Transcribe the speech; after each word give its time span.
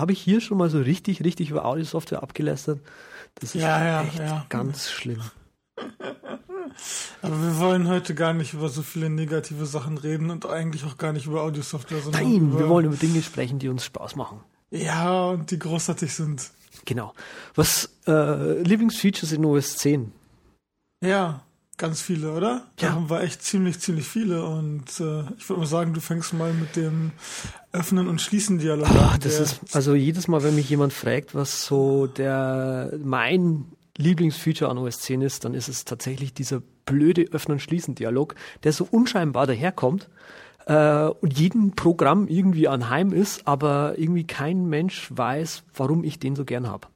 habe 0.00 0.12
ich 0.12 0.20
hier 0.20 0.40
schon 0.40 0.58
mal 0.58 0.70
so 0.70 0.80
richtig, 0.80 1.24
richtig 1.24 1.50
über 1.50 1.64
Audio-Software 1.64 2.22
abgelästert? 2.22 2.80
Das 3.36 3.54
ist 3.54 3.62
Ja, 3.62 3.84
ja, 3.84 4.02
echt 4.02 4.18
ja. 4.18 4.46
ganz 4.48 4.90
schlimm. 4.90 5.22
Aber 7.22 7.42
wir 7.42 7.58
wollen 7.58 7.88
heute 7.88 8.14
gar 8.14 8.32
nicht 8.32 8.54
über 8.54 8.68
so 8.68 8.82
viele 8.82 9.10
negative 9.10 9.66
Sachen 9.66 9.98
reden 9.98 10.30
und 10.30 10.46
eigentlich 10.46 10.84
auch 10.84 10.96
gar 10.96 11.12
nicht 11.12 11.26
über 11.26 11.42
Audiosoftware, 11.42 12.00
sondern 12.00 12.22
Nein, 12.22 12.58
wir 12.58 12.68
wollen 12.68 12.86
über 12.86 12.96
Dinge 12.96 13.22
sprechen, 13.22 13.58
die 13.58 13.68
uns 13.68 13.84
Spaß 13.84 14.16
machen. 14.16 14.40
Ja, 14.70 15.30
und 15.30 15.50
die 15.50 15.58
großartig 15.58 16.14
sind. 16.14 16.50
Genau. 16.84 17.12
Was 17.54 17.90
äh, 18.06 18.62
Lieblingsfeatures 18.62 19.32
in 19.32 19.44
OS 19.44 19.76
10? 19.78 20.12
Ja, 21.04 21.42
ganz 21.80 22.00
viele, 22.00 22.32
oder? 22.32 22.66
Da 22.76 22.86
Ja. 22.86 22.92
haben 22.92 23.10
wir 23.10 23.22
echt 23.22 23.42
ziemlich, 23.42 23.80
ziemlich 23.80 24.06
viele. 24.06 24.44
Und 24.44 24.84
äh, 25.00 25.22
ich 25.38 25.48
würde 25.48 25.60
mal 25.60 25.66
sagen, 25.66 25.92
du 25.94 26.00
fängst 26.00 26.32
mal 26.32 26.52
mit 26.52 26.76
dem 26.76 27.10
Öffnen 27.72 28.06
und 28.06 28.20
Schließen 28.20 28.58
Dialog 28.58 28.88
Ah, 28.90 29.12
an. 29.14 29.20
das 29.20 29.40
ist 29.40 29.60
also 29.74 29.94
jedes 29.96 30.28
Mal, 30.28 30.42
wenn 30.44 30.54
mich 30.54 30.70
jemand 30.70 30.92
fragt, 30.92 31.34
was 31.34 31.64
so 31.64 32.06
der 32.06 32.92
mein 33.02 33.64
Lieblingsfeature 33.96 34.70
an 34.70 34.78
OS 34.78 35.00
10 35.00 35.20
ist, 35.22 35.44
dann 35.44 35.54
ist 35.54 35.68
es 35.68 35.84
tatsächlich 35.84 36.32
dieser 36.32 36.62
blöde 36.86 37.22
Öffnen-Schließen-Dialog, 37.32 38.34
der 38.62 38.72
so 38.72 38.86
unscheinbar 38.90 39.46
daherkommt 39.46 40.08
äh, 40.66 41.06
und 41.06 41.38
jedem 41.38 41.72
Programm 41.72 42.26
irgendwie 42.28 42.68
anheim 42.68 43.12
ist, 43.12 43.46
aber 43.46 43.94
irgendwie 43.98 44.24
kein 44.26 44.66
Mensch 44.68 45.08
weiß, 45.14 45.64
warum 45.74 46.04
ich 46.04 46.18
den 46.18 46.34
so 46.36 46.44
gern 46.44 46.66
habe. 46.68 46.88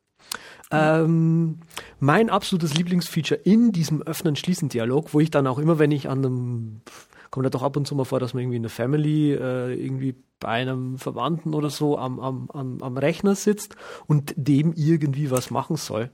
Ähm, 0.71 1.59
mein 2.01 2.31
absolutes 2.31 2.75
Lieblingsfeature 2.75 3.41
in 3.41 3.73
diesem 3.73 4.03
Öffnen-Schließen-Dialog, 4.03 5.15
wo 5.15 5.21
ich 5.21 5.31
dann 5.31 5.47
auch 5.47 5.59
immer, 5.59 5.79
wenn 5.79 5.93
ich 5.93 6.09
an 6.09 6.19
einem, 6.19 6.81
kommt 7.31 7.47
da 7.47 7.51
doch 7.51 7.63
ab 7.63 7.77
und 7.77 7.87
zu 7.87 7.95
mal 7.95 8.05
vor, 8.05 8.21
dass 8.21 8.35
man 8.35 8.43
irgendwie 8.43 8.57
in 8.57 8.63
der 8.63 8.71
Family 8.71 9.33
äh, 9.33 9.75
irgendwie 9.75 10.17
bei 10.41 10.49
einem 10.49 10.99
Verwandten 10.99 11.55
oder 11.55 11.71
so 11.71 11.99
am, 11.99 12.21
am, 12.21 12.51
am, 12.53 12.83
am 12.83 12.97
Rechner 12.99 13.35
sitzt 13.35 13.77
und 14.07 14.35
dem 14.37 14.73
irgendwie 14.75 15.31
was 15.31 15.51
machen 15.51 15.77
soll. 15.77 16.11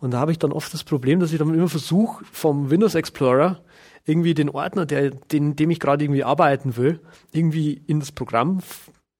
Und 0.00 0.12
da 0.12 0.18
habe 0.18 0.32
ich 0.32 0.38
dann 0.38 0.52
oft 0.52 0.72
das 0.72 0.84
Problem, 0.84 1.20
dass 1.20 1.32
ich 1.32 1.38
dann 1.38 1.52
immer 1.52 1.68
versuche, 1.68 2.24
vom 2.30 2.70
Windows 2.70 2.94
Explorer 2.94 3.60
irgendwie 4.06 4.34
den 4.34 4.50
Ordner, 4.50 4.86
der, 4.86 5.10
den, 5.10 5.56
dem 5.56 5.70
ich 5.70 5.80
gerade 5.80 6.04
irgendwie 6.04 6.24
arbeiten 6.24 6.76
will, 6.76 7.00
irgendwie 7.32 7.82
in 7.86 8.00
das 8.00 8.12
Programm, 8.12 8.60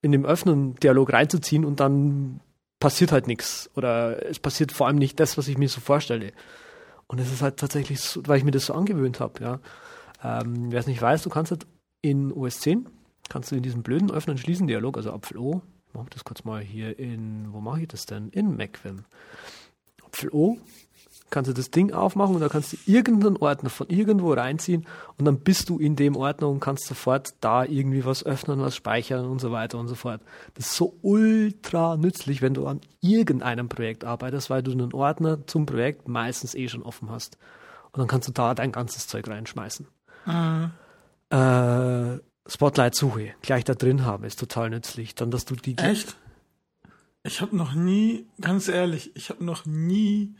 in 0.02 0.12
dem 0.12 0.24
Öffnen-Dialog 0.24 1.12
reinzuziehen 1.12 1.64
und 1.64 1.80
dann 1.80 2.40
passiert 2.84 3.12
halt 3.12 3.28
nichts. 3.28 3.70
Oder 3.76 4.26
es 4.26 4.38
passiert 4.38 4.70
vor 4.70 4.86
allem 4.86 4.96
nicht 4.96 5.18
das, 5.18 5.38
was 5.38 5.48
ich 5.48 5.56
mir 5.56 5.70
so 5.70 5.80
vorstelle. 5.80 6.34
Und 7.06 7.18
es 7.18 7.32
ist 7.32 7.40
halt 7.40 7.56
tatsächlich 7.56 7.98
so, 7.98 8.20
weil 8.26 8.36
ich 8.36 8.44
mir 8.44 8.50
das 8.50 8.66
so 8.66 8.74
angewöhnt 8.74 9.20
habe, 9.20 9.42
ja. 9.42 9.60
Ähm, 10.22 10.70
Wer 10.70 10.80
es 10.80 10.86
nicht 10.86 11.00
weiß, 11.00 11.22
du 11.22 11.30
kannst 11.30 11.50
halt 11.50 11.66
in 12.02 12.30
OS 12.30 12.60
10, 12.60 12.86
kannst 13.30 13.50
du 13.50 13.56
in 13.56 13.62
diesem 13.62 13.82
blöden 13.82 14.10
Öffnen-Schließen-Dialog, 14.10 14.98
also 14.98 15.14
Apfel 15.14 15.38
O, 15.38 15.62
mache 15.94 16.10
das 16.10 16.24
kurz 16.24 16.44
mal 16.44 16.60
hier 16.60 16.98
in, 16.98 17.54
wo 17.54 17.62
mache 17.62 17.80
ich 17.80 17.88
das 17.88 18.04
denn? 18.04 18.28
In 18.28 18.54
MacVim. 18.54 19.06
Apfel 20.04 20.28
O, 20.30 20.58
kannst 21.34 21.50
du 21.50 21.52
das 21.52 21.72
Ding 21.72 21.92
aufmachen 21.92 22.36
und 22.36 22.40
da 22.40 22.48
kannst 22.48 22.72
du 22.72 22.76
irgendeinen 22.86 23.36
Ordner 23.36 23.68
von 23.68 23.88
irgendwo 23.88 24.32
reinziehen 24.32 24.86
und 25.18 25.24
dann 25.24 25.40
bist 25.40 25.68
du 25.68 25.78
in 25.78 25.96
dem 25.96 26.14
Ordner 26.14 26.48
und 26.48 26.60
kannst 26.60 26.86
sofort 26.86 27.34
da 27.40 27.64
irgendwie 27.64 28.04
was 28.04 28.24
öffnen, 28.24 28.60
was 28.60 28.76
speichern 28.76 29.26
und 29.26 29.40
so 29.40 29.50
weiter 29.50 29.78
und 29.78 29.88
so 29.88 29.96
fort. 29.96 30.20
Das 30.54 30.66
ist 30.66 30.76
so 30.76 30.96
ultra 31.02 31.96
nützlich, 31.96 32.40
wenn 32.40 32.54
du 32.54 32.68
an 32.68 32.80
irgendeinem 33.00 33.68
Projekt 33.68 34.04
arbeitest, 34.04 34.48
weil 34.48 34.62
du 34.62 34.70
einen 34.70 34.94
Ordner 34.94 35.44
zum 35.46 35.66
Projekt 35.66 36.06
meistens 36.06 36.54
eh 36.54 36.68
schon 36.68 36.84
offen 36.84 37.10
hast. 37.10 37.36
Und 37.90 37.98
dann 37.98 38.06
kannst 38.06 38.28
du 38.28 38.32
da 38.32 38.54
dein 38.54 38.70
ganzes 38.70 39.08
Zeug 39.08 39.28
reinschmeißen. 39.28 39.88
Mhm. 40.26 40.70
Äh, 41.30 42.18
Spotlight-Suche 42.46 43.34
gleich 43.42 43.64
da 43.64 43.74
drin 43.74 44.04
haben, 44.04 44.22
ist 44.22 44.38
total 44.38 44.70
nützlich. 44.70 45.16
Dann, 45.16 45.32
dass 45.32 45.44
du 45.44 45.56
die 45.56 45.76
Echt? 45.78 46.16
Ich 47.24 47.40
habe 47.40 47.56
noch 47.56 47.74
nie, 47.74 48.26
ganz 48.40 48.68
ehrlich, 48.68 49.16
ich 49.16 49.30
habe 49.30 49.44
noch 49.44 49.66
nie 49.66 50.36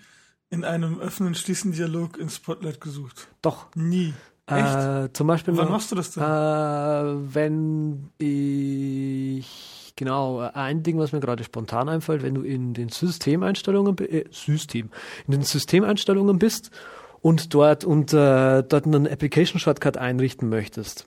in 0.55 0.65
einem 0.65 1.01
öffnen 1.01 1.35
schließen 1.35 1.73
Dialog 1.73 2.17
in 2.17 2.31
Spotlight 2.31 2.81
gesucht. 2.81 3.29
doch 3.43 3.67
Nie. 3.75 4.15
Echt? 4.47 4.77
Äh, 4.77 5.13
zum 5.13 5.27
Beispiel 5.27 5.57
Wann 5.57 5.71
machst 5.71 5.91
du 5.91 5.97
das 5.97 6.13
denn? 6.13 6.23
Äh, 6.23 7.35
wenn 7.35 8.11
ich 8.19 9.93
genau 9.97 10.39
ein 10.39 10.83
Ding, 10.83 10.99
was 10.99 11.13
mir 11.13 11.21
gerade 11.21 11.45
spontan 11.45 11.89
einfällt, 11.89 12.23
wenn 12.23 12.35
du 12.35 12.43
in 12.43 12.75
den 12.75 12.89
Systemeinstellungen 12.89 13.99
äh, 13.99 14.25
System 14.31 14.91
in 15.27 15.33
den 15.33 15.43
Systemeinstellungen 15.43 16.39
bist 16.39 16.71
und 17.21 17.53
dort 17.55 17.85
und 17.85 18.13
äh, 18.13 18.63
dort 18.63 18.87
einen 18.87 19.09
Application 19.09 19.59
Shortcut 19.59 19.97
einrichten 19.97 20.49
möchtest. 20.49 21.07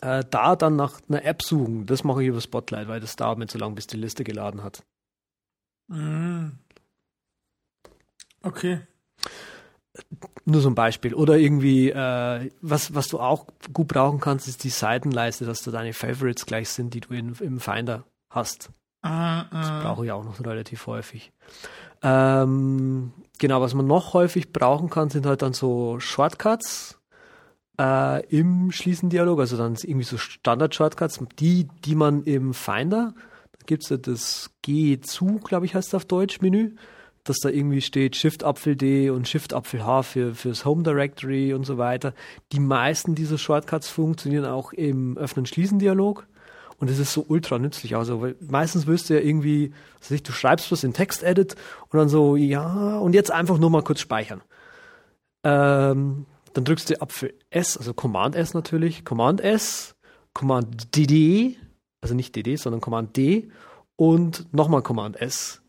Äh, 0.00 0.24
da 0.30 0.56
dann 0.56 0.76
nach 0.76 1.00
einer 1.08 1.24
App 1.24 1.42
suchen, 1.42 1.86
das 1.86 2.04
mache 2.04 2.22
ich 2.22 2.28
über 2.28 2.40
Spotlight, 2.40 2.88
weil 2.88 3.00
das 3.00 3.16
dauert 3.16 3.38
mir 3.38 3.46
zu 3.46 3.58
lang, 3.58 3.74
bis 3.74 3.86
die 3.86 3.96
Liste 3.96 4.24
geladen 4.24 4.62
hat. 4.62 4.82
Mhm. 5.88 6.58
Okay. 8.46 8.80
Nur 10.44 10.60
so 10.60 10.68
ein 10.68 10.74
Beispiel. 10.74 11.14
Oder 11.14 11.36
irgendwie, 11.36 11.90
äh, 11.90 12.50
was, 12.60 12.94
was 12.94 13.08
du 13.08 13.18
auch 13.18 13.46
gut 13.72 13.88
brauchen 13.88 14.20
kannst, 14.20 14.46
ist 14.46 14.62
die 14.62 14.70
Seitenleiste, 14.70 15.44
dass 15.44 15.62
da 15.62 15.70
deine 15.70 15.92
Favorites 15.92 16.46
gleich 16.46 16.68
sind, 16.68 16.94
die 16.94 17.00
du 17.00 17.12
in, 17.14 17.34
im 17.40 17.58
Finder 17.58 18.04
hast. 18.30 18.70
Ah, 19.02 19.44
Das 19.50 19.68
ah. 19.68 19.82
brauche 19.82 20.04
ich 20.04 20.12
auch 20.12 20.24
noch 20.24 20.38
relativ 20.40 20.86
häufig. 20.86 21.32
Ähm, 22.02 23.12
genau, 23.38 23.60
was 23.60 23.74
man 23.74 23.86
noch 23.86 24.14
häufig 24.14 24.52
brauchen 24.52 24.90
kann, 24.90 25.10
sind 25.10 25.26
halt 25.26 25.42
dann 25.42 25.54
so 25.54 25.98
Shortcuts 25.98 27.00
äh, 27.80 28.24
im 28.26 28.70
Schließen-Dialog, 28.70 29.40
also 29.40 29.56
dann 29.56 29.76
irgendwie 29.82 30.04
so 30.04 30.18
Standard-Shortcuts, 30.18 31.20
die, 31.38 31.68
die 31.84 31.94
man 31.94 32.22
im 32.24 32.54
Finder, 32.54 33.14
da 33.52 33.64
gibt 33.66 33.82
es 33.84 33.88
ja 33.88 33.96
das 33.96 34.50
G 34.62 35.00
zu, 35.00 35.40
glaube 35.42 35.66
ich, 35.66 35.74
heißt 35.74 35.88
es 35.88 35.94
auf 35.94 36.04
Deutsch, 36.04 36.40
Menü, 36.40 36.74
dass 37.26 37.38
da 37.38 37.48
irgendwie 37.48 37.80
steht 37.80 38.16
Shift-Apfel-D 38.16 39.10
und 39.10 39.28
Shift-Apfel-H 39.28 40.02
für, 40.04 40.34
fürs 40.34 40.64
Home 40.64 40.82
Directory 40.82 41.52
und 41.54 41.64
so 41.64 41.76
weiter. 41.76 42.14
Die 42.52 42.60
meisten 42.60 43.14
dieser 43.14 43.36
Shortcuts 43.36 43.88
funktionieren 43.88 44.44
auch 44.44 44.72
im 44.72 45.18
Öffnen-Schließen-Dialog. 45.18 46.26
Und 46.78 46.90
es 46.90 46.98
ist 46.98 47.12
so 47.12 47.24
ultra 47.26 47.58
nützlich. 47.58 47.96
Also, 47.96 48.28
meistens 48.40 48.86
wirst 48.86 49.08
du 49.08 49.14
ja 49.14 49.20
irgendwie, 49.20 49.72
was 49.98 50.10
ich, 50.10 50.22
du 50.22 50.32
schreibst 50.32 50.70
was 50.70 50.84
in 50.84 50.92
Text-Edit 50.92 51.56
und 51.88 51.98
dann 51.98 52.08
so, 52.08 52.36
ja, 52.36 52.98
und 52.98 53.14
jetzt 53.14 53.30
einfach 53.30 53.58
nur 53.58 53.70
mal 53.70 53.82
kurz 53.82 54.00
speichern. 54.00 54.42
Ähm, 55.42 56.26
dann 56.52 56.64
drückst 56.64 56.90
du 56.90 57.00
Apfel 57.00 57.34
S, 57.50 57.76
also 57.76 57.92
Command 57.92 58.36
S 58.36 58.54
natürlich, 58.54 59.04
Command 59.04 59.40
S, 59.40 59.96
Command 60.32 60.94
DD, 60.94 61.58
also 62.00 62.14
nicht 62.14 62.36
DD, 62.36 62.56
sondern 62.56 62.80
Command 62.80 63.16
D 63.16 63.50
und 63.96 64.52
nochmal 64.52 64.82
Command 64.82 65.20
S, 65.20 65.62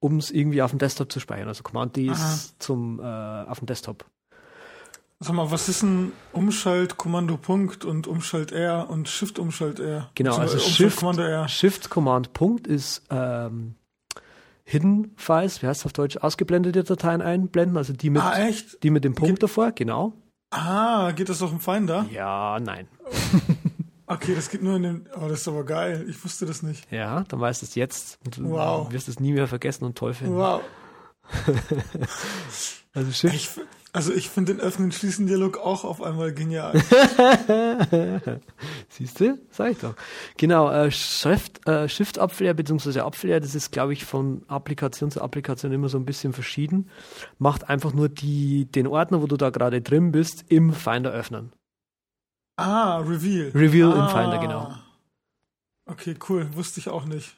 um 0.00 0.16
es 0.16 0.30
irgendwie 0.30 0.62
auf 0.62 0.70
dem 0.70 0.78
Desktop 0.78 1.12
zu 1.12 1.20
speichern. 1.20 1.48
Also 1.48 1.62
Command 1.62 1.94
D 1.96 2.06
ist 2.06 2.54
zum, 2.58 2.98
äh, 3.00 3.02
auf 3.04 3.58
dem 3.60 3.66
Desktop. 3.66 4.04
Sag 5.22 5.34
mal, 5.34 5.50
was 5.50 5.68
ist 5.68 5.82
ein 5.82 6.12
Umschalt 6.32 6.96
Kommando 6.96 7.36
Punkt 7.36 7.84
und 7.84 8.06
Umschalt 8.06 8.52
R 8.52 8.88
und 8.88 9.06
Shift 9.06 9.38
Umschalt 9.38 9.78
R? 9.78 10.10
Genau, 10.14 10.36
also 10.36 10.54
Umschalt 10.54 10.72
Shift, 10.72 10.98
Kommando 10.98 11.22
R. 11.22 11.46
Shift 11.46 11.90
Command 11.90 12.32
Punkt 12.32 12.66
ist 12.66 13.02
ähm, 13.10 13.74
Hidden 14.64 15.12
Files, 15.16 15.60
wie 15.62 15.66
heißt 15.66 15.80
es 15.80 15.86
auf 15.86 15.92
Deutsch, 15.92 16.16
ausgeblendete 16.16 16.84
Dateien 16.84 17.20
einblenden, 17.20 17.76
also 17.76 17.92
die 17.92 18.08
mit, 18.08 18.22
Ah, 18.22 18.34
die 18.82 18.88
mit 18.90 19.04
dem 19.04 19.14
Punkt 19.14 19.42
davor, 19.42 19.72
genau. 19.72 20.14
Ah, 20.52 21.12
geht 21.12 21.28
das 21.28 21.42
auch 21.42 21.52
im 21.52 21.60
Finder? 21.60 22.06
Ja, 22.10 22.58
nein. 22.58 22.88
Okay, 24.12 24.34
das 24.34 24.50
geht 24.50 24.62
nur 24.62 24.76
in 24.76 24.82
den. 24.82 25.08
Oh, 25.16 25.28
das 25.28 25.42
ist 25.42 25.48
aber 25.48 25.64
geil. 25.64 26.04
Ich 26.08 26.22
wusste 26.24 26.44
das 26.44 26.62
nicht. 26.62 26.90
Ja, 26.90 27.22
dann 27.28 27.40
weißt 27.40 27.62
du 27.62 27.66
es 27.66 27.74
jetzt 27.76 28.18
und 28.24 28.38
du 28.38 28.50
Wow. 28.50 28.90
wirst 28.92 29.08
es 29.08 29.20
nie 29.20 29.32
mehr 29.32 29.46
vergessen 29.46 29.84
und 29.84 29.96
toll 29.96 30.14
finden. 30.14 30.36
Wow. 30.36 30.60
Also 32.92 33.12
Shift, 33.12 33.34
Ich, 33.34 33.48
also 33.92 34.12
ich 34.12 34.28
finde 34.30 34.52
den 34.54 34.60
öffnen 34.60 34.90
schließen 34.90 35.28
Dialog 35.28 35.58
auch 35.58 35.84
auf 35.84 36.02
einmal 36.02 36.34
genial. 36.34 36.72
siehst 38.88 39.20
du? 39.20 39.38
Sag 39.50 39.70
ich 39.70 39.78
doch. 39.78 39.94
Genau, 40.38 40.68
äh, 40.72 40.90
Shift, 40.90 41.68
äh, 41.68 41.88
Shift 41.88 42.18
Abwehr 42.18 42.52
bzw. 42.52 42.98
Abwehr, 43.00 43.38
das 43.38 43.54
ist, 43.54 43.70
glaube 43.70 43.92
ich, 43.92 44.04
von 44.04 44.42
Applikation 44.48 45.12
zu 45.12 45.22
Applikation 45.22 45.70
immer 45.70 45.88
so 45.88 45.98
ein 45.98 46.04
bisschen 46.04 46.32
verschieden. 46.32 46.90
Macht 47.38 47.68
einfach 47.70 47.92
nur 47.92 48.08
die, 48.08 48.64
den 48.66 48.88
Ordner, 48.88 49.22
wo 49.22 49.28
du 49.28 49.36
da 49.36 49.50
gerade 49.50 49.80
drin 49.80 50.10
bist, 50.10 50.44
im 50.48 50.72
Finder 50.72 51.12
öffnen. 51.12 51.52
Ah, 52.60 52.98
Reveal. 52.98 53.50
Reveal 53.54 53.92
ah. 53.92 54.04
im 54.04 54.08
Finder, 54.08 54.38
genau. 54.38 54.74
Okay, 55.86 56.14
cool. 56.28 56.48
Wusste 56.54 56.80
ich 56.80 56.88
auch 56.88 57.04
nicht. 57.04 57.36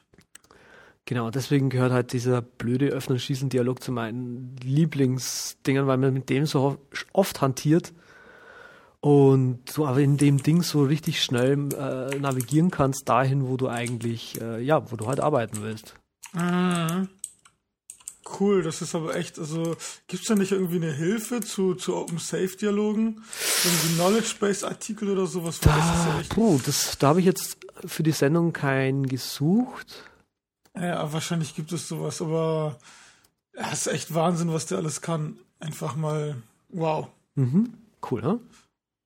Genau, 1.05 1.29
deswegen 1.31 1.69
gehört 1.69 1.91
halt 1.91 2.13
dieser 2.13 2.41
blöde 2.41 2.87
Öffnen-Schließen-Dialog 2.87 3.83
zu 3.83 3.91
meinen 3.91 4.55
Lieblingsdingern, 4.63 5.87
weil 5.87 5.97
man 5.97 6.13
mit 6.13 6.29
dem 6.29 6.45
so 6.45 6.77
oft 7.11 7.41
hantiert 7.41 7.93
und 9.01 9.59
du 9.75 9.85
aber 9.85 9.99
in 9.99 10.15
dem 10.15 10.41
Ding 10.41 10.61
so 10.61 10.83
richtig 10.83 11.21
schnell 11.21 11.73
äh, 11.73 12.17
navigieren 12.19 12.71
kannst 12.71 13.09
dahin, 13.09 13.47
wo 13.47 13.57
du 13.57 13.67
eigentlich, 13.67 14.39
äh, 14.39 14.61
ja, 14.61 14.89
wo 14.91 14.95
du 14.95 15.07
halt 15.07 15.19
arbeiten 15.19 15.61
willst. 15.61 15.95
Mhm. 16.31 17.09
Cool, 18.39 18.63
das 18.63 18.81
ist 18.81 18.95
aber 18.95 19.15
echt, 19.15 19.37
also 19.37 19.75
gibt's 20.07 20.27
da 20.27 20.35
nicht 20.35 20.51
irgendwie 20.51 20.77
eine 20.77 20.93
Hilfe 20.93 21.41
zu, 21.41 21.75
zu 21.75 21.95
Open 21.95 22.19
Safe 22.19 22.55
Dialogen? 22.55 23.23
Irgendwie 23.63 23.95
Knowledge 23.95 24.35
Base 24.39 24.67
Artikel 24.67 25.09
oder 25.09 25.27
sowas? 25.27 25.59
Weil 25.63 25.75
das 25.75 25.85
ja 25.85 26.21
Da, 26.29 26.33
puh, 26.33 26.59
das, 26.65 26.97
da 26.97 27.09
habe 27.09 27.19
ich 27.19 27.25
jetzt 27.25 27.57
für 27.85 28.03
die 28.03 28.11
Sendung 28.11 28.53
keinen 28.53 29.07
gesucht. 29.07 30.03
Ja, 30.75 31.11
wahrscheinlich 31.11 31.55
gibt 31.55 31.71
es 31.73 31.87
sowas, 31.87 32.21
aber 32.21 32.77
es 33.51 33.61
ja, 33.61 33.71
ist 33.71 33.87
echt 33.87 34.13
Wahnsinn, 34.13 34.53
was 34.53 34.65
der 34.65 34.77
alles 34.77 35.01
kann. 35.01 35.37
Einfach 35.59 35.95
mal 35.95 36.41
wow. 36.69 37.07
Mhm. 37.35 37.73
Cool, 38.09 38.21
ne? 38.21 38.39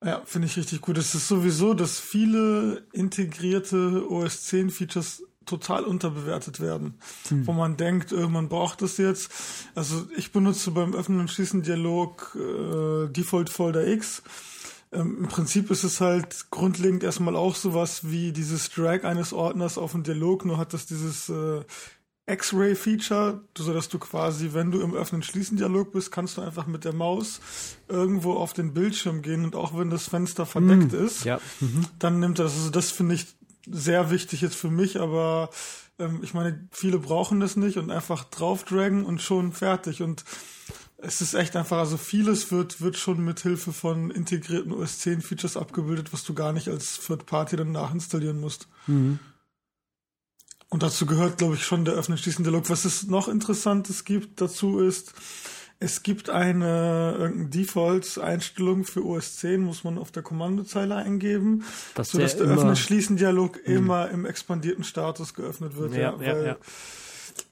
Ja, 0.04 0.22
finde 0.26 0.48
ich 0.48 0.58
richtig 0.58 0.82
gut. 0.82 0.98
Es 0.98 1.16
ist 1.16 1.28
sowieso, 1.28 1.74
dass 1.74 2.00
viele 2.00 2.86
integrierte 2.94 4.10
OS 4.10 4.44
10 4.44 4.70
Features 4.70 5.24
total 5.48 5.84
unterbewertet 5.84 6.60
werden, 6.60 6.96
hm. 7.30 7.48
wo 7.48 7.54
man 7.54 7.78
denkt, 7.78 8.12
äh, 8.12 8.28
man 8.28 8.50
braucht 8.50 8.82
das 8.82 8.98
jetzt. 8.98 9.32
Also 9.74 10.06
ich 10.16 10.32
benutze 10.32 10.72
beim 10.72 10.94
Öffnen 10.94 11.20
und 11.20 11.32
Schließen 11.32 11.64
Dialog 11.64 12.36
äh, 12.36 13.08
Default 13.08 13.50
Folder 13.50 13.88
X. 13.88 14.22
Ähm, 14.92 15.18
Im 15.24 15.28
Prinzip 15.28 15.72
ist 15.72 15.84
es 15.84 16.00
halt 16.00 16.50
grundlegend 16.52 17.04
erstmal 17.04 17.36
auch 17.36 17.56
sowas 17.56 18.10
wie 18.10 18.32
dieses 18.32 18.70
Drag 18.70 19.04
eines 19.04 19.34
Ordners 19.34 19.78
auf 19.78 19.94
den 19.94 20.04
Dialog, 20.04 20.46
nur 20.46 20.58
hat 20.58 20.74
das 20.74 20.86
dieses 20.86 21.30
äh, 21.30 21.62
X-Ray-Feature, 22.30 23.42
so 23.58 23.74
dass 23.74 23.88
du 23.88 24.00
quasi, 24.00 24.50
wenn 24.52 24.70
du 24.70 24.82
im 24.82 24.94
Öffnen-Schließen-Dialog 24.94 25.94
bist, 25.94 26.12
kannst 26.12 26.38
du 26.38 26.42
einfach 26.42 26.68
mit 26.68 26.84
der 26.84 26.94
Maus 26.94 27.40
irgendwo 27.88 28.34
auf 28.34 28.52
den 28.52 28.74
Bildschirm 28.74 29.22
gehen 29.22 29.46
und 29.46 29.56
auch 29.56 29.78
wenn 29.78 29.90
das 29.90 30.10
Fenster 30.10 30.46
verdeckt 30.46 30.92
mm, 30.92 31.06
ist, 31.06 31.24
ja. 31.24 31.40
mhm. 31.62 31.86
dann 32.00 32.20
nimmt 32.20 32.40
er 32.40 32.44
das. 32.44 32.56
Also 32.56 32.70
das 32.70 32.92
finde 32.92 33.16
ich 33.16 33.28
sehr 33.70 34.10
wichtig 34.10 34.42
jetzt 34.42 34.56
für 34.56 34.70
mich, 34.70 35.00
aber 35.00 35.50
ähm, 36.00 36.20
ich 36.24 36.34
meine, 36.34 36.68
viele 36.72 37.00
brauchen 37.00 37.40
das 37.40 37.56
nicht 37.56 37.78
und 37.78 37.92
einfach 37.92 38.24
draufdragen 38.26 39.06
und 39.06 39.22
schon 39.22 39.52
fertig. 39.52 40.02
Und 40.02 40.24
es 40.98 41.22
ist 41.22 41.34
echt 41.34 41.56
einfach, 41.56 41.78
also 41.78 41.98
vieles 41.98 42.52
wird, 42.52 42.82
wird 42.82 42.98
schon 42.98 43.24
mit 43.24 43.40
Hilfe 43.42 43.74
von 43.74 44.10
integrierten 44.12 44.72
OS 44.72 45.00
10 45.00 45.22
Features 45.22 45.58
abgebildet, 45.58 46.14
was 46.14 46.24
du 46.24 46.34
gar 46.34 46.54
nicht 46.54 46.70
als 46.70 47.00
Third 47.00 47.26
Party 47.26 47.56
dann 47.56 47.72
nachinstallieren 47.72 48.40
musst. 48.40 48.68
Mhm. 48.88 49.20
Und 50.70 50.84
dazu 50.84 51.06
gehört, 51.06 51.38
glaube 51.38 51.56
ich, 51.56 51.66
schon 51.66 51.86
der 51.86 51.94
öffnen-schließende 51.94 52.50
Log. 52.50 52.70
Was 52.70 52.84
es 52.84 53.08
noch 53.08 53.30
Interessantes 53.30 54.04
gibt 54.04 54.42
dazu 54.42 54.80
ist, 54.80 55.14
es 55.80 56.02
gibt 56.02 56.30
eine 56.30 57.32
Default-Einstellung 57.36 58.84
für 58.84 59.06
OS 59.06 59.38
10, 59.38 59.62
muss 59.62 59.84
man 59.84 59.98
auf 59.98 60.12
der 60.12 60.24
Kommandozeile 60.24 60.96
eingeben, 60.96 61.64
das 61.94 62.10
sodass 62.10 62.36
der, 62.36 62.48
der 62.48 62.56
Öffnen-Schließen-Dialog 62.56 63.68
mhm. 63.68 63.74
immer 63.74 64.10
im 64.10 64.26
expandierten 64.26 64.84
Status 64.84 65.34
geöffnet 65.34 65.76
wird. 65.78 65.94
Ja, 65.94 66.16
ja, 66.20 66.22
ja, 66.22 66.46
ja. 66.46 66.58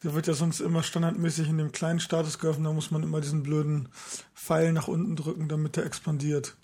Der 0.03 0.15
wird 0.15 0.25
ja 0.25 0.33
sonst 0.33 0.59
immer 0.59 0.81
standardmäßig 0.81 1.49
in 1.49 1.59
dem 1.59 1.71
kleinen 1.71 1.99
Status 1.99 2.39
geöffnet, 2.39 2.65
da 2.65 2.73
muss 2.73 2.89
man 2.89 3.03
immer 3.03 3.21
diesen 3.21 3.43
blöden 3.43 3.89
Pfeil 4.33 4.73
nach 4.73 4.87
unten 4.87 5.15
drücken, 5.15 5.47
damit 5.47 5.75
der 5.75 5.85
expandiert. 5.85 6.55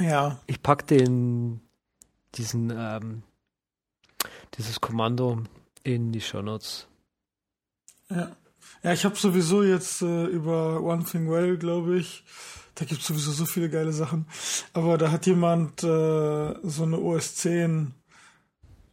Ja. 0.00 0.38
Ich 0.46 0.62
pack 0.62 0.86
den, 0.86 1.60
diesen, 2.36 2.72
ähm, 2.76 3.22
dieses 4.56 4.80
Kommando 4.80 5.42
in 5.82 6.12
die 6.12 6.20
Show 6.20 6.42
Notes. 6.42 6.86
Ja. 8.08 8.36
Ja, 8.82 8.92
ich 8.92 9.04
habe 9.04 9.16
sowieso 9.16 9.62
jetzt 9.62 10.02
äh, 10.02 10.26
über 10.26 10.80
One 10.82 11.04
Thing 11.04 11.30
Well, 11.30 11.56
glaube 11.56 11.96
ich, 11.98 12.24
da 12.74 12.84
gibt 12.84 13.00
es 13.00 13.06
sowieso 13.06 13.32
so 13.32 13.46
viele 13.46 13.68
geile 13.68 13.92
Sachen. 13.92 14.26
Aber 14.72 14.98
da 14.98 15.10
hat 15.10 15.26
jemand 15.26 15.82
äh, 15.82 16.54
so 16.62 16.82
eine 16.82 16.98
OS 16.98 17.34
10 17.36 17.94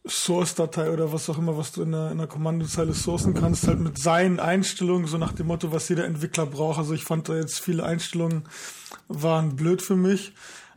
Source-Datei 0.06 0.90
oder 0.90 1.12
was 1.12 1.30
auch 1.30 1.38
immer, 1.38 1.56
was 1.56 1.72
du 1.72 1.82
in 1.82 1.92
der, 1.92 2.10
in 2.10 2.18
der 2.18 2.26
Kommandozeile 2.26 2.92
sourcen 2.92 3.32
kannst, 3.32 3.66
halt 3.66 3.80
mit 3.80 3.98
seinen 3.98 4.38
Einstellungen, 4.38 5.06
so 5.06 5.16
nach 5.16 5.32
dem 5.32 5.46
Motto, 5.46 5.72
was 5.72 5.88
jeder 5.88 6.04
Entwickler 6.04 6.44
braucht. 6.44 6.78
Also 6.78 6.92
ich 6.92 7.04
fand 7.04 7.28
da 7.28 7.36
jetzt 7.36 7.60
viele 7.60 7.84
Einstellungen 7.84 8.44
waren 9.08 9.56
blöd 9.56 9.82
für 9.82 9.96
mich. 9.96 10.32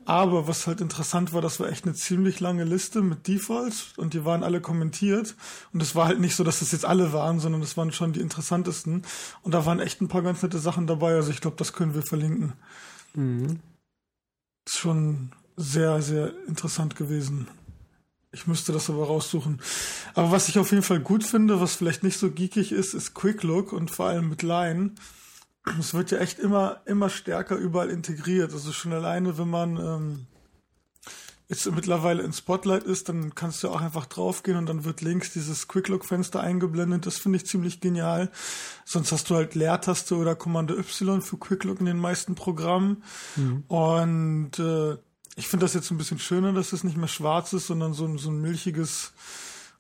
Aber 0.07 0.48
was 0.48 0.68
halt 0.68 0.80
interessant 0.80 1.33
war, 1.33 1.42
das 1.42 1.59
war 1.59 1.69
echt 1.69 1.83
eine 1.83 1.94
ziemlich 1.94 2.39
lange 2.39 2.63
Liste 2.63 3.01
mit 3.01 3.27
Defaults 3.27 3.88
und 3.98 4.13
die 4.13 4.24
waren 4.24 4.42
alle 4.42 4.62
kommentiert. 4.62 5.36
Und 5.74 5.83
es 5.83 5.95
war 5.95 6.07
halt 6.07 6.21
nicht 6.21 6.38
so, 6.38 6.45
dass 6.45 6.59
das 6.59 6.71
jetzt 6.71 6.86
alle 6.86 7.12
waren, 7.12 7.42
sondern 7.42 7.59
das 7.59 7.75
waren 7.75 7.92
schon 7.92 8.13
die 8.13 8.21
interessantesten. 8.21 9.04
Und 9.42 9.54
da 9.54 9.65
waren 9.65 9.81
echt 9.81 10.00
ein 10.00 10.07
paar 10.07 10.21
ganz 10.21 10.42
nette 10.42 10.59
Sachen 10.59 10.88
dabei. 10.88 11.15
Also 11.15 11.31
ich 11.31 11.42
glaube, 11.42 11.57
das 11.57 11.74
können 11.74 11.94
wir 11.94 12.04
verlinken. 12.04 12.54
Mhm. 13.15 13.59
Ist 14.65 14.77
schon 14.77 15.33
sehr, 15.57 16.01
sehr 16.01 16.31
interessant 16.48 16.95
gewesen. 16.95 17.50
Ich 18.31 18.48
müsste 18.48 18.71
das 18.71 18.89
aber 18.89 19.07
raussuchen. 19.07 19.62
Aber 20.13 20.31
was 20.31 20.48
ich 20.48 20.57
auf 20.57 20.71
jeden 20.71 20.83
Fall 20.83 21.01
gut 21.01 21.25
finde, 21.25 21.60
was 21.60 21.75
vielleicht 21.75 22.03
nicht 22.03 22.18
so 22.18 22.31
geekig 22.31 22.71
ist, 22.71 22.94
ist 22.94 23.13
Quick 23.13 23.44
Look 23.44 23.74
und 23.74 23.92
vor 23.92 24.06
allem 24.06 24.30
mit 24.30 24.42
Line 24.42 24.92
es 25.79 25.93
wird 25.93 26.11
ja 26.11 26.19
echt 26.19 26.39
immer, 26.39 26.81
immer 26.85 27.09
stärker 27.09 27.55
überall 27.55 27.89
integriert. 27.89 28.53
Also 28.53 28.71
schon 28.71 28.93
alleine, 28.93 29.37
wenn 29.37 29.49
man 29.49 29.77
ähm, 29.77 30.27
jetzt 31.49 31.69
mittlerweile 31.71 32.23
in 32.23 32.33
Spotlight 32.33 32.83
ist, 32.83 33.09
dann 33.09 33.33
kannst 33.35 33.63
du 33.63 33.69
auch 33.69 33.81
einfach 33.81 34.05
draufgehen 34.05 34.57
und 34.57 34.65
dann 34.65 34.83
wird 34.83 35.01
links 35.01 35.31
dieses 35.31 35.67
Quick-Look-Fenster 35.67 36.41
eingeblendet. 36.41 37.05
Das 37.05 37.17
finde 37.17 37.37
ich 37.37 37.45
ziemlich 37.45 37.79
genial. 37.79 38.29
Sonst 38.85 39.11
hast 39.11 39.29
du 39.29 39.35
halt 39.35 39.55
Leertaste 39.55 40.15
oder 40.15 40.35
Kommando 40.35 40.75
Y 40.75 41.21
für 41.21 41.37
Quick-Look 41.37 41.79
in 41.79 41.85
den 41.85 41.99
meisten 41.99 42.35
Programmen. 42.35 43.03
Mhm. 43.35 43.63
Und 43.67 44.59
äh, 44.59 44.97
ich 45.35 45.47
finde 45.47 45.65
das 45.65 45.73
jetzt 45.73 45.91
ein 45.91 45.97
bisschen 45.97 46.19
schöner, 46.19 46.51
dass 46.51 46.73
es 46.73 46.83
nicht 46.83 46.97
mehr 46.97 47.07
schwarz 47.07 47.53
ist, 47.53 47.67
sondern 47.67 47.93
so, 47.93 48.17
so 48.17 48.29
ein 48.29 48.41
milchiges 48.41 49.13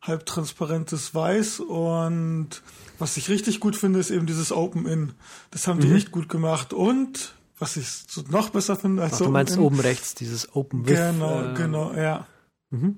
halbtransparentes 0.07 1.13
Weiß 1.13 1.59
und 1.59 2.61
was 2.99 3.17
ich 3.17 3.29
richtig 3.29 3.59
gut 3.59 3.75
finde, 3.75 3.99
ist 3.99 4.09
eben 4.09 4.25
dieses 4.25 4.51
Open-In. 4.51 5.13
Das 5.51 5.67
haben 5.67 5.77
mhm. 5.77 5.81
die 5.81 5.91
echt 5.93 6.11
gut 6.11 6.29
gemacht 6.29 6.73
und 6.73 7.33
was 7.59 7.77
ich 7.77 7.87
noch 8.29 8.49
besser 8.49 8.75
finde 8.75 9.03
als 9.03 9.15
Ach, 9.15 9.19
Du 9.19 9.29
meinst 9.29 9.57
oben 9.57 9.79
rechts 9.79 10.15
dieses 10.15 10.55
Open 10.55 10.87
With. 10.87 10.95
Genau, 10.97 11.41
äh, 11.41 11.53
genau, 11.55 11.93
ja. 11.93 12.27
Mhm. 12.69 12.97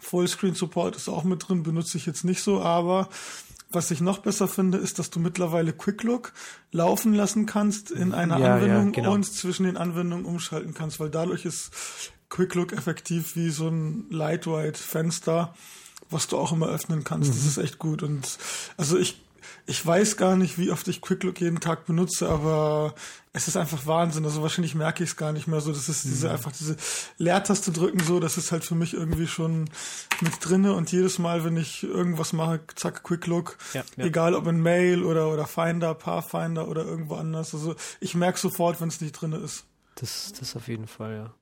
Fullscreen 0.00 0.54
Support 0.54 0.96
ist 0.96 1.08
auch 1.08 1.24
mit 1.24 1.48
drin, 1.48 1.62
benutze 1.62 1.98
ich 1.98 2.06
jetzt 2.06 2.24
nicht 2.24 2.42
so, 2.42 2.60
aber 2.60 3.08
was 3.70 3.90
ich 3.90 4.00
noch 4.00 4.18
besser 4.18 4.48
finde, 4.48 4.78
ist, 4.78 4.98
dass 4.98 5.10
du 5.10 5.20
mittlerweile 5.20 5.72
Quick 5.72 6.02
Look 6.02 6.32
laufen 6.72 7.12
lassen 7.12 7.44
kannst 7.44 7.90
in 7.90 8.14
einer 8.14 8.38
ja, 8.38 8.54
Anwendung 8.54 8.86
ja, 8.86 8.92
genau. 8.92 9.12
und 9.12 9.24
zwischen 9.24 9.64
den 9.64 9.76
Anwendungen 9.76 10.24
umschalten 10.24 10.72
kannst, 10.72 11.00
weil 11.00 11.10
dadurch 11.10 11.44
ist 11.44 11.70
Quick 12.30 12.54
Look 12.54 12.72
effektiv 12.72 13.36
wie 13.36 13.50
so 13.50 13.68
ein 13.68 14.06
Lightweight 14.10 14.78
Fenster 14.78 15.54
was 16.10 16.28
du 16.28 16.38
auch 16.38 16.52
immer 16.52 16.68
öffnen 16.68 17.04
kannst. 17.04 17.30
Mhm. 17.30 17.34
Das 17.34 17.46
ist 17.46 17.58
echt 17.58 17.78
gut. 17.78 18.02
Und 18.02 18.38
also 18.76 18.98
ich, 18.98 19.20
ich 19.66 19.84
weiß 19.84 20.16
gar 20.16 20.36
nicht, 20.36 20.58
wie 20.58 20.70
oft 20.70 20.88
ich 20.88 21.00
QuickLook 21.00 21.40
jeden 21.40 21.60
Tag 21.60 21.84
benutze, 21.84 22.28
aber 22.28 22.94
es 23.34 23.48
ist 23.48 23.56
einfach 23.56 23.86
Wahnsinn. 23.86 24.24
Also 24.24 24.42
wahrscheinlich 24.42 24.74
merke 24.74 25.04
ich 25.04 25.10
es 25.10 25.16
gar 25.16 25.32
nicht 25.32 25.46
mehr 25.46 25.60
so. 25.60 25.72
Das 25.72 25.88
ist 25.88 26.04
diese 26.04 26.28
mhm. 26.28 26.32
einfach 26.32 26.52
diese 26.52 26.76
Leertaste 27.18 27.70
drücken 27.70 28.00
so, 28.00 28.18
das 28.18 28.38
ist 28.38 28.50
halt 28.50 28.64
für 28.64 28.74
mich 28.74 28.94
irgendwie 28.94 29.26
schon 29.26 29.68
mit 30.20 30.32
drinne 30.40 30.74
und 30.74 30.90
jedes 30.90 31.18
Mal, 31.18 31.44
wenn 31.44 31.56
ich 31.56 31.82
irgendwas 31.82 32.32
mache, 32.32 32.60
zack, 32.74 33.02
QuickLook, 33.02 33.58
ja, 33.74 33.82
ja. 33.96 34.04
egal 34.06 34.34
ob 34.34 34.46
in 34.46 34.62
Mail 34.62 35.04
oder 35.04 35.30
oder 35.32 35.46
Finder, 35.46 35.94
Pathfinder 35.94 36.68
oder 36.68 36.84
irgendwo 36.84 37.16
anders. 37.16 37.54
Also 37.54 37.76
ich 38.00 38.14
merke 38.14 38.38
sofort, 38.38 38.80
wenn 38.80 38.88
es 38.88 39.00
nicht 39.00 39.12
drinne 39.12 39.36
ist. 39.36 39.64
Das, 39.96 40.32
das 40.38 40.56
auf 40.56 40.68
jeden 40.68 40.86
Fall, 40.86 41.14
ja. 41.14 41.34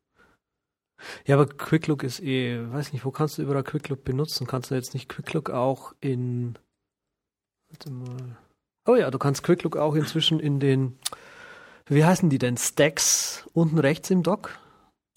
Ja, 1.26 1.36
aber 1.36 1.46
QuickLook 1.46 2.02
ist 2.02 2.22
eh, 2.22 2.60
weiß 2.72 2.92
nicht, 2.92 3.04
wo 3.04 3.10
kannst 3.10 3.38
du 3.38 3.42
überall 3.42 3.62
QuickLook 3.62 4.04
benutzen? 4.04 4.46
Kannst 4.46 4.70
du 4.70 4.74
jetzt 4.74 4.94
nicht 4.94 5.08
QuickLook 5.08 5.50
auch 5.50 5.94
in. 6.00 6.58
Warte 7.68 7.90
mal. 7.90 8.36
Oh 8.86 8.94
ja, 8.94 9.10
du 9.10 9.18
kannst 9.18 9.42
QuickLook 9.42 9.76
auch 9.76 9.94
inzwischen 9.94 10.40
in 10.40 10.60
den. 10.60 10.98
Wie 11.86 12.04
heißen 12.04 12.30
die 12.30 12.38
denn? 12.38 12.56
Stacks 12.56 13.48
unten 13.52 13.78
rechts 13.78 14.10
im 14.10 14.22
Dock? 14.22 14.58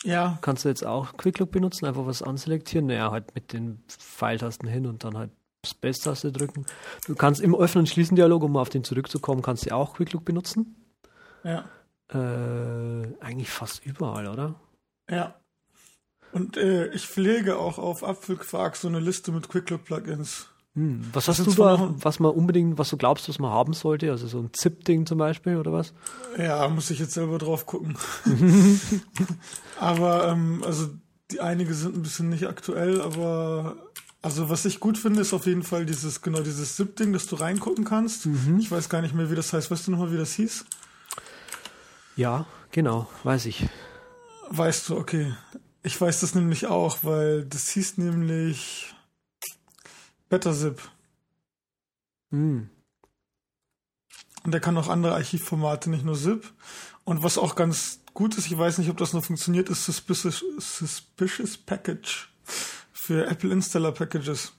Ja. 0.03 0.37
Kannst 0.41 0.65
du 0.65 0.69
jetzt 0.69 0.85
auch 0.85 1.17
QuickLook 1.17 1.51
benutzen, 1.51 1.85
einfach 1.85 2.05
was 2.05 2.21
anselektieren? 2.21 2.87
Naja, 2.87 3.11
halt 3.11 3.35
mit 3.35 3.53
den 3.53 3.83
Pfeiltasten 3.87 4.67
hin 4.67 4.85
und 4.85 5.03
dann 5.03 5.17
halt 5.17 5.31
Space-Taste 5.65 6.31
drücken. 6.31 6.65
Du 7.05 7.15
kannst 7.15 7.41
im 7.41 7.55
Öffnen 7.55 7.81
und 7.81 7.87
Schließen 7.87 8.15
Dialog, 8.15 8.43
um 8.43 8.55
auf 8.55 8.69
den 8.69 8.83
zurückzukommen, 8.83 9.41
kannst 9.41 9.65
du 9.65 9.75
auch 9.75 9.95
QuickLook 9.95 10.23
benutzen. 10.23 10.75
Ja. 11.43 11.65
Äh, 12.11 13.15
eigentlich 13.19 13.49
fast 13.49 13.85
überall, 13.85 14.27
oder? 14.27 14.55
Ja. 15.09 15.35
Und 16.31 16.57
äh, 16.57 16.87
ich 16.93 17.07
pflege 17.07 17.57
auch 17.57 17.77
auf 17.77 18.03
Apfelquark 18.03 18.75
so 18.75 18.87
eine 18.87 18.99
Liste 18.99 19.31
mit 19.31 19.49
Quicklook-Plugins. 19.49 20.47
Hm. 20.75 21.01
Was 21.13 21.27
hast 21.27 21.45
du 21.45 21.51
da, 21.51 21.93
was 21.97 22.19
man 22.19 22.31
unbedingt, 22.31 22.77
was 22.77 22.89
du 22.89 22.97
glaubst, 22.97 23.27
was 23.27 23.39
man 23.39 23.51
haben 23.51 23.73
sollte? 23.73 24.11
Also 24.11 24.27
so 24.27 24.39
ein 24.39 24.51
ZIP-Ding 24.53 25.05
zum 25.05 25.17
Beispiel 25.17 25.57
oder 25.57 25.73
was? 25.73 25.93
Ja, 26.37 26.67
muss 26.69 26.91
ich 26.91 26.99
jetzt 26.99 27.13
selber 27.13 27.39
drauf 27.39 27.65
gucken. 27.65 27.97
aber 29.79 30.27
ähm, 30.27 30.63
also 30.63 30.89
die 31.31 31.41
einige 31.41 31.73
sind 31.73 31.95
ein 31.95 32.03
bisschen 32.03 32.29
nicht 32.29 32.47
aktuell, 32.47 33.01
aber 33.01 33.77
also 34.21 34.49
was 34.49 34.65
ich 34.65 34.79
gut 34.79 34.97
finde, 34.97 35.21
ist 35.21 35.33
auf 35.33 35.47
jeden 35.47 35.63
Fall 35.63 35.85
dieses 35.85 36.21
genau 36.21 36.41
dieses 36.41 36.75
ZIP-Ding, 36.75 37.13
dass 37.13 37.25
du 37.25 37.35
reingucken 37.35 37.85
kannst. 37.85 38.27
Mhm. 38.27 38.59
Ich 38.59 38.69
weiß 38.69 38.89
gar 38.89 39.01
nicht 39.01 39.15
mehr, 39.15 39.31
wie 39.31 39.35
das 39.35 39.51
heißt. 39.53 39.71
Weißt 39.71 39.87
du 39.87 39.91
nochmal, 39.91 40.11
wie 40.11 40.17
das 40.17 40.33
hieß? 40.33 40.65
Ja, 42.15 42.45
genau, 42.71 43.07
weiß 43.23 43.47
ich. 43.47 43.67
Weißt 44.49 44.89
du, 44.89 44.97
okay. 44.97 45.33
Ich 45.81 45.99
weiß 45.99 46.21
das 46.21 46.35
nämlich 46.35 46.67
auch, 46.67 46.99
weil 47.03 47.45
das 47.45 47.69
hieß 47.69 47.97
nämlich 47.97 48.93
BetterZip. 50.29 50.81
Hm. 52.31 52.69
Und 54.43 54.51
der 54.51 54.61
kann 54.61 54.77
auch 54.77 54.87
andere 54.87 55.15
Archivformate, 55.15 55.89
nicht 55.89 56.05
nur 56.05 56.15
ZIP. 56.15 56.51
Und 57.03 57.23
was 57.23 57.37
auch 57.37 57.55
ganz 57.55 58.01
gut 58.13 58.37
ist, 58.37 58.47
ich 58.47 58.57
weiß 58.57 58.77
nicht, 58.77 58.89
ob 58.89 58.97
das 58.97 59.13
noch 59.13 59.23
funktioniert, 59.23 59.69
ist 59.69 59.85
Suspicious, 59.85 60.43
Suspicious 60.57 61.57
Package 61.57 62.29
für 62.91 63.27
Apple 63.27 63.51
Installer 63.51 63.91
Packages. 63.91 64.53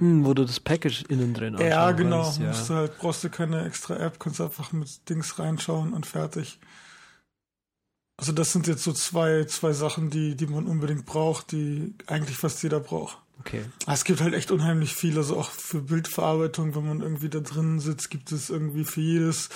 Hm, 0.00 0.24
wo 0.24 0.34
du 0.34 0.44
das 0.44 0.60
Package 0.60 1.04
innen 1.08 1.34
drin 1.34 1.56
Ja, 1.58 1.92
genau. 1.92 2.24
kannst, 2.24 2.40
ja. 2.40 2.52
Du 2.52 2.74
halt, 2.74 2.98
brauchst 2.98 3.24
du 3.24 3.30
keine 3.30 3.64
extra 3.64 3.96
App, 3.96 4.18
kannst 4.18 4.40
einfach 4.40 4.72
mit 4.72 5.08
Dings 5.08 5.38
reinschauen 5.38 5.92
und 5.92 6.04
fertig. 6.06 6.58
Also 8.16 8.32
das 8.32 8.52
sind 8.52 8.66
jetzt 8.66 8.84
so 8.84 8.92
zwei, 8.92 9.44
zwei 9.44 9.72
Sachen, 9.72 10.08
die, 10.10 10.36
die 10.36 10.46
man 10.46 10.66
unbedingt 10.66 11.04
braucht, 11.04 11.52
die 11.52 11.94
eigentlich 12.06 12.36
fast 12.36 12.62
jeder 12.62 12.80
braucht. 12.80 13.18
Okay. 13.40 13.64
Es 13.88 14.04
gibt 14.04 14.20
halt 14.20 14.34
echt 14.34 14.50
unheimlich 14.52 14.94
viel, 14.94 15.16
also 15.18 15.36
auch 15.36 15.50
für 15.50 15.80
Bildverarbeitung, 15.80 16.74
wenn 16.76 16.86
man 16.86 17.00
irgendwie 17.00 17.28
da 17.28 17.40
drin 17.40 17.80
sitzt, 17.80 18.10
gibt 18.10 18.30
es 18.30 18.48
irgendwie 18.50 18.84
für 18.84 19.00
jedes 19.00 19.48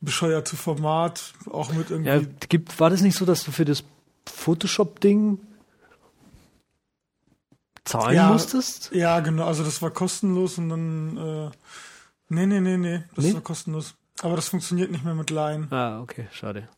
bescheuerte 0.00 0.56
Format, 0.56 1.32
auch 1.50 1.72
mit 1.72 1.90
irgendwie. 1.90 2.10
Ja, 2.10 2.20
gibt, 2.48 2.78
war 2.78 2.90
das 2.90 3.00
nicht 3.00 3.16
so, 3.16 3.24
dass 3.24 3.42
du 3.44 3.50
für 3.50 3.64
das 3.64 3.82
Photoshop-Ding 4.26 5.40
zahlen 7.84 8.14
Ja. 8.14 8.30
musstest? 8.30 8.90
Ja, 8.92 9.20
genau, 9.20 9.46
also 9.46 9.64
das 9.64 9.80
war 9.80 9.90
kostenlos 9.90 10.58
und 10.58 10.68
dann, 10.68 11.16
äh, 11.16 11.50
nee, 12.28 12.46
nee, 12.46 12.60
nee, 12.60 12.76
nee, 12.76 13.02
das 13.16 13.24
Nee? 13.24 13.34
war 13.34 13.40
kostenlos. 13.40 13.94
Aber 14.20 14.36
das 14.36 14.48
funktioniert 14.48 14.90
nicht 14.90 15.04
mehr 15.04 15.14
mit 15.14 15.30
Line. 15.30 15.68
Ah, 15.70 16.00
okay, 16.00 16.26
schade. 16.32 16.68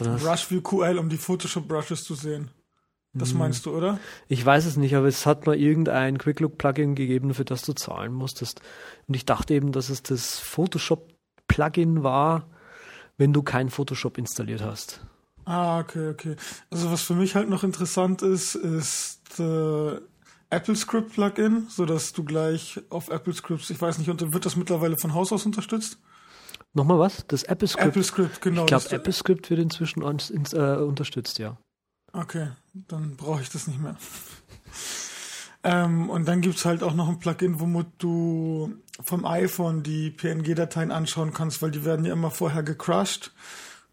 Hast, 0.00 0.22
Brushview 0.24 0.60
QL, 0.60 0.98
um 0.98 1.08
die 1.08 1.16
Photoshop-Brushes 1.16 2.04
zu 2.04 2.14
sehen. 2.14 2.50
Das 3.12 3.30
Hm. 3.30 3.38
meinst 3.38 3.64
du, 3.64 3.74
oder? 3.74 3.98
ich 4.28 4.44
weiß 4.44 4.66
es 4.66 4.76
nicht, 4.76 4.94
aber 4.94 5.06
es 5.06 5.24
hat 5.24 5.46
mal 5.46 5.56
irgendein 5.56 6.18
Quick-Look-Plugin 6.18 6.94
gegeben, 6.94 7.32
für 7.32 7.44
das 7.46 7.62
du 7.62 7.72
zahlen 7.72 8.12
musstest. 8.12 8.60
Und 9.08 9.14
ich 9.14 9.24
dachte 9.24 9.54
eben, 9.54 9.72
dass 9.72 9.88
es 9.88 10.02
das 10.02 10.38
Photoshop-Plugin 10.38 12.02
war, 12.02 12.46
wenn 13.16 13.32
du 13.32 13.42
kein 13.42 13.70
Photoshop 13.70 14.18
installiert 14.18 14.62
hast. 14.62 15.00
Ah, 15.46 15.78
okay, 15.80 16.10
okay. 16.10 16.36
Also 16.70 16.90
was 16.90 17.02
für 17.02 17.14
mich 17.14 17.34
halt 17.34 17.48
noch 17.48 17.62
interessant 17.62 18.20
ist, 18.20 18.54
ist 18.56 19.38
äh, 19.38 20.00
AppleScript 20.50 21.12
Plugin, 21.12 21.66
so 21.70 21.86
dass 21.86 22.12
du 22.12 22.24
gleich 22.24 22.80
auf 22.90 23.10
AppleScripts, 23.10 23.70
ich 23.70 23.80
weiß 23.80 23.98
nicht, 23.98 24.08
wird 24.08 24.44
das 24.44 24.56
mittlerweile 24.56 24.96
von 24.98 25.14
Haus 25.14 25.32
aus 25.32 25.46
unterstützt? 25.46 25.98
Nochmal 26.76 26.98
was? 26.98 27.24
Das 27.26 27.44
AppleScript. 27.46 27.86
AppleScript, 27.88 28.40
genau. 28.42 28.60
ich 28.62 28.66
glaube, 28.66 28.84
das- 28.84 28.92
AppleScript 28.92 29.48
wird 29.48 29.60
inzwischen 29.60 30.02
uns- 30.02 30.28
ins, 30.28 30.52
äh, 30.52 30.76
unterstützt, 30.76 31.38
ja. 31.38 31.56
Okay, 32.12 32.48
dann 32.74 33.16
brauche 33.16 33.40
ich 33.40 33.48
das 33.48 33.66
nicht 33.66 33.80
mehr. 33.80 33.96
ähm, 35.64 36.10
und 36.10 36.28
dann 36.28 36.42
gibt's 36.42 36.64
halt 36.66 36.82
auch 36.82 36.94
noch 36.94 37.08
ein 37.08 37.18
Plugin, 37.18 37.60
womit 37.60 37.86
du 37.98 38.74
vom 39.02 39.24
iPhone 39.24 39.82
die 39.82 40.10
PNG-Dateien 40.10 40.90
anschauen 40.92 41.32
kannst, 41.32 41.62
weil 41.62 41.70
die 41.70 41.84
werden 41.84 42.04
ja 42.04 42.12
immer 42.12 42.30
vorher 42.30 42.62
gecrushed 42.62 43.32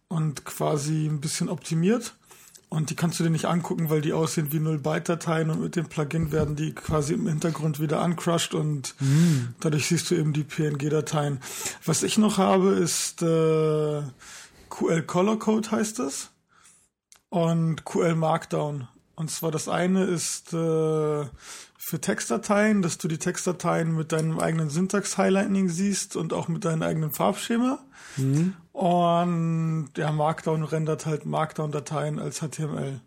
und 0.09 0.43
quasi 0.45 1.07
ein 1.07 1.21
bisschen 1.21 1.47
optimiert. 1.49 2.15
Und 2.73 2.89
die 2.89 2.95
kannst 2.95 3.19
du 3.19 3.23
dir 3.23 3.29
nicht 3.29 3.45
angucken, 3.45 3.91
weil 3.91 4.01
die 4.01 4.13
aussehen 4.13 4.51
wie 4.51 4.57
0-Byte-Dateien 4.57 5.51
und 5.51 5.61
mit 5.61 5.75
dem 5.75 5.85
Plugin 5.85 6.31
werden 6.31 6.55
die 6.55 6.73
quasi 6.73 7.13
im 7.13 7.27
Hintergrund 7.27 7.79
wieder 7.79 8.03
uncrushed 8.03 8.55
und 8.55 8.95
dadurch 9.59 9.85
siehst 9.85 10.09
du 10.09 10.15
eben 10.15 10.33
die 10.33 10.43
PNG-Dateien. 10.43 11.39
Was 11.85 12.01
ich 12.01 12.17
noch 12.17 12.39
habe, 12.39 12.69
ist 12.69 13.21
äh, 13.21 14.01
QL 14.71 15.03
Color 15.03 15.37
Code 15.37 15.69
heißt 15.69 15.99
es 15.99 16.31
und 17.29 17.85
QL 17.85 18.15
Markdown. 18.15 18.87
Und 19.13 19.29
zwar 19.29 19.51
das 19.51 19.69
eine 19.69 20.05
ist 20.05 20.51
äh, 20.53 20.55
für 21.77 22.01
Textdateien, 22.01 22.81
dass 22.81 22.97
du 22.97 23.07
die 23.07 23.19
Textdateien 23.19 23.95
mit 23.95 24.11
deinem 24.11 24.39
eigenen 24.39 24.71
Syntax-Highlighting 24.71 25.69
siehst 25.69 26.15
und 26.15 26.33
auch 26.33 26.47
mit 26.47 26.65
deinem 26.65 26.81
eigenen 26.81 27.11
Farbschema. 27.11 27.85
Und 28.73 29.91
ja, 29.95 30.11
Markdown 30.11 30.63
rendert 30.63 31.05
halt 31.05 31.25
Markdown-Dateien 31.25 32.19
als 32.19 32.39
HTML. 32.39 32.99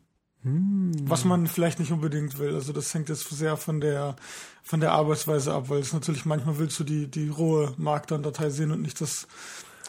Was 0.48 1.24
man 1.24 1.48
vielleicht 1.48 1.80
nicht 1.80 1.90
unbedingt 1.90 2.38
will. 2.38 2.54
Also 2.54 2.72
das 2.72 2.94
hängt 2.94 3.08
jetzt 3.08 3.28
sehr 3.30 3.56
von 3.56 3.80
der 3.80 4.14
von 4.62 4.78
der 4.78 4.92
Arbeitsweise 4.92 5.52
ab, 5.52 5.68
weil 5.68 5.80
es 5.80 5.92
natürlich 5.92 6.24
manchmal 6.24 6.58
willst 6.58 6.78
du 6.78 6.84
die 6.84 7.10
die 7.10 7.28
rohe 7.28 7.74
Markdown-Datei 7.78 8.50
sehen 8.50 8.70
und 8.70 8.80
nicht 8.80 9.00
das 9.00 9.26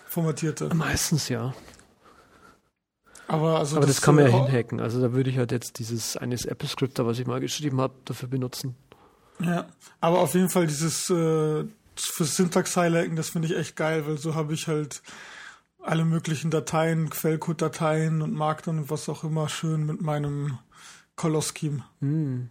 formatierte. 0.08 0.74
Meistens 0.74 1.30
ja. 1.30 1.54
Aber 3.28 3.60
also 3.60 3.78
Aber 3.78 3.86
das, 3.86 4.02
kann 4.02 4.16
man 4.16 4.26
ja 4.26 4.32
äh, 4.32 4.46
hinhacken. 4.46 4.80
Also 4.80 5.00
da 5.00 5.14
würde 5.14 5.30
ich 5.30 5.38
halt 5.38 5.52
jetzt 5.52 5.78
dieses 5.78 6.18
eines 6.18 6.48
AppleScript, 6.48 6.98
was 6.98 7.20
ich 7.20 7.28
mal 7.28 7.40
geschrieben 7.40 7.80
habe, 7.80 7.94
dafür 8.06 8.28
benutzen. 8.28 8.76
Ja, 9.40 9.68
aber 10.00 10.20
auf 10.20 10.34
jeden 10.34 10.50
Fall 10.50 10.66
dieses 10.66 11.08
äh, 11.12 11.66
fürs 11.96 12.36
Syntax-Highlighten, 12.36 13.16
das 13.16 13.30
finde 13.30 13.50
ich 13.50 13.56
echt 13.56 13.76
geil, 13.76 14.08
weil 14.08 14.18
so 14.18 14.34
habe 14.34 14.56
ich 14.56 14.68
halt 14.68 15.04
alle 15.88 16.04
möglichen 16.04 16.52
Dateien, 16.52 17.10
Quellcode-Dateien 17.10 18.22
und 18.22 18.34
Markdown 18.34 18.80
und 18.80 18.90
was 18.90 19.08
auch 19.08 19.24
immer 19.24 19.48
schön 19.48 19.86
mit 19.86 20.02
meinem 20.02 20.60
Color-Scheme. 21.16 21.84
Hm. 22.02 22.50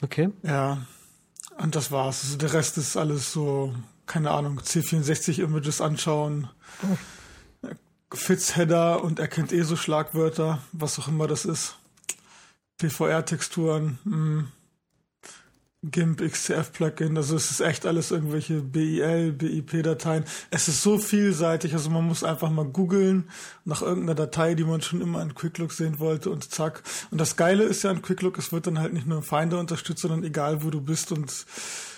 Okay. 0.00 0.30
Ja, 0.42 0.86
und 1.58 1.74
das 1.74 1.92
war's. 1.92 2.24
Also 2.24 2.38
der 2.38 2.54
Rest 2.54 2.78
ist 2.78 2.96
alles 2.96 3.32
so, 3.32 3.74
keine 4.06 4.30
Ahnung, 4.30 4.60
C64-Images 4.60 5.80
anschauen, 5.82 6.48
Fits-Header 8.12 9.04
und 9.04 9.18
erkennt 9.18 9.52
eh 9.52 9.62
so 9.62 9.76
Schlagwörter, 9.76 10.62
was 10.72 10.98
auch 10.98 11.08
immer 11.08 11.26
das 11.26 11.44
ist. 11.44 11.76
PVR-Texturen, 12.78 13.98
mm. 14.04 14.40
GIMP, 15.84 16.20
XCF-Plugin, 16.20 17.16
also 17.16 17.34
es 17.34 17.50
ist 17.50 17.60
echt 17.60 17.86
alles 17.86 18.12
irgendwelche 18.12 18.60
BIL, 18.60 19.32
BIP-Dateien. 19.32 20.24
Es 20.50 20.68
ist 20.68 20.80
so 20.82 20.96
vielseitig, 20.96 21.72
also 21.72 21.90
man 21.90 22.06
muss 22.06 22.22
einfach 22.22 22.50
mal 22.50 22.64
googeln 22.64 23.28
nach 23.64 23.82
irgendeiner 23.82 24.14
Datei, 24.14 24.54
die 24.54 24.62
man 24.62 24.80
schon 24.80 25.00
immer 25.00 25.20
in 25.22 25.34
QuickLook 25.34 25.72
sehen 25.72 25.98
wollte 25.98 26.30
und 26.30 26.52
zack. 26.52 26.84
Und 27.10 27.20
das 27.20 27.34
Geile 27.34 27.64
ist 27.64 27.82
ja 27.82 27.90
an 27.90 28.00
QuickLook, 28.00 28.38
es 28.38 28.52
wird 28.52 28.68
dann 28.68 28.78
halt 28.78 28.92
nicht 28.92 29.08
nur 29.08 29.18
im 29.18 29.24
Finder 29.24 29.58
unterstützt, 29.58 30.02
sondern 30.02 30.22
egal 30.22 30.62
wo 30.62 30.70
du 30.70 30.80
bist 30.80 31.10
und 31.10 31.46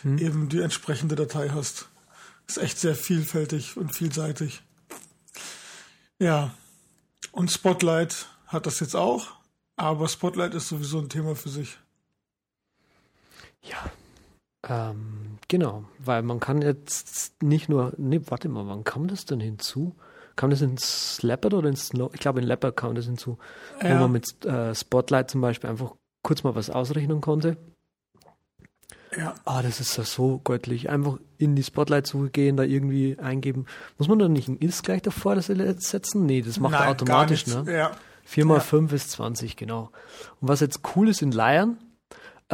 eben 0.04 0.48
die 0.48 0.60
entsprechende 0.60 1.14
Datei 1.14 1.50
hast. 1.50 1.88
Ist 2.46 2.58
echt 2.58 2.78
sehr 2.78 2.94
vielfältig 2.94 3.76
und 3.76 3.94
vielseitig. 3.94 4.62
Ja. 6.18 6.54
Und 7.32 7.50
Spotlight 7.50 8.28
hat 8.46 8.66
das 8.66 8.80
jetzt 8.80 8.96
auch, 8.96 9.28
aber 9.76 10.08
Spotlight 10.08 10.54
ist 10.54 10.68
sowieso 10.68 11.00
ein 11.00 11.08
Thema 11.08 11.34
für 11.34 11.48
sich. 11.48 11.78
Ja. 13.64 13.90
Ähm, 14.66 15.38
genau, 15.48 15.84
weil 15.98 16.22
man 16.22 16.40
kann 16.40 16.62
jetzt 16.62 17.34
nicht 17.42 17.68
nur, 17.68 17.92
nee, 17.98 18.20
warte 18.26 18.48
mal, 18.48 18.66
wann 18.66 18.84
kam 18.84 19.08
das 19.08 19.24
denn 19.26 19.40
hinzu? 19.40 19.94
Kam 20.36 20.50
das 20.50 20.62
ins 20.62 21.22
Leopard 21.22 21.54
oder 21.54 21.68
ins 21.68 21.88
Snow? 21.88 22.10
Ich 22.14 22.20
glaube, 22.20 22.40
in 22.40 22.46
Leopard 22.46 22.76
kam 22.76 22.94
das 22.94 23.04
hinzu, 23.04 23.38
wo 23.80 23.86
Ja. 23.86 24.00
man 24.00 24.12
mit 24.12 24.44
äh, 24.44 24.74
Spotlight 24.74 25.30
zum 25.30 25.40
Beispiel 25.40 25.70
einfach 25.70 25.94
kurz 26.22 26.42
mal 26.42 26.54
was 26.54 26.70
ausrechnen 26.70 27.20
konnte. 27.20 27.56
Ja. 29.16 29.34
Ah, 29.44 29.62
das 29.62 29.78
ist 29.80 29.96
ja 29.96 30.02
so 30.04 30.40
göttlich. 30.42 30.90
Einfach 30.90 31.18
in 31.38 31.54
die 31.54 31.62
Spotlight-Suche 31.62 32.30
gehen, 32.30 32.56
da 32.56 32.64
irgendwie 32.64 33.16
eingeben. 33.18 33.66
Muss 33.96 34.08
man 34.08 34.18
da 34.18 34.28
nicht 34.28 34.48
ein 34.48 34.56
Is 34.58 34.82
gleich 34.82 35.02
davor 35.02 35.36
das 35.36 35.46
setzen? 35.46 36.26
Nee, 36.26 36.42
das 36.42 36.58
macht 36.58 36.74
er 36.74 36.80
Nein, 36.80 36.88
automatisch, 36.88 37.44
gar 37.44 37.62
ne? 37.62 37.72
Ja. 37.76 37.90
4 38.24 38.44
mal 38.46 38.54
Ja. 38.54 38.60
5 38.60 38.92
ist 38.92 39.10
20, 39.12 39.54
genau. 39.56 39.90
Und 40.40 40.48
was 40.48 40.58
jetzt 40.60 40.80
cool 40.96 41.08
ist 41.08 41.22
in 41.22 41.30
Lion, 41.30 41.76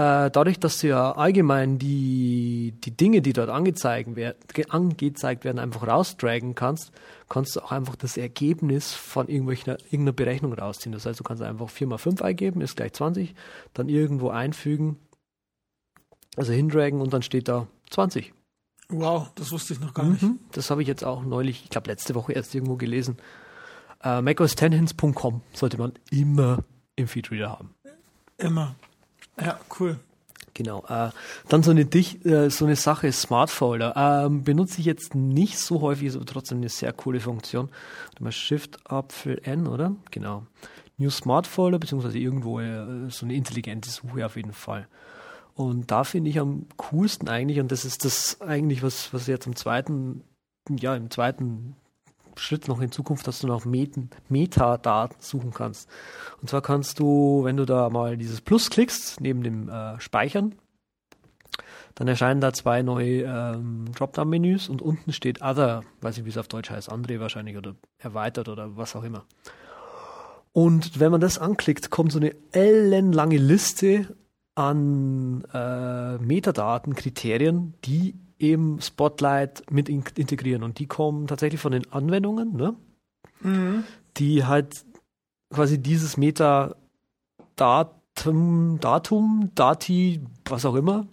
äh, 0.01 0.31
dadurch, 0.31 0.59
dass 0.59 0.81
du 0.81 0.89
ja 0.89 1.13
allgemein 1.13 1.79
die, 1.79 2.75
die 2.85 2.91
Dinge, 2.97 3.21
die 3.23 3.33
dort 3.33 3.51
angezeigt, 3.51 4.11
wer, 4.15 4.35
ge- 4.53 4.67
angezeigt 4.69 5.45
werden, 5.45 5.59
einfach 5.59 5.87
rausdragen 5.87 6.55
kannst, 6.55 6.93
kannst 7.29 7.57
du 7.57 7.61
auch 7.61 7.73
einfach 7.73 7.97
das 7.97 8.17
Ergebnis 8.17 8.93
von 8.95 9.29
irgendwelcher, 9.29 9.79
irgendeiner 9.85 10.13
Berechnung 10.13 10.53
rausziehen. 10.53 10.93
Das 10.93 11.07
heißt, 11.07 11.21
du 11.21 11.25
kannst 11.25 11.43
einfach 11.43 11.69
4 11.69 11.87
mal 11.87 11.99
5 11.99 12.23
eingeben, 12.23 12.61
ist 12.61 12.77
gleich 12.77 12.93
20, 12.95 13.35
dann 13.75 13.89
irgendwo 13.89 14.31
einfügen, 14.31 14.97
also 16.37 16.53
hindragen 16.53 17.01
und 17.01 17.13
dann 17.13 17.23
steht 17.23 17.49
da 17.49 17.67
20. 17.91 18.33
Wow, 18.89 19.31
das 19.35 19.53
wusste 19.53 19.75
ich 19.75 19.81
noch 19.81 19.95
gar 19.95 20.05
nicht. 20.07 20.23
Mhm. 20.23 20.41
Das 20.53 20.71
habe 20.71 20.83
ich 20.83 20.89
jetzt 20.89 21.05
auch 21.05 21.23
neulich, 21.23 21.63
ich 21.65 21.71
glaube 21.71 21.91
letzte 21.91 22.15
Woche 22.15 22.33
erst 22.33 22.55
irgendwo 22.55 22.77
gelesen. 22.77 23.19
Äh, 24.03 24.19
macOS10hints.com 24.21 25.43
sollte 25.53 25.79
man 25.79 25.93
immer 26.11 26.65
im 26.97 27.07
Feedreader 27.07 27.51
haben. 27.51 27.75
Immer. 28.39 28.75
Ja, 29.41 29.59
cool. 29.79 29.99
Genau. 30.55 30.85
Äh, 30.89 31.11
dann 31.49 31.63
so 31.63 31.71
eine, 31.71 31.85
Dich 31.85 32.25
äh, 32.27 32.51
so 32.51 32.65
eine 32.65 32.77
Sache, 32.77 33.11
Smart 33.13 33.51
Folder. 33.51 33.95
Ähm, 33.97 34.43
benutze 34.43 34.81
ich 34.81 34.87
jetzt 34.87 35.15
nicht 35.15 35.59
so 35.59 35.81
häufig, 35.81 36.09
ist 36.09 36.17
aber 36.17 36.27
trotzdem 36.27 36.59
eine 36.59 36.69
sehr 36.69 36.93
coole 36.93 37.21
Funktion. 37.21 37.71
Mal 38.19 38.33
Shift 38.33 38.79
für 39.09 39.45
N, 39.45 39.67
oder? 39.67 39.95
Genau. 40.11 40.47
New 40.99 41.11
Smart 41.11 41.47
Folder, 41.47 41.79
beziehungsweise 41.79 42.19
irgendwo 42.19 42.61
äh, 42.61 43.09
so 43.09 43.25
eine 43.25 43.35
intelligente 43.35 43.89
Suche 43.89 44.27
auf 44.27 44.37
jeden 44.37 44.53
Fall. 44.53 44.87
Und 45.55 45.91
da 45.91 46.05
finde 46.05 46.31
ich 46.31 46.39
am 46.39 46.67
coolsten 46.77 47.29
eigentlich, 47.29 47.61
und 47.61 47.73
das 47.73 47.85
ist 47.85 48.05
das 48.05 48.41
eigentlich, 48.41 48.83
was, 48.83 49.13
was 49.13 49.27
jetzt 49.27 49.47
im 49.47 49.57
zweiten, 49.57 50.23
ja, 50.69 50.95
im 50.95 51.11
zweiten 51.11 51.77
Schritt 52.37 52.69
noch 52.69 52.81
in 52.81 52.93
Zukunft, 52.93 53.27
dass 53.27 53.41
du 53.41 53.47
nach 53.47 53.65
Metadaten 53.65 55.17
suchen 55.21 55.53
kannst. 55.53 55.89
Und 56.41 56.49
zwar 56.49 56.63
kannst 56.63 56.99
du, 56.99 57.43
wenn 57.45 57.57
du 57.57 57.65
da 57.65 57.91
mal 57.91 58.17
dieses 58.17 58.41
Plus 58.41 58.71
klickst, 58.71 59.21
neben 59.21 59.43
dem 59.43 59.69
äh, 59.69 60.01
Speichern, 60.01 60.55
dann 61.95 62.09
erscheinen 62.09 62.41
da 62.41 62.53
zwei 62.53 62.83
neue 62.83 63.23
ähm, 63.23 63.87
Dropdown-Menüs 63.95 64.69
und 64.69 64.81
unten 64.81 65.13
steht 65.13 65.43
Other, 65.43 65.83
weiß 66.01 66.17
nicht, 66.17 66.25
wie 66.27 66.31
es 66.31 66.39
auf 66.39 66.49
Deutsch 66.49 66.71
heißt, 66.71 66.91
andere 66.91 67.21
wahrscheinlich 67.21 67.57
oder 67.57 67.75
erweitert 67.99 68.49
oder 68.49 68.77
was 68.77 68.97
auch 68.97 69.05
immer. 69.05 69.25
Und 70.53 70.99
wenn 70.99 71.13
man 71.13 71.21
das 71.21 71.39
anklickt, 71.39 71.91
kommt 71.91 72.13
so 72.13 72.19
eine 72.19 72.35
ellenlange 72.53 73.37
Liste 73.37 74.17
an 74.55 75.45
äh, 75.53 76.19
Metadaten, 76.19 76.95
Kriterien, 76.95 77.75
die 77.85 78.15
eben 78.41 78.81
Spotlight 78.81 79.63
mit 79.71 79.89
in 79.89 80.03
integrieren. 80.17 80.63
Und 80.63 80.79
die 80.79 80.87
kommen 80.87 81.27
tatsächlich 81.27 81.61
von 81.61 81.73
den 81.73 81.91
Anwendungen, 81.93 82.57
ne? 82.57 82.75
Mhm. 83.43 83.85
die 84.17 84.45
halt 84.45 84.85
quasi 85.53 85.79
dieses 85.81 86.17
Metadatum, 86.17 86.79
Datum, 88.81 89.51
Dati, 89.55 90.21
was 90.47 90.65
auch 90.67 90.75
immer, 90.75 91.07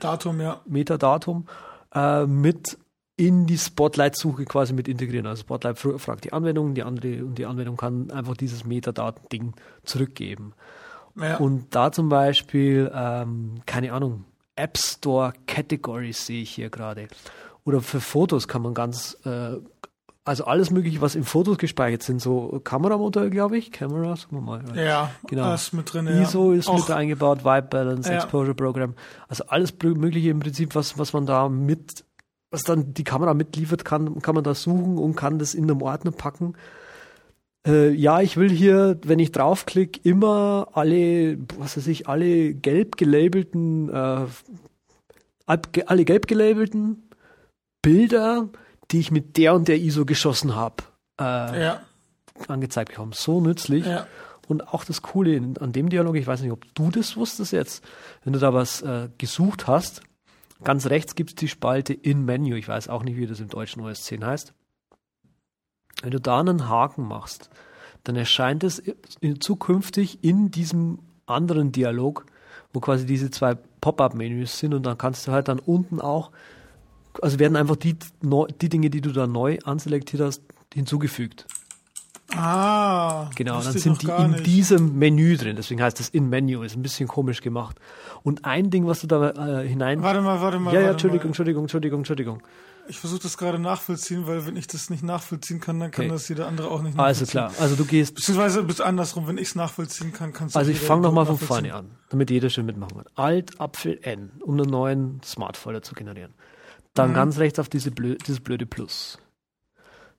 Datum, 0.00 0.40
ja. 0.40 0.60
Metadatum, 0.66 1.46
äh, 1.94 2.26
mit 2.26 2.78
in 3.16 3.46
die 3.46 3.58
Spotlight-Suche 3.58 4.44
quasi 4.44 4.72
mit 4.72 4.88
integrieren. 4.88 5.26
Also 5.26 5.40
Spotlight 5.42 5.76
fr- 5.78 5.98
fragt 5.98 6.24
die 6.24 6.32
Anwendung, 6.32 6.74
die 6.74 6.82
andere 6.82 7.24
und 7.24 7.36
die 7.38 7.46
Anwendung 7.46 7.76
kann 7.76 8.10
einfach 8.10 8.36
dieses 8.36 8.64
Metadaten-Ding 8.64 9.54
zurückgeben. 9.84 10.54
ja. 11.16 11.36
Und 11.36 11.74
da 11.74 11.92
zum 11.92 12.08
Beispiel, 12.08 12.90
ähm, 12.92 13.60
keine 13.66 13.92
Ahnung, 13.92 14.24
App 14.56 14.78
Store 14.78 15.32
Categories 15.46 16.26
sehe 16.26 16.42
ich 16.42 16.50
hier 16.50 16.70
gerade. 16.70 17.08
Oder 17.64 17.80
für 17.80 18.00
Fotos 18.00 18.46
kann 18.46 18.62
man 18.62 18.74
ganz, 18.74 19.16
äh, 19.24 19.56
also 20.24 20.44
alles 20.44 20.70
mögliche, 20.70 21.00
was 21.00 21.14
in 21.14 21.24
Fotos 21.24 21.58
gespeichert 21.58 22.02
sind, 22.02 22.20
so 22.20 22.60
Kameramotor, 22.62 23.28
glaube 23.30 23.58
ich, 23.58 23.72
Kamera, 23.72 24.16
sagen 24.16 24.36
wir 24.36 24.40
mal. 24.40 24.62
ja, 24.76 25.10
genau. 25.26 25.44
alles 25.44 25.72
mit 25.72 25.92
drin. 25.92 26.06
Ja. 26.06 26.22
ISO 26.22 26.52
ist 26.52 26.68
Auch, 26.68 26.88
mit 26.88 26.90
eingebaut, 26.96 27.44
Vibe 27.44 27.68
Balance, 27.68 28.10
Ja. 28.10 28.16
Exposure 28.16 28.54
Program. 28.54 28.94
Also 29.28 29.44
alles 29.48 29.74
mögliche 29.82 30.30
im 30.30 30.40
Prinzip, 30.40 30.74
was, 30.74 30.98
was 30.98 31.12
man 31.12 31.26
da 31.26 31.48
mit, 31.48 32.04
was 32.50 32.62
dann 32.62 32.94
die 32.94 33.04
Kamera 33.04 33.34
mitliefert, 33.34 33.84
kann, 33.84 34.20
kann 34.22 34.34
man 34.34 34.44
da 34.44 34.54
suchen 34.54 34.98
und 34.98 35.14
kann 35.16 35.38
das 35.38 35.54
in 35.54 35.64
einem 35.64 35.82
Ordner 35.82 36.12
packen. 36.12 36.54
Äh, 37.66 37.90
ja, 37.92 38.20
ich 38.20 38.36
will 38.36 38.50
hier, 38.50 38.98
wenn 39.04 39.18
ich 39.18 39.32
draufklicke, 39.32 40.00
immer 40.02 40.68
alle, 40.72 41.38
was 41.58 41.76
weiß 41.76 41.86
ich, 41.86 42.08
alle 42.08 42.54
gelb 42.54 42.96
gelabelten, 42.96 43.88
äh, 43.88 44.26
alle 45.46 46.04
gelb 46.04 46.26
gelabelten 46.26 47.08
Bilder, 47.82 48.48
die 48.90 49.00
ich 49.00 49.10
mit 49.10 49.36
der 49.36 49.54
und 49.54 49.68
der 49.68 49.78
ISO 49.78 50.04
geschossen 50.04 50.54
habe, 50.54 50.84
äh, 51.20 51.24
Ja, 51.62 51.80
angezeigt 52.48 52.90
bekommen. 52.90 53.12
So 53.12 53.40
nützlich. 53.40 53.86
ja. 53.86 54.06
Und 54.46 54.68
auch 54.74 54.84
das 54.84 55.00
Coole 55.00 55.54
an 55.58 55.72
dem 55.72 55.88
Dialog, 55.88 56.16
ich 56.16 56.26
weiß 56.26 56.42
nicht, 56.42 56.52
ob 56.52 56.66
du 56.74 56.90
das 56.90 57.16
wusstest 57.16 57.52
jetzt, 57.52 57.82
wenn 58.24 58.34
du 58.34 58.38
da 58.38 58.52
was 58.52 58.82
äh, 58.82 59.08
gesucht 59.16 59.66
hast, 59.66 60.02
ganz 60.62 60.86
rechts 60.86 61.14
gibt 61.14 61.30
es 61.30 61.36
die 61.36 61.48
Spalte 61.48 61.94
in 61.94 62.26
Menu. 62.26 62.54
Ich 62.56 62.68
weiß 62.68 62.88
auch 62.88 63.04
nicht, 63.04 63.16
wie 63.16 63.26
das 63.26 63.40
im 63.40 63.48
deutschen 63.48 63.82
OS 63.82 64.02
10 64.02 64.22
heißt. 64.22 64.52
Wenn 66.04 66.10
du 66.10 66.20
da 66.20 66.38
einen 66.40 66.68
Haken 66.68 67.08
machst, 67.08 67.48
dann 68.04 68.14
erscheint 68.14 68.62
es 68.62 68.82
zukünftig 69.40 70.18
in 70.22 70.50
diesem 70.50 70.98
anderen 71.26 71.72
Dialog, 71.72 72.26
wo 72.74 72.80
quasi 72.80 73.06
diese 73.06 73.30
zwei 73.30 73.54
Pop-up-Menüs 73.80 74.58
sind 74.58 74.74
und 74.74 74.84
dann 74.84 74.98
kannst 74.98 75.26
du 75.26 75.32
halt 75.32 75.48
dann 75.48 75.58
unten 75.58 76.00
auch, 76.00 76.30
also 77.22 77.38
werden 77.38 77.56
einfach 77.56 77.76
die, 77.76 77.96
die 78.60 78.68
Dinge, 78.68 78.90
die 78.90 79.00
du 79.00 79.12
da 79.12 79.26
neu 79.26 79.58
anselektiert 79.64 80.22
hast, 80.22 80.42
hinzugefügt. 80.74 81.46
Ah, 82.36 83.30
Genau, 83.36 83.62
dann 83.62 83.72
sind 83.72 84.02
die 84.02 84.08
in 84.08 84.32
nicht. 84.32 84.46
diesem 84.46 84.98
Menü 84.98 85.36
drin. 85.36 85.56
Deswegen 85.56 85.80
heißt 85.82 86.00
das 86.00 86.08
in 86.08 86.28
Menü. 86.28 86.64
Ist 86.64 86.76
ein 86.76 86.82
bisschen 86.82 87.06
komisch 87.08 87.40
gemacht. 87.42 87.78
Und 88.22 88.44
ein 88.44 88.70
Ding, 88.70 88.86
was 88.86 89.00
du 89.00 89.06
da 89.06 89.30
äh, 89.62 89.68
hinein. 89.68 90.02
Warte 90.02 90.20
mal, 90.20 90.40
warte 90.40 90.58
mal. 90.58 90.74
ja, 90.74 90.80
ja, 90.80 90.90
Entschuldigung, 90.90 91.26
Mal. 91.26 91.28
Entschuldigung, 91.30 91.62
Entschuldigung, 91.64 92.00
Entschuldigung. 92.00 92.42
Ich 92.88 92.98
versuche 92.98 93.20
das 93.22 93.38
gerade 93.38 93.58
nachvollziehen, 93.58 94.26
weil 94.26 94.46
wenn 94.46 94.56
ich 94.56 94.66
das 94.66 94.90
nicht 94.90 95.02
nachvollziehen 95.02 95.60
kann, 95.60 95.80
dann 95.80 95.90
kann 95.90 96.04
Okay. 96.06 96.12
das 96.14 96.28
jeder 96.28 96.46
andere 96.46 96.68
auch 96.70 96.82
nicht 96.82 96.98
Also 96.98 97.22
nachvollziehen. 97.24 97.30
klar. 97.30 97.52
Also 97.62 97.76
du 97.76 97.84
gehst. 97.86 98.14
Beziehungsweise 98.14 98.62
bis 98.62 98.80
andersrum, 98.80 99.26
wenn 99.26 99.38
ich 99.38 99.48
es 99.48 99.54
nachvollziehen 99.54 100.12
kann, 100.12 100.32
kannst 100.32 100.54
du 100.54 100.58
Also 100.58 100.70
ich 100.70 100.80
fange 100.80 101.02
nochmal 101.02 101.24
von 101.26 101.38
vorne 101.38 101.74
an, 101.74 101.90
damit 102.10 102.30
jeder 102.30 102.50
schön 102.50 102.66
mitmachen 102.66 102.96
kann. 102.98 103.06
Alt 103.14 103.58
Apfel 103.60 103.98
N, 104.02 104.32
um 104.40 104.54
einen 104.60 104.68
neuen 104.68 105.20
Smart-Folder 105.24 105.82
zu 105.82 105.94
generieren. 105.94 106.34
Dann 106.92 107.10
Mhm. 107.10 107.14
ganz 107.14 107.38
rechts 107.38 107.58
auf 107.58 107.68
diese 107.68 107.90
blö 107.90 108.16
dieses 108.16 108.40
blöde 108.40 108.66
Plus. 108.66 109.18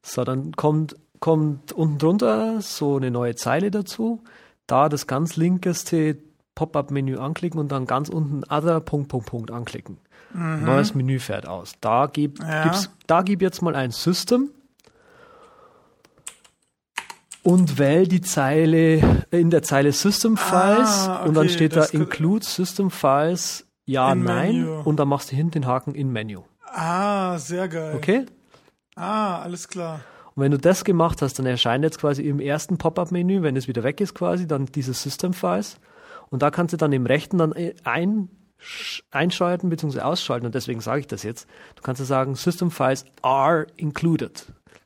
So, 0.02 0.24
dann 0.24 0.52
kommt, 0.54 0.96
kommt 1.20 1.72
unten 1.72 1.98
drunter 2.00 2.62
so 2.62 2.98
eine 2.98 3.12
neue 3.12 3.36
Zeile 3.36 3.72
dazu. 3.72 4.24
Da 4.68 4.90
das 4.90 5.06
ganz 5.08 5.36
linkeste 5.36 6.18
Pop-up-Menü 6.56 7.18
anklicken 7.18 7.60
und 7.60 7.72
dann 7.72 7.86
ganz 7.86 8.10
unten 8.10 8.44
Other 8.52 8.80
Punkt 8.80 9.10
Punkt 9.10 9.28
Punkt 9.28 9.52
anklicken. 9.52 9.98
Neues 10.38 10.94
Menü 10.96 11.20
fährt 11.20 11.48
aus. 11.48 11.74
Da 11.82 12.08
gib, 12.12 12.40
Mhm. 12.40 12.46
Ja. 12.48 12.64
gib's, 12.64 12.90
da 13.08 13.22
gib 13.22 13.42
jetzt 13.42 13.62
mal 13.62 13.76
ein 13.76 13.92
System 13.92 14.50
und 17.44 17.78
wähl 17.78 18.08
die 18.08 18.22
Zeile 18.22 19.26
in 19.32 19.50
der 19.50 19.62
Zeile 19.64 19.92
System 19.92 20.36
Files 20.38 21.08
Ah, 21.08 21.24
und 21.26 21.36
dann 21.36 21.46
okay, 21.46 21.54
steht 21.54 21.76
da 21.76 21.86
Include 21.86 22.44
System 22.46 22.90
Files 22.92 23.66
ja, 23.86 24.12
In 24.14 24.24
nein 24.24 24.56
Menü. 24.64 24.82
und 24.84 24.98
dann 24.98 25.08
machst 25.08 25.32
du 25.32 25.36
hinten 25.36 25.52
den 25.52 25.68
Haken 25.68 25.94
in 25.94 26.12
Menü. 26.12 26.40
Ah, 26.74 27.38
sehr 27.38 27.68
geil. 27.68 27.96
Okay? 27.96 28.26
Ah, 28.96 29.42
alles 29.42 29.68
klar. 29.68 30.00
Und 30.34 30.42
wenn 30.44 30.52
du 30.52 30.58
das 30.58 30.84
gemacht 30.84 31.22
hast, 31.22 31.38
dann 31.40 31.46
erscheint 31.46 31.84
jetzt 31.84 32.00
quasi 32.00 32.24
im 32.24 32.40
ersten 32.40 32.78
Pop-up-Menü, 32.78 33.42
wenn 33.44 33.56
es 33.56 33.68
wieder 33.68 33.84
weg 33.84 34.02
ist 34.02 34.16
quasi, 34.16 34.48
dann 34.48 34.66
diese 34.66 34.94
System 34.94 35.34
Files 35.34 35.78
und 36.30 36.42
da 36.42 36.50
kannst 36.50 36.74
du 36.74 36.78
dann 36.78 36.92
im 36.94 37.06
rechten 37.06 37.38
dann 37.38 37.54
ein, 37.84 38.30
einschalten 39.12 39.70
bzw. 39.70 40.02
ausschalten 40.02 40.46
und 40.46 40.56
deswegen 40.56 40.82
sage 40.82 41.02
ich 41.02 41.08
das 41.08 41.24
jetzt. 41.24 41.48
Du 41.76 41.82
kannst 41.82 42.00
ja 42.00 42.06
sagen, 42.06 42.36
System 42.36 42.72
Files 42.72 43.06
are 43.22 43.68
included. 43.76 44.46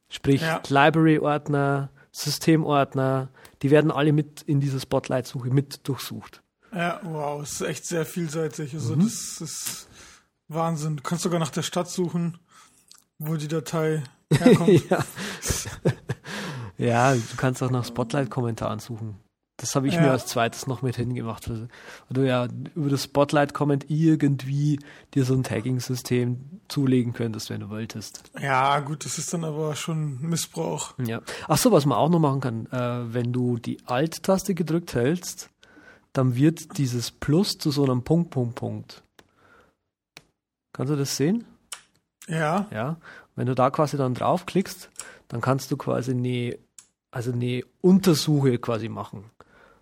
Sprich, 0.10 0.42
Ja. 0.42 0.62
Library-Ordner, 0.68 1.90
Systemordner, 2.12 3.30
die 3.62 3.72
werden 3.72 3.92
alle 3.92 4.12
mit 4.14 4.42
in 4.42 4.60
dieser 4.60 4.80
Spotlight-Suche 4.80 5.50
mit 5.50 5.88
durchsucht. 5.88 6.42
Ja, 6.74 7.00
wow, 7.04 7.42
es 7.42 7.54
ist 7.54 7.62
echt 7.62 7.86
sehr 7.86 8.06
vielseitig. 8.06 8.74
Also 8.74 8.96
Mhm. 8.96 9.04
das 9.04 9.42
ist 9.42 9.88
Wahnsinn. 10.48 10.98
Du 10.98 11.04
kannst 11.04 11.24
sogar 11.24 11.40
nach 11.40 11.52
der 11.52 11.62
Stadt 11.64 11.90
suchen, 11.90 12.38
wo 13.20 13.36
die 13.36 13.48
Datei 13.48 14.04
herkommt. 14.32 14.70
ja. 14.90 15.06
ja, 16.78 17.14
du 17.16 17.22
kannst 17.38 17.62
auch 17.64 17.72
nach 17.72 17.86
Spotlight-Kommentaren 17.86 18.80
suchen. 18.80 19.18
Das 19.62 19.76
habe 19.76 19.88
ich 19.90 19.96
Ja. 19.96 20.02
mir 20.02 20.12
als 20.12 20.26
zweites 20.26 20.68
noch 20.68 20.82
mit 20.82 20.96
hingemacht. 20.96 21.50
weil 21.50 21.68
du 22.10 22.26
ja 22.26 22.48
über 22.76 22.90
das 22.90 23.04
Spotlight-Comment 23.04 23.86
irgendwie 23.90 24.80
dir 25.14 25.26
so 25.26 25.34
ein 25.34 25.44
Tagging-System 25.44 26.62
zulegen 26.70 27.12
könntest, 27.14 27.50
wenn 27.50 27.60
du 27.60 27.70
wolltest. 27.70 28.24
ja, 28.40 28.80
gut, 28.80 29.04
das 29.04 29.18
ist 29.18 29.34
dann 29.34 29.44
aber 29.44 29.76
schon 29.76 30.22
Missbrauch. 30.22 30.94
Ja. 31.00 31.22
Ach 31.48 31.58
so, 31.58 31.72
was 31.74 31.86
man 31.86 31.98
auch 31.98 32.10
noch 32.10 32.20
machen 32.20 32.40
kann, 32.40 32.66
äh, 32.68 33.14
wenn 33.14 33.34
du 33.34 33.58
die 33.58 33.78
Alt-Taste 33.86 34.56
gedrückt 34.56 34.94
hältst, 34.96 35.50
dann 36.14 36.36
wird 36.36 36.78
dieses 36.78 37.12
Plus 37.12 37.58
zu 37.58 37.70
so 37.72 37.84
einem 37.84 38.04
Punkt, 38.04 38.32
Punkt, 38.32 38.56
Punkt. 38.56 39.04
Kannst 40.74 40.92
du 40.94 40.96
das 40.98 41.18
sehen? 41.18 41.46
Ja, 42.28 42.68
Ja. 42.72 42.98
Wenn 43.36 43.48
du 43.48 43.56
da 43.56 43.70
quasi 43.72 43.96
dann 43.96 44.14
draufklickst, 44.16 44.90
dann 45.30 45.40
kannst 45.40 45.72
du 45.72 45.78
quasi 45.78 46.12
eine, 46.12 46.58
also 47.10 47.32
eine 47.32 47.64
Untersuche 47.82 48.58
quasi 48.58 48.90
machen. 48.90 49.32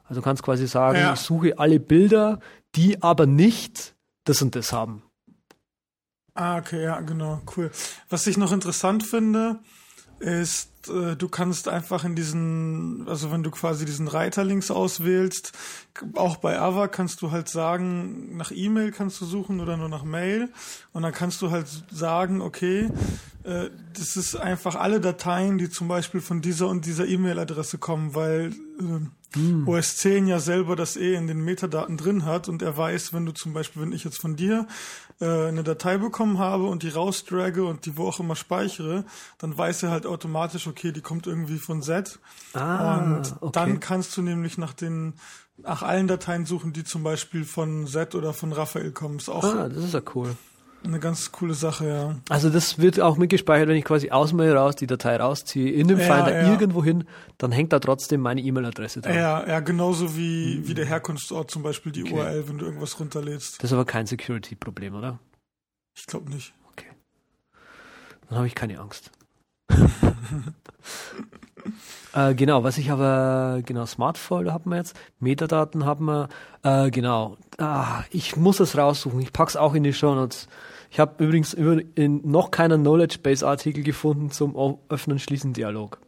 Also 0.10 0.22
du 0.22 0.24
kannst 0.26 0.44
quasi 0.44 0.68
sagen, 0.68 1.00
Ja. 1.00 1.14
ich 1.14 1.20
suche 1.20 1.58
alle 1.60 1.80
Bilder, 1.80 2.40
die 2.76 3.02
aber 3.02 3.26
nicht 3.26 3.96
das 4.24 4.42
und 4.42 4.56
das 4.56 4.72
haben. 4.74 5.04
Ah, 6.34 6.58
okay, 6.58 6.84
ja, 6.84 7.00
genau, 7.02 7.42
cool. 7.56 7.72
Was 8.10 8.28
ich 8.28 8.38
noch 8.38 8.52
interessant 8.52 9.04
finde, 9.04 9.60
ist, 10.20 10.88
äh, 10.90 11.16
du 11.16 11.30
kannst 11.30 11.68
einfach 11.68 12.04
in 12.04 12.16
diesen, 12.16 13.08
also 13.08 13.32
wenn 13.32 13.44
du 13.44 13.52
quasi 13.52 13.86
diesen 13.86 14.08
Reiter 14.08 14.44
links 14.44 14.72
auswählst, 14.72 15.52
auch 16.16 16.38
bei 16.38 16.60
Ava 16.60 16.88
kannst 16.88 17.22
du 17.22 17.32
halt 17.32 17.50
sagen, 17.50 18.36
nach 18.38 18.52
E-Mail 18.52 18.92
kannst 18.92 19.20
du 19.22 19.26
suchen 19.26 19.60
oder 19.60 19.78
nur 19.78 19.90
nach 19.90 20.04
Mail 20.04 20.50
und 20.94 21.04
dann 21.04 21.14
kannst 21.14 21.42
du 21.42 21.52
halt 21.52 21.68
sagen, 21.92 22.42
okay, 22.42 22.90
äh, 23.44 23.70
das 23.96 24.16
ist 24.18 24.36
einfach 24.36 24.76
alle 24.76 25.00
Dateien, 25.02 25.58
die 25.58 25.70
zum 25.70 25.88
Beispiel 25.88 26.22
von 26.22 26.42
dieser 26.42 26.68
und 26.68 26.86
dieser 26.86 27.08
E-Mail-Adresse 27.08 27.78
kommen, 27.78 28.16
weil 28.16 28.54
äh, 28.80 29.06
OS 29.66 29.98
10 29.98 30.28
ja 30.28 30.40
selber 30.40 30.76
das 30.76 30.96
eh 30.96 31.16
in 31.16 31.28
den 31.28 31.42
Metadaten 31.42 31.98
drin 31.98 32.26
hat 32.26 32.48
und 32.48 32.62
er 32.62 32.78
weiß, 32.78 33.14
wenn 33.14 33.26
du 33.26 33.34
zum 33.34 33.54
Beispiel, 33.54 33.82
wenn 33.82 33.92
ich 33.92 34.04
jetzt 34.04 34.20
von 34.20 34.36
dir 34.36 34.68
äh, 35.20 35.48
eine 35.48 35.64
Datei 35.64 35.98
bekommen 35.98 36.40
habe 36.40 36.66
und 36.66 36.84
die 36.84 36.90
rausdrage 36.90 37.66
und 37.66 37.86
die 37.86 37.98
wo 37.98 38.08
auch 38.08 38.20
immer 38.20 38.36
speichere, 38.36 39.04
dann 39.38 39.58
weiß 39.58 39.84
er 39.84 39.92
halt 39.92 40.06
automatisch, 40.06 40.68
okay, 40.68 40.92
die 40.92 41.02
kommt 41.02 41.28
irgendwie 41.28 41.58
von 41.58 41.82
Z. 41.82 42.20
Ah, 42.54 42.98
und 42.98 43.36
okay. 43.42 43.52
dann 43.54 43.80
kannst 43.80 44.16
du 44.18 44.22
nämlich 44.22 44.58
nach 44.58 44.74
den 44.74 45.14
nach 45.58 45.82
allen 45.82 46.08
Dateien 46.08 46.46
suchen, 46.46 46.72
die 46.72 46.84
zum 46.84 47.04
Beispiel 47.04 47.44
von 47.44 47.88
Z 47.88 48.14
oder 48.14 48.34
von 48.34 48.54
Raphael 48.54 48.92
kommen. 48.92 49.18
Ist 49.18 49.30
auch 49.30 49.44
Ah, 49.44 49.68
das 49.68 49.86
ist 49.86 49.94
ja 49.94 50.02
cool. 50.14 50.36
Eine 50.84 51.00
ganz 51.00 51.32
coole 51.32 51.54
Sache, 51.54 51.88
ja. 51.88 52.16
Also 52.30 52.50
das 52.50 52.80
wird 52.80 53.00
auch 53.00 53.18
mitgespeichert, 53.18 53.68
wenn 53.68 53.76
ich 53.76 53.84
quasi 53.84 54.12
aus 54.12 54.32
Mail 54.34 54.56
raus 54.56 54.76
die 54.76 54.88
Datei 54.88 55.18
rausziehe, 55.18 55.72
in 55.72 55.88
dem 55.88 56.00
Ja, 56.00 56.06
Finder 56.16 56.42
ja. 56.44 56.52
irgendwo 56.52 56.84
hin, 56.84 57.06
dann 57.38 57.52
hängt 57.52 57.74
da 57.74 57.80
trotzdem 57.80 58.22
meine 58.22 58.42
E-Mail-Adresse 58.42 59.02
dran. 59.02 59.16
Ja, 59.16 59.48
ja, 59.48 59.60
genauso 59.60 60.16
wie, 60.16 60.68
wie 60.68 60.74
der 60.74 60.86
Herkunftsort 60.86 61.52
zum 61.52 61.64
Beispiel 61.64 61.92
die 61.92 62.04
Okay. 62.04 62.14
URL, 62.14 62.48
wenn 62.48 62.58
du 62.58 62.66
irgendwas 62.66 63.00
runterlädst. 63.00 63.58
Das 63.62 63.72
ist 63.72 63.74
aber 63.74 63.86
kein 63.86 64.06
Security-Problem, 64.06 64.96
oder? 64.96 65.20
Ich 65.98 66.06
glaube 66.06 66.30
nicht. 66.30 66.54
Okay. 66.72 66.88
Dann 68.30 68.38
habe 68.38 68.48
ich 68.48 68.56
keine 68.56 68.80
Angst. 68.80 69.12
Äh, 72.14 72.36
genau, 72.36 72.64
was 72.64 72.78
ich 72.78 72.92
aber, 72.92 73.62
genau, 73.66 73.86
Smart 73.86 74.18
Folder 74.18 74.54
haben 74.54 74.72
wir 74.72 74.78
jetzt, 74.78 74.96
Metadaten 75.20 75.86
haben 75.86 76.06
wir, 76.06 76.30
äh, 76.64 76.90
genau. 76.90 77.38
Ah, 77.58 78.04
ich 78.12 78.36
muss 78.36 78.60
es 78.60 78.78
raussuchen, 78.78 79.20
ich 79.22 79.34
pack's 79.34 79.56
auch 79.56 79.74
in 79.74 79.84
die 79.84 79.94
Show 79.94 80.16
Notes. 80.16 80.48
Ich 80.90 81.00
habe 81.00 81.24
übrigens 81.24 81.54
in 81.54 82.22
noch 82.24 82.50
keinen 82.50 82.82
Knowledge 82.82 83.20
Base 83.22 83.46
Artikel 83.46 83.84
gefunden 83.84 84.32
zum 84.32 84.80
Öffnen 84.90 85.20
Schließen 85.20 85.54
Dialog. 85.54 86.00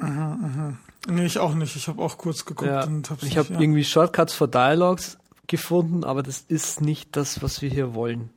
Aha, 0.00 0.38
aha. 0.42 0.72
Nee, 1.08 1.26
ich 1.26 1.38
auch 1.38 1.54
nicht. 1.54 1.76
Ich 1.76 1.86
habe 1.88 2.02
auch 2.02 2.18
kurz 2.18 2.44
geguckt 2.44 2.70
ja, 2.70 2.84
und 2.84 3.08
hab's 3.10 3.22
Ich 3.22 3.38
habe 3.38 3.52
ja. 3.54 3.60
irgendwie 3.60 3.84
Shortcuts 3.84 4.34
for 4.34 4.48
Dialogs 4.48 5.18
gefunden, 5.46 6.02
aber 6.02 6.22
das 6.22 6.40
ist 6.40 6.80
nicht 6.80 7.14
das, 7.16 7.42
was 7.42 7.62
wir 7.62 7.70
hier 7.70 7.94
wollen. 7.94 8.30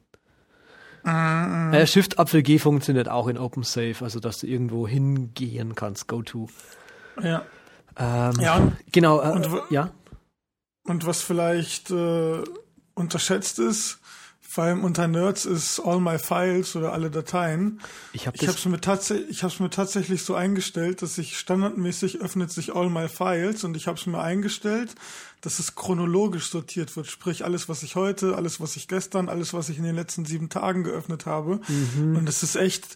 Mm, 1.04 1.74
Äh, 1.74 1.88
Shift 1.88 2.20
Apfel 2.20 2.44
G 2.44 2.60
funktioniert 2.60 3.10
auch 3.10 3.28
in 3.28 3.38
OpenSafe, 3.38 3.98
also 4.02 4.20
dass 4.20 4.40
du 4.40 4.48
irgendwo 4.48 4.88
hingehen 4.88 5.76
kannst, 5.76 6.08
go 6.08 6.22
to. 6.22 6.48
Ja. 7.22 7.44
Ähm, 7.98 8.34
Ja, 8.40 8.72
genau, 8.92 9.22
äh, 9.22 9.32
und 9.32 9.48
ja. 9.70 9.92
Und 10.84 11.06
was 11.06 11.22
vielleicht 11.22 11.92
äh, 11.92 12.44
unterschätzt 12.96 13.60
ist, 13.60 14.00
vor 14.50 14.64
allem 14.64 14.84
unter 14.84 15.08
Nerds, 15.08 15.46
ist 15.46 15.80
All 15.80 16.00
My 16.00 16.18
Files 16.18 16.76
oder 16.76 16.92
alle 16.92 17.12
Dateien. 17.12 17.80
Ich 18.14 18.26
habe 18.26 18.36
Ich 18.36 18.48
es 18.48 18.66
mir, 18.66 18.82
tats 18.82 19.12
ich 19.12 19.44
hab's 19.44 19.60
mir 19.60 19.70
tatsächlich 19.70 20.24
so 20.24 20.34
eingestellt, 20.34 21.04
dass 21.04 21.14
sich 21.14 21.38
standardmäßig 21.38 22.20
öffnet 22.22 22.52
sich 22.52 22.76
All 22.76 22.90
My 22.90 23.08
Files 23.08 23.64
und 23.64 23.78
ich 23.78 23.86
habe 23.86 24.00
es 24.00 24.08
mir 24.08 24.20
eingestellt, 24.20 24.96
dass 25.42 25.60
es 25.60 25.76
chronologisch 25.76 26.50
sortiert 26.50 26.96
wird. 26.96 27.06
Sprich, 27.06 27.46
alles, 27.46 27.70
was 27.70 27.84
ich 27.84 27.96
heute, 27.96 28.36
alles, 28.38 28.60
was 28.60 28.76
ich 28.76 28.88
gestern, 28.88 29.30
alles, 29.30 29.54
was 29.54 29.70
ich 29.70 29.78
in 29.78 29.84
den 29.84 29.96
letzten 29.96 30.26
sieben 30.26 30.50
Tagen 30.50 30.84
geöffnet 30.84 31.28
habe. 31.28 31.62
Mhm. 31.68 32.16
Und 32.16 32.28
es 32.28 32.42
ist 32.42 32.56
echt 32.56 32.96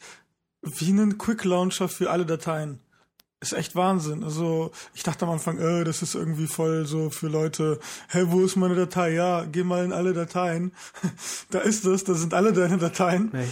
wie 0.63 0.89
ein 0.89 1.19
Quick 1.19 1.43
Launcher 1.43 1.87
für 1.87 2.09
alle 2.09 2.25
Dateien. 2.25 2.79
Ist 3.43 3.51
echt 3.51 3.75
Wahnsinn. 3.75 4.23
Also 4.23 4.71
ich 4.93 5.03
dachte 5.03 5.25
am 5.25 5.31
Anfang, 5.31 5.57
äh, 5.59 5.83
das 5.83 6.01
ist 6.01 6.15
irgendwie 6.15 6.47
voll 6.47 6.85
so 6.85 7.09
für 7.09 7.27
Leute, 7.27 7.77
hä, 8.07 8.23
wo 8.27 8.39
ist 8.41 8.55
meine 8.55 8.73
Datei? 8.75 9.11
Ja, 9.11 9.43
geh 9.43 9.65
mal 9.65 9.83
in 9.83 9.91
alle 9.91 10.13
Dateien. 10.13 10.71
da 11.49 11.59
ist 11.59 11.83
es, 11.85 12.05
da 12.05 12.13
sind 12.13 12.33
alle 12.33 12.53
deine 12.53 12.77
Dateien. 12.77 13.33
Echt? 13.33 13.51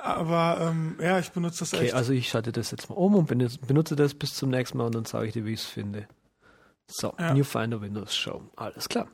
Aber 0.00 0.58
ähm, 0.70 0.96
ja, 0.98 1.18
ich 1.18 1.30
benutze 1.32 1.58
das 1.58 1.74
Okay, 1.74 1.86
echt. 1.86 1.94
also 1.94 2.14
ich 2.14 2.30
schalte 2.30 2.52
das 2.52 2.70
jetzt 2.70 2.88
mal 2.88 2.94
um 2.94 3.16
und 3.16 3.26
benutze, 3.26 3.96
das 3.96 4.14
bis 4.14 4.32
zum 4.34 4.48
nächsten 4.48 4.78
Mal 4.78 4.86
und 4.86 4.94
dann 4.94 5.04
sage 5.04 5.26
ich 5.26 5.34
dir, 5.34 5.44
wie 5.44 5.52
ich 5.52 5.60
es 5.60 5.66
finde. 5.66 6.08
So, 6.86 7.12
Ja. 7.18 7.34
New 7.34 7.44
Finder 7.44 7.82
Windows 7.82 8.16
Show. 8.16 8.40
Alles 8.56 8.88
klar. 8.88 9.08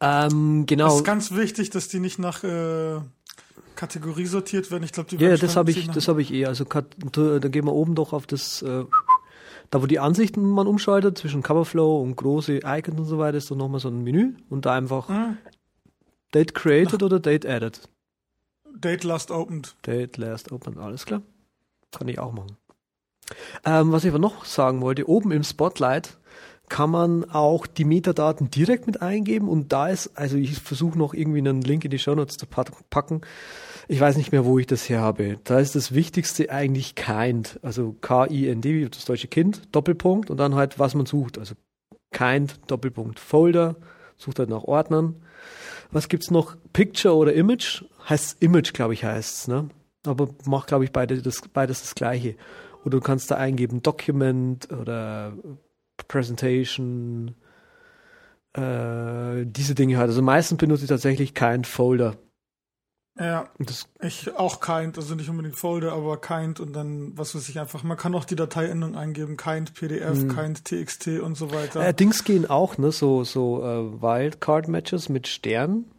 Ähm, 0.00 0.62
Es 0.62 0.66
genau. 0.66 0.96
ist 0.96 1.04
ganz 1.04 1.30
wichtig, 1.30 1.70
dass 1.70 1.86
die 1.86 2.00
nicht 2.00 2.18
nach 2.18 2.42
äh, 2.42 3.00
Kategorie 3.74 4.26
sortiert 4.26 4.70
werden. 4.70 4.84
Ich 4.84 4.92
glaube, 4.92 5.10
die 5.10 5.16
Ja, 5.16 5.36
das 5.36 5.56
habe 5.56 5.70
ich, 5.70 5.88
das 5.90 6.08
habe 6.08 6.22
ich 6.22 6.32
eh. 6.32 6.46
Also 6.46 6.64
da 6.64 7.48
gehen 7.48 7.64
wir 7.64 7.72
oben 7.72 7.94
doch 7.94 8.12
auf 8.12 8.26
das, 8.26 8.62
äh, 8.62 8.84
da 9.70 9.82
wo 9.82 9.86
die 9.86 9.98
Ansichten 9.98 10.48
man 10.48 10.66
umschaltet 10.66 11.18
zwischen 11.18 11.42
Coverflow 11.42 12.00
und 12.00 12.16
große 12.16 12.60
Icons 12.64 12.98
und 13.00 13.06
so 13.06 13.18
weiter, 13.18 13.38
ist 13.38 13.50
doch 13.50 13.56
nochmal 13.56 13.80
so 13.80 13.88
ein 13.88 14.02
Menü 14.02 14.34
und 14.50 14.66
da 14.66 14.74
einfach 14.74 15.08
Hm? 15.08 15.38
Date 16.34 16.54
created 16.54 17.02
oder 17.02 17.20
Date 17.20 17.44
added. 17.46 17.80
Date 18.74 19.04
last 19.04 19.30
opened. 19.30 19.76
Date 19.86 20.16
last 20.16 20.50
open, 20.50 20.78
alles 20.78 21.04
klar. 21.04 21.22
Kann 21.90 22.08
ich 22.08 22.18
auch 22.18 22.32
machen. 22.32 22.56
Ähm, 23.64 23.92
was 23.92 24.04
ich 24.04 24.10
aber 24.10 24.18
noch 24.18 24.44
sagen 24.44 24.80
wollte, 24.80 25.08
oben 25.08 25.30
im 25.30 25.44
Spotlight 25.44 26.18
kann 26.68 26.90
man 26.90 27.24
auch 27.30 27.66
die 27.66 27.84
Metadaten 27.84 28.50
direkt 28.50 28.86
mit 28.86 29.02
eingeben 29.02 29.48
und 29.48 29.72
da 29.72 29.88
ist, 29.88 30.12
also 30.14 30.36
ich 30.36 30.58
versuche 30.58 30.98
noch 30.98 31.12
irgendwie 31.12 31.38
einen 31.38 31.60
Link 31.60 31.84
in 31.84 31.90
die 31.90 31.98
Show 31.98 32.14
Notes 32.14 32.36
zu 32.36 32.46
pack- 32.46 32.88
packen. 32.88 33.20
Ich 33.88 34.00
weiß 34.00 34.16
nicht 34.16 34.32
mehr, 34.32 34.44
wo 34.44 34.58
ich 34.58 34.66
das 34.66 34.88
her 34.88 35.00
habe. 35.00 35.38
Da 35.44 35.58
ist 35.58 35.74
das 35.74 35.92
Wichtigste 35.92 36.50
eigentlich 36.50 36.94
kind, 36.94 37.58
also 37.62 37.94
K-I-N-D, 38.00 38.74
wie 38.74 38.88
das 38.88 39.04
deutsche 39.04 39.28
Kind, 39.28 39.62
Doppelpunkt 39.72 40.30
und 40.30 40.38
dann 40.38 40.54
halt, 40.54 40.78
was 40.78 40.94
man 40.94 41.04
sucht. 41.04 41.36
Also 41.36 41.54
kind, 42.10 42.58
Doppelpunkt, 42.68 43.20
Folder, 43.20 43.76
sucht 44.16 44.38
halt 44.38 44.48
nach 44.48 44.64
Ordnern. 44.64 45.16
Was 45.90 46.08
gibt's 46.08 46.30
noch? 46.30 46.56
Picture 46.72 47.14
oder 47.14 47.34
Image? 47.34 47.84
Heißt 48.08 48.42
Image, 48.42 48.72
glaube 48.72 48.94
ich, 48.94 49.04
heißt's, 49.04 49.48
ne? 49.48 49.68
Aber 50.06 50.28
macht, 50.46 50.68
glaube 50.68 50.84
ich, 50.84 50.92
beide 50.92 51.20
das, 51.20 51.42
beides 51.52 51.82
das 51.82 51.94
gleiche. 51.94 52.36
Oder 52.84 52.98
du 52.98 53.00
kannst 53.00 53.30
da 53.30 53.36
eingeben 53.36 53.82
Document 53.82 54.72
oder 54.72 55.34
Presentation, 56.08 57.34
äh, 58.54 59.44
diese 59.46 59.74
Dinge 59.74 59.98
halt. 59.98 60.08
Also 60.08 60.22
meistens 60.22 60.58
benutze 60.58 60.84
ich 60.84 60.88
tatsächlich 60.88 61.34
keinen 61.34 61.64
Folder. 61.64 62.16
Ja, 63.18 63.50
das, 63.58 63.88
ich 64.00 64.34
auch 64.36 64.60
kind, 64.60 64.96
also 64.96 65.14
nicht 65.14 65.28
unbedingt 65.28 65.56
Folder, 65.56 65.92
aber 65.92 66.18
kind 66.18 66.60
und 66.60 66.72
dann, 66.72 67.12
was 67.16 67.34
weiß 67.34 67.46
ich 67.50 67.60
einfach. 67.60 67.82
Man 67.82 67.98
kann 67.98 68.14
auch 68.14 68.24
die 68.24 68.36
Dateiendung 68.36 68.96
eingeben, 68.96 69.36
kind 69.36 69.74
PDF, 69.74 70.18
Hm. 70.18 70.28
kind 70.34 70.64
TXT 70.64 71.20
und 71.20 71.34
so 71.34 71.52
weiter. 71.52 71.86
äh, 71.86 71.92
Dings 71.92 72.24
gehen 72.24 72.48
auch, 72.48 72.78
ne? 72.78 72.90
So, 72.90 73.22
so 73.24 73.62
äh, 73.62 74.00
Wildcard-Matches 74.02 75.10
mit 75.10 75.28
Sternen. 75.28 75.90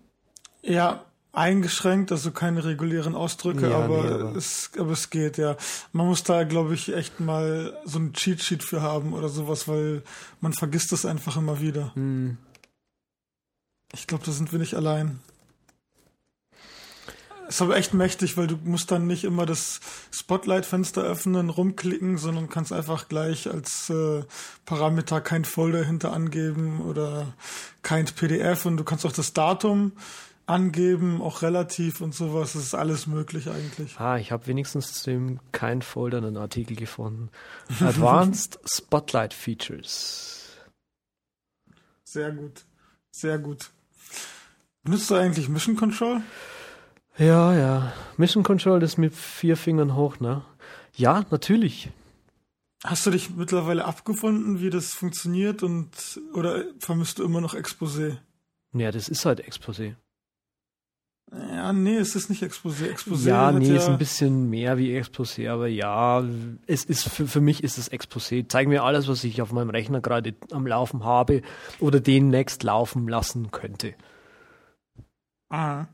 Ja, 0.63 1.05
eingeschränkt, 1.33 2.11
also 2.11 2.31
keine 2.31 2.63
regulären 2.63 3.15
Ausdrücke, 3.15 3.69
Ja, 3.69 3.79
aber, 3.79 4.03
nee, 4.03 4.09
aber- 4.13 4.35
Es, 4.35 4.69
aber 4.77 4.91
es 4.91 5.09
geht, 5.09 5.37
ja. 5.37 5.57
Man 5.91 6.05
muss 6.07 6.23
da, 6.23 6.43
glaube 6.43 6.75
ich, 6.75 6.93
echt 6.95 7.19
mal 7.19 7.75
so 7.85 7.99
ein 7.99 8.13
Cheat-Sheet 8.13 8.63
für 8.63 8.81
haben 8.81 9.13
oder 9.13 9.27
sowas, 9.29 9.67
weil 9.67 10.03
man 10.41 10.53
vergisst 10.53 10.91
das 10.91 11.05
einfach 11.05 11.35
immer 11.35 11.59
wieder. 11.59 11.91
Hm. 11.95 12.37
Ich 13.93 14.07
glaube, 14.07 14.23
da 14.25 14.31
sind 14.31 14.51
wir 14.51 14.59
nicht 14.59 14.75
allein. 14.75 15.19
Ist 17.49 17.61
aber 17.61 17.75
echt 17.77 17.93
mächtig, 17.93 18.37
weil 18.37 18.47
du 18.47 18.57
musst 18.63 18.89
dann 18.91 19.05
nicht 19.05 19.23
immer 19.25 19.45
das 19.45 19.79
Spotlight-Fenster 20.11 21.01
öffnen, 21.03 21.49
rumklicken, 21.49 22.17
sondern 22.17 22.49
kannst 22.49 22.71
einfach 22.71 23.09
gleich 23.09 23.49
als 23.51 23.89
äh, 23.89 24.23
Parameter 24.65 25.19
kein 25.19 25.45
Folder 25.45 25.83
hinter 25.83 26.13
angeben 26.13 26.79
oder 26.81 27.33
kein 27.81 28.05
PDF 28.05 28.65
und 28.65 28.77
du 28.77 28.83
kannst 28.83 29.05
auch 29.05 29.11
das 29.11 29.33
Datum 29.33 29.91
angeben, 30.45 31.21
auch 31.21 31.41
relativ 31.41 32.01
und 32.01 32.13
sowas. 32.13 32.53
Das 32.53 32.63
ist 32.63 32.75
alles 32.75 33.07
möglich 33.07 33.49
eigentlich. 33.49 33.99
Ah, 33.99 34.17
ich 34.17 34.31
habe 34.31 34.47
wenigstens 34.47 35.01
zu 35.01 35.11
dem 35.11 35.39
kein 35.51 35.81
Folder 35.81 36.17
einen 36.17 36.37
Artikel 36.37 36.75
gefunden. 36.75 37.29
Advanced 37.79 38.59
Spotlight 38.65 39.33
Features. 39.33 40.57
Sehr 42.03 42.31
gut. 42.31 42.65
Sehr 43.11 43.39
gut. 43.39 43.71
Benutzt 44.83 45.09
du 45.09 45.15
eigentlich 45.15 45.47
Mission 45.49 45.75
Control? 45.75 46.21
Ja, 47.17 47.53
ja. 47.55 47.93
Mission 48.17 48.43
Control 48.43 48.81
ist 48.83 48.97
mit 48.97 49.15
vier 49.15 49.55
Fingern 49.55 49.95
hoch, 49.95 50.19
ne? 50.19 50.43
Ja, 50.95 51.25
natürlich. 51.31 51.89
Hast 52.83 53.05
du 53.05 53.11
dich 53.11 53.29
mittlerweile 53.29 53.85
abgefunden, 53.85 54.59
wie 54.59 54.69
das 54.69 54.93
funktioniert 54.93 55.63
und 55.63 55.89
oder 56.33 56.65
vermisst 56.79 57.19
du 57.19 57.23
immer 57.23 57.39
noch 57.39 57.53
Exposé? 57.53 58.17
Ja, 58.73 58.91
das 58.91 59.07
ist 59.07 59.25
halt 59.25 59.47
Exposé. 59.47 59.95
Ja, 61.35 61.73
nee, 61.73 61.95
es 61.95 62.15
ist 62.15 62.29
nicht 62.29 62.43
Exposé. 62.43 62.91
Exposé 62.91 63.27
Ja, 63.27 63.51
nee, 63.51 63.67
ja, 63.67 63.75
ist 63.75 63.87
ein 63.87 63.97
bisschen 63.97 64.49
mehr 64.49 64.77
wie 64.77 64.95
Exposé, 64.95 65.49
aber 65.49 65.67
ja, 65.67 66.23
es 66.67 66.85
ist 66.85 67.09
für, 67.09 67.27
für 67.27 67.41
mich 67.41 67.63
ist 67.63 67.77
es 67.77 67.91
Exposé. 67.91 68.45
Zeig 68.47 68.67
mir 68.67 68.83
alles, 68.83 69.07
was 69.07 69.23
ich 69.23 69.41
auf 69.41 69.51
meinem 69.51 69.71
Rechner 69.71 69.99
gerade 69.99 70.35
am 70.51 70.67
Laufen 70.67 71.03
habe 71.03 71.41
oder 71.79 71.99
demnächst 71.99 72.63
laufen 72.63 73.07
lassen 73.07 73.49
könnte. 73.51 73.95
Ah. 75.49 75.85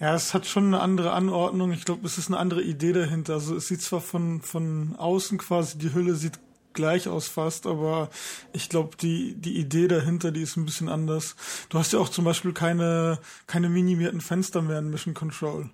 Ja, 0.00 0.14
es 0.14 0.34
hat 0.34 0.44
schon 0.44 0.66
eine 0.66 0.80
andere 0.80 1.12
Anordnung. 1.12 1.72
Ich 1.72 1.84
glaube, 1.84 2.04
es 2.06 2.18
ist 2.18 2.28
eine 2.28 2.38
andere 2.38 2.62
Idee 2.62 2.92
dahinter. 2.92 3.34
Also 3.34 3.56
es 3.56 3.68
sieht 3.68 3.80
zwar 3.80 4.00
von, 4.00 4.42
von 4.42 4.96
außen 4.96 5.38
quasi, 5.38 5.78
die 5.78 5.94
Hülle 5.94 6.14
sieht 6.14 6.40
gleich 6.74 7.08
aus 7.08 7.28
fast, 7.28 7.66
aber 7.66 8.10
ich 8.52 8.68
glaube, 8.68 8.96
die, 8.96 9.34
die 9.34 9.58
Idee 9.58 9.88
dahinter, 9.88 10.30
die 10.30 10.42
ist 10.42 10.56
ein 10.56 10.66
bisschen 10.66 10.88
anders. 10.88 11.36
Du 11.68 11.78
hast 11.78 11.92
ja 11.92 11.98
auch 11.98 12.08
zum 12.08 12.24
Beispiel 12.24 12.52
keine, 12.52 13.18
keine 13.46 13.68
minimierten 13.68 14.20
Fenster 14.20 14.62
mehr 14.62 14.80
in 14.80 14.90
Mission 14.90 15.14
Control. 15.14 15.70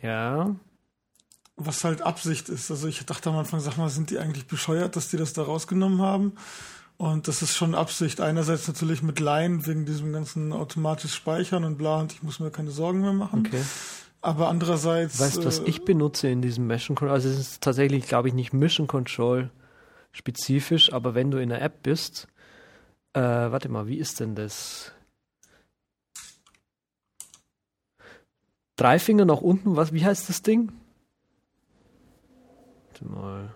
Ja, 0.00 0.54
Was 1.56 1.84
halt 1.84 2.02
Absicht 2.02 2.48
ist. 2.48 2.70
Also 2.70 2.88
ich 2.88 3.04
dachte 3.06 3.30
am 3.30 3.38
Anfang, 3.38 3.60
sag 3.60 3.76
mal, 3.78 3.88
sind 3.88 4.10
die 4.10 4.18
eigentlich 4.18 4.46
bescheuert, 4.46 4.96
dass 4.96 5.08
die 5.08 5.16
das 5.16 5.32
da 5.32 5.42
rausgenommen 5.42 6.02
haben? 6.02 6.32
Und 6.96 7.26
das 7.26 7.42
ist 7.42 7.56
schon 7.56 7.74
Absicht. 7.74 8.20
Einerseits 8.20 8.68
natürlich 8.68 9.02
mit 9.02 9.18
Line 9.18 9.66
wegen 9.66 9.84
diesem 9.84 10.12
ganzen 10.12 10.52
automatisch 10.52 11.14
Speichern 11.14 11.64
und 11.64 11.76
bla 11.76 12.00
und 12.00 12.12
ich 12.12 12.22
muss 12.22 12.38
mir 12.38 12.50
keine 12.50 12.70
Sorgen 12.70 13.00
mehr 13.00 13.12
machen. 13.12 13.44
okay. 13.46 13.62
Aber 14.20 14.48
andererseits. 14.48 15.20
Weißt 15.20 15.36
du, 15.36 15.44
was 15.44 15.58
äh, 15.58 15.64
ich 15.66 15.84
benutze 15.84 16.28
in 16.28 16.40
diesem 16.40 16.66
Mission 16.66 16.96
Control? 16.96 17.14
Also 17.14 17.28
es 17.28 17.38
ist 17.38 17.62
tatsächlich, 17.62 18.06
glaube 18.06 18.28
ich, 18.28 18.34
nicht 18.34 18.54
Mission 18.54 18.86
Control 18.86 19.50
spezifisch, 20.14 20.92
aber 20.92 21.14
wenn 21.14 21.30
du 21.30 21.38
in 21.38 21.50
der 21.50 21.60
App 21.60 21.82
bist, 21.82 22.28
äh, 23.12 23.20
warte 23.20 23.68
mal, 23.68 23.86
wie 23.86 23.98
ist 23.98 24.20
denn 24.20 24.34
das? 24.34 24.92
Drei 28.76 28.98
Finger 28.98 29.24
nach 29.24 29.40
unten, 29.40 29.76
was, 29.76 29.92
wie 29.92 30.04
heißt 30.04 30.28
das 30.28 30.42
Ding? 30.42 30.72
Warte 32.88 33.04
mal. 33.04 33.54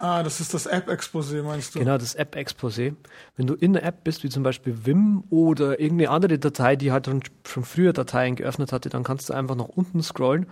Ah, 0.00 0.22
das 0.22 0.40
ist 0.40 0.52
das 0.52 0.66
App-Exposé, 0.66 1.42
meinst 1.42 1.74
du? 1.74 1.78
Genau, 1.78 1.96
das 1.96 2.14
App-Exposé. 2.14 2.94
Wenn 3.36 3.46
du 3.46 3.54
in 3.54 3.72
der 3.72 3.84
App 3.84 4.02
bist, 4.04 4.24
wie 4.24 4.28
zum 4.28 4.42
Beispiel 4.42 4.84
Vim 4.84 5.22
oder 5.30 5.80
irgendeine 5.80 6.10
andere 6.10 6.38
Datei, 6.38 6.76
die 6.76 6.90
halt 6.90 7.06
schon 7.06 7.64
früher 7.64 7.92
Dateien 7.92 8.34
geöffnet 8.34 8.72
hatte, 8.72 8.88
dann 8.88 9.04
kannst 9.04 9.30
du 9.30 9.34
einfach 9.34 9.54
nach 9.54 9.68
unten 9.68 10.02
scrollen 10.02 10.46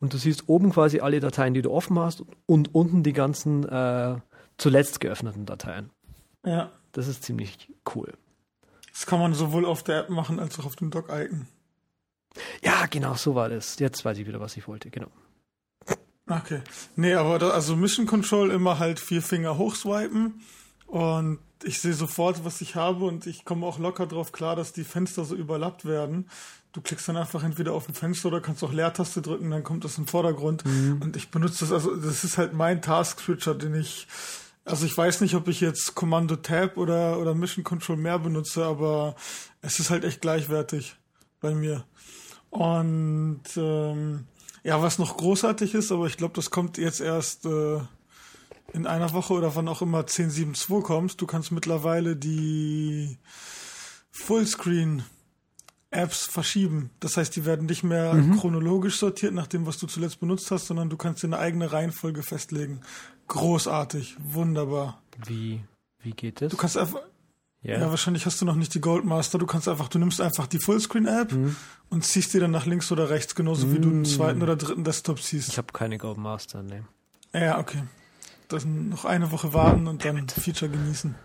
und 0.00 0.12
du 0.12 0.18
siehst 0.18 0.48
oben 0.48 0.72
quasi 0.72 1.00
alle 1.00 1.20
Dateien, 1.20 1.54
die 1.54 1.62
du 1.62 1.70
offen 1.70 1.98
hast 1.98 2.24
und 2.46 2.74
unten 2.74 3.02
die 3.02 3.12
ganzen 3.12 3.64
äh, 3.68 4.16
zuletzt 4.58 5.00
geöffneten 5.00 5.46
Dateien. 5.46 5.90
Ja. 6.44 6.70
Das 6.92 7.08
ist 7.08 7.24
ziemlich 7.24 7.72
cool. 7.94 8.12
Das 8.92 9.06
kann 9.06 9.20
man 9.20 9.32
sowohl 9.34 9.64
auf 9.64 9.82
der 9.82 10.00
App 10.00 10.10
machen 10.10 10.40
als 10.40 10.58
auch 10.58 10.66
auf 10.66 10.76
dem 10.76 10.90
Dock-Icon. 10.90 11.46
Ja, 12.62 12.86
genau, 12.86 13.14
so 13.14 13.34
war 13.34 13.48
das. 13.48 13.78
Jetzt 13.78 14.04
weiß 14.04 14.18
ich 14.18 14.26
wieder, 14.26 14.40
was 14.40 14.56
ich 14.56 14.68
wollte, 14.68 14.90
genau. 14.90 15.10
Okay. 16.28 16.60
Nee, 16.96 17.14
aber 17.14 17.38
da, 17.38 17.50
also 17.50 17.74
Mission 17.74 18.06
Control 18.06 18.50
immer 18.50 18.78
halt 18.78 19.00
vier 19.00 19.22
Finger 19.22 19.56
hochswipen 19.56 20.40
und 20.86 21.38
ich 21.64 21.80
sehe 21.80 21.94
sofort, 21.94 22.44
was 22.44 22.60
ich 22.60 22.76
habe 22.76 23.04
und 23.04 23.26
ich 23.26 23.44
komme 23.44 23.66
auch 23.66 23.78
locker 23.78 24.06
drauf 24.06 24.32
klar, 24.32 24.54
dass 24.54 24.72
die 24.72 24.84
Fenster 24.84 25.24
so 25.24 25.34
überlappt 25.34 25.84
werden. 25.84 26.28
Du 26.72 26.82
klickst 26.82 27.08
dann 27.08 27.16
einfach 27.16 27.42
entweder 27.42 27.72
auf 27.72 27.88
ein 27.88 27.94
Fenster 27.94 28.28
oder 28.28 28.40
kannst 28.40 28.62
auch 28.62 28.72
Leertaste 28.72 29.22
drücken, 29.22 29.50
dann 29.50 29.64
kommt 29.64 29.84
das 29.84 29.96
im 29.98 30.06
Vordergrund. 30.06 30.64
Mhm. 30.64 31.00
Und 31.02 31.16
ich 31.16 31.30
benutze 31.30 31.60
das, 31.60 31.72
also 31.72 31.96
das 31.96 32.24
ist 32.24 32.36
halt 32.36 32.52
mein 32.52 32.82
Task-Switcher, 32.82 33.54
den 33.54 33.74
ich, 33.74 34.06
also 34.68 34.86
ich 34.86 34.96
weiß 34.96 35.20
nicht, 35.20 35.34
ob 35.34 35.48
ich 35.48 35.60
jetzt 35.60 35.94
Kommando 35.94 36.36
Tab 36.36 36.76
oder, 36.76 37.18
oder 37.18 37.34
Mission 37.34 37.64
Control 37.64 37.96
mehr 37.96 38.18
benutze, 38.18 38.64
aber 38.64 39.16
es 39.62 39.80
ist 39.80 39.90
halt 39.90 40.04
echt 40.04 40.20
gleichwertig 40.20 40.96
bei 41.40 41.54
mir. 41.54 41.84
Und 42.50 43.42
ähm, 43.56 44.26
ja, 44.62 44.82
was 44.82 44.98
noch 44.98 45.16
großartig 45.16 45.74
ist, 45.74 45.92
aber 45.92 46.06
ich 46.06 46.16
glaube, 46.16 46.34
das 46.34 46.50
kommt 46.50 46.78
jetzt 46.78 47.00
erst 47.00 47.46
äh, 47.46 47.78
in 48.72 48.86
einer 48.86 49.12
Woche 49.12 49.32
oder 49.32 49.54
wann 49.54 49.68
auch 49.68 49.82
immer 49.82 50.00
10.7.2 50.00 50.82
kommst. 50.82 51.20
Du 51.20 51.26
kannst 51.26 51.52
mittlerweile 51.52 52.16
die 52.16 53.18
Fullscreen 54.10 55.04
Apps 55.90 56.26
verschieben. 56.26 56.90
Das 57.00 57.16
heißt, 57.16 57.34
die 57.34 57.46
werden 57.46 57.66
nicht 57.66 57.82
mehr 57.82 58.12
mhm. 58.12 58.38
chronologisch 58.38 58.96
sortiert 58.96 59.32
nach 59.32 59.46
dem, 59.46 59.66
was 59.66 59.78
du 59.78 59.86
zuletzt 59.86 60.20
benutzt 60.20 60.50
hast, 60.50 60.66
sondern 60.66 60.90
du 60.90 60.98
kannst 60.98 61.22
dir 61.22 61.28
eine 61.28 61.38
eigene 61.38 61.72
Reihenfolge 61.72 62.22
festlegen. 62.22 62.82
Großartig, 63.28 64.16
wunderbar. 64.18 65.02
Wie, 65.26 65.62
wie 66.00 66.12
geht 66.12 66.40
das? 66.40 66.50
Du 66.50 66.56
kannst 66.56 66.76
einfach, 66.76 67.00
Yeah. 67.64 67.80
Ja, 67.80 67.90
wahrscheinlich 67.90 68.24
hast 68.24 68.40
du 68.40 68.44
noch 68.44 68.54
nicht 68.54 68.72
die 68.74 68.80
Goldmaster. 68.80 69.36
Du 69.36 69.44
kannst 69.44 69.66
einfach, 69.66 69.88
du 69.88 69.98
nimmst 69.98 70.20
einfach 70.20 70.46
die 70.46 70.60
Fullscreen-App 70.60 71.32
mhm. 71.32 71.56
und 71.90 72.04
ziehst 72.04 72.32
die 72.32 72.38
dann 72.38 72.52
nach 72.52 72.66
links 72.66 72.92
oder 72.92 73.10
rechts, 73.10 73.34
genauso 73.34 73.66
mhm. 73.66 73.74
wie 73.74 73.78
du 73.80 73.88
einen 73.88 73.98
mhm. 73.98 74.04
zweiten 74.04 74.42
oder 74.42 74.54
dritten 74.54 74.84
Desktop 74.84 75.18
siehst. 75.18 75.48
Ich 75.48 75.58
habe 75.58 75.72
keine 75.72 75.98
Goldmaster, 75.98 76.62
ne. 76.62 76.84
Ja, 77.34 77.58
okay. 77.58 77.82
Dann 78.46 78.88
noch 78.88 79.04
eine 79.04 79.32
Woche 79.32 79.52
warten 79.52 79.88
und 79.88 80.04
dann 80.04 80.28
Feature 80.28 80.70
genießen. 80.70 81.16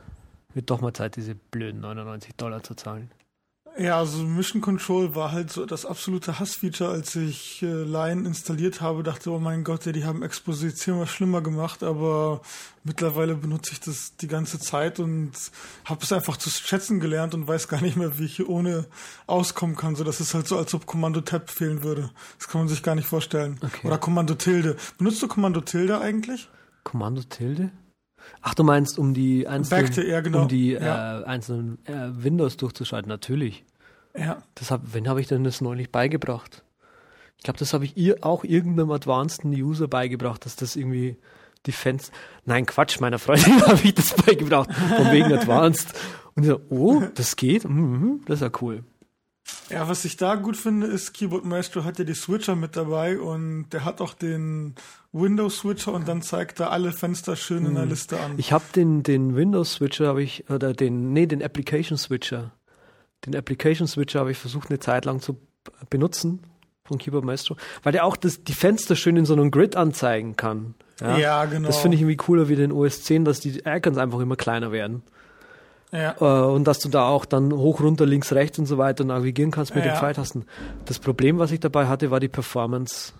Wird 0.56 0.70
doch 0.70 0.82
mal 0.82 0.94
Zeit, 0.94 1.16
diese 1.16 1.36
blöden 1.36 1.82
99 1.82 2.36
Dollar 2.36 2.64
zu 2.64 2.74
zahlen. 2.74 3.12
Ja, 3.78 3.98
also 3.98 4.20
Mission 4.20 4.62
Control 4.62 5.16
war 5.16 5.32
halt 5.32 5.52
so 5.52 5.66
das 5.66 5.86
absolute 5.86 6.40
Hassfeature, 6.40 6.92
als 6.92 7.16
ich 7.16 7.64
äh, 7.64 7.84
Line 7.84 8.28
installiert 8.28 8.82
habe, 8.82 9.02
dachte, 9.02 9.32
oh 9.32 9.40
mein 9.40 9.64
Gott, 9.64 9.86
ja, 9.86 9.92
die 9.92 10.06
haben 10.06 10.22
Exposition 10.22 11.00
was 11.00 11.10
schlimmer 11.10 11.42
gemacht, 11.42 11.82
aber 11.82 12.42
mittlerweile 12.84 13.34
benutze 13.34 13.72
ich 13.72 13.80
das 13.80 14.16
die 14.18 14.28
ganze 14.28 14.60
Zeit 14.60 15.00
und 15.00 15.32
habe 15.86 16.04
es 16.04 16.14
einfach 16.14 16.38
zu 16.38 16.52
schätzen 16.52 17.00
gelernt 17.00 17.34
und 17.34 17.48
weiß 17.48 17.68
gar 17.68 17.82
nicht 17.82 17.98
mehr, 17.98 18.20
wie 18.20 18.26
ich 18.26 18.36
hier 18.36 18.50
ohne 18.50 18.86
auskommen 19.26 19.76
kann. 19.76 19.96
So, 19.96 20.04
das 20.04 20.22
ist 20.22 20.36
halt 20.36 20.48
so, 20.48 20.58
als 20.58 20.74
ob 20.76 20.86
Kommando 20.86 21.22
Tab 21.22 21.50
fehlen 21.50 21.82
würde. 21.82 22.12
Das 22.38 22.48
kann 22.48 22.62
man 22.62 22.68
sich 22.68 22.84
gar 22.84 22.94
nicht 22.94 23.08
vorstellen. 23.08 23.60
Okay. 23.64 23.88
Oder 23.88 23.98
Kommando 23.98 24.36
Tilde. 24.36 24.78
Benutzt 25.00 25.22
du 25.24 25.28
Kommando 25.28 25.62
Tilde 25.62 26.00
eigentlich? 26.00 26.48
Kommando 26.84 27.24
Tilde? 27.24 27.72
Ach, 28.42 28.54
du 28.54 28.64
meinst, 28.64 29.00
um 29.00 29.14
die 29.14 29.48
einzelnen, 29.48 29.86
Backte, 29.86 30.06
ja, 30.06 30.22
genau. 30.22 30.44
um 30.44 30.48
die 30.48 30.72
ja. 30.72 31.22
äh, 31.22 31.24
einzelnen 31.26 31.78
äh, 31.86 32.10
Windows 32.12 32.58
durchzuschalten? 32.58 33.10
Natürlich. 33.10 33.64
Ja. 34.18 34.44
Das 34.56 34.72
hab, 34.72 34.94
wenn 34.94 35.08
habe 35.08 35.22
ich 35.22 35.28
denn 35.28 35.44
das 35.44 35.62
neulich 35.62 35.92
beigebracht? 35.92 36.64
Ich 37.38 37.44
glaube, 37.44 37.60
das 37.60 37.74
habe 37.74 37.86
ich 37.86 37.98
ihr 37.98 38.18
auch 38.22 38.44
irgendeinem 38.44 38.92
advanceden 38.92 39.52
User 39.54 39.88
beigebracht, 39.88 40.46
dass 40.46 40.56
das 40.56 40.76
irgendwie 40.76 41.18
die 41.66 41.72
Fans. 41.72 42.12
Nein, 42.46 42.66
Quatsch, 42.66 43.00
meiner 43.00 43.20
Freundin 43.20 43.62
habe 43.68 43.80
ich 43.84 43.96
das 43.96 44.14
beigebracht, 44.14 44.72
von 44.74 45.12
wegen 45.12 45.34
Advanced. 45.34 45.94
Und 46.36 46.44
ich 46.44 46.50
so, 46.50 46.62
oh, 46.70 47.04
das 47.16 47.36
geht? 47.36 47.68
Mhm, 47.68 48.22
das 48.26 48.36
ist 48.36 48.42
ja 48.42 48.52
cool. 48.62 48.84
Ja, 49.70 49.88
was 49.90 50.06
ich 50.06 50.18
da 50.18 50.36
gut 50.36 50.58
finde, 50.58 50.88
ist, 50.88 51.14
Keyboard 51.14 51.46
Maestro 51.46 51.84
hat 51.84 52.00
ja 52.00 52.06
die 52.06 52.14
Switcher 52.14 52.56
mit 52.56 52.76
dabei 52.76 53.20
und 53.20 53.70
der 53.72 53.86
hat 53.86 54.02
auch 54.02 54.14
den 54.14 54.76
Windows 55.12 55.60
Switcher 55.60 55.94
und 55.94 56.08
dann 56.08 56.22
zeigt 56.22 56.60
er 56.60 56.72
alle 56.72 56.92
Fenster 56.92 57.36
schön 57.36 57.66
in 57.66 57.74
der 57.76 57.84
hm. 57.84 57.90
Liste 57.90 58.20
an. 58.20 58.34
Ich 58.38 58.52
habe 58.52 58.64
den, 58.76 59.04
den 59.04 59.36
Windows 59.36 59.74
Switcher 59.74 60.08
habe 60.08 60.24
ich, 60.24 60.50
oder 60.50 60.74
den, 60.74 61.14
nee, 61.14 61.26
den 61.26 61.42
Application 61.42 61.98
Switcher. 61.98 62.52
Den 63.26 63.36
Application 63.36 63.88
Switcher 63.88 64.20
habe 64.20 64.32
ich 64.32 64.38
versucht 64.38 64.70
eine 64.70 64.80
Zeit 64.80 65.06
lang 65.06 65.22
zu 65.22 65.40
benutzen 65.90 66.42
von 66.84 66.98
Keyboard 66.98 67.24
Maestro, 67.24 67.56
weil 67.84 67.94
der 67.94 68.06
auch 68.06 68.18
das, 68.18 68.44
die 68.44 68.54
Fenster 68.54 68.96
schön 68.96 69.16
in 69.16 69.26
so 69.26 69.34
einem 69.34 69.52
Grid 69.52 69.76
anzeigen 69.76 70.36
kann. 70.36 70.76
Ja, 71.00 71.18
ja 71.18 71.46
genau. 71.46 71.68
Das 71.68 71.78
finde 71.78 71.96
ich 71.96 72.02
irgendwie 72.02 72.18
cooler 72.18 72.50
wie 72.50 72.56
den 72.56 72.72
OS 72.72 73.04
10, 73.04 73.24
dass 73.24 73.40
die 73.40 73.62
Icons 73.66 73.98
einfach 73.98 74.20
immer 74.20 74.36
kleiner 74.36 74.72
werden. 74.72 75.04
Ja. 75.94 76.16
Äh, 76.20 76.52
und 76.52 76.66
dass 76.66 76.80
du 76.80 76.90
da 76.90 77.08
auch 77.08 77.24
dann 77.24 77.54
hoch, 77.54 77.80
runter, 77.80 78.06
links, 78.06 78.34
rechts 78.34 78.58
und 78.58 78.66
so 78.66 78.78
weiter 78.78 79.06
navigieren 79.06 79.52
kannst 79.52 79.76
mit 79.76 79.86
ja. 79.86 79.92
den 79.92 80.00
Pfeiltasten. 80.00 80.46
Das 80.86 81.00
Problem, 81.00 81.38
was 81.38 81.52
ich 81.52 81.60
dabei 81.60 81.88
hatte, 81.88 82.10
war 82.10 82.20
die 82.20 82.28
Performance. 82.28 83.14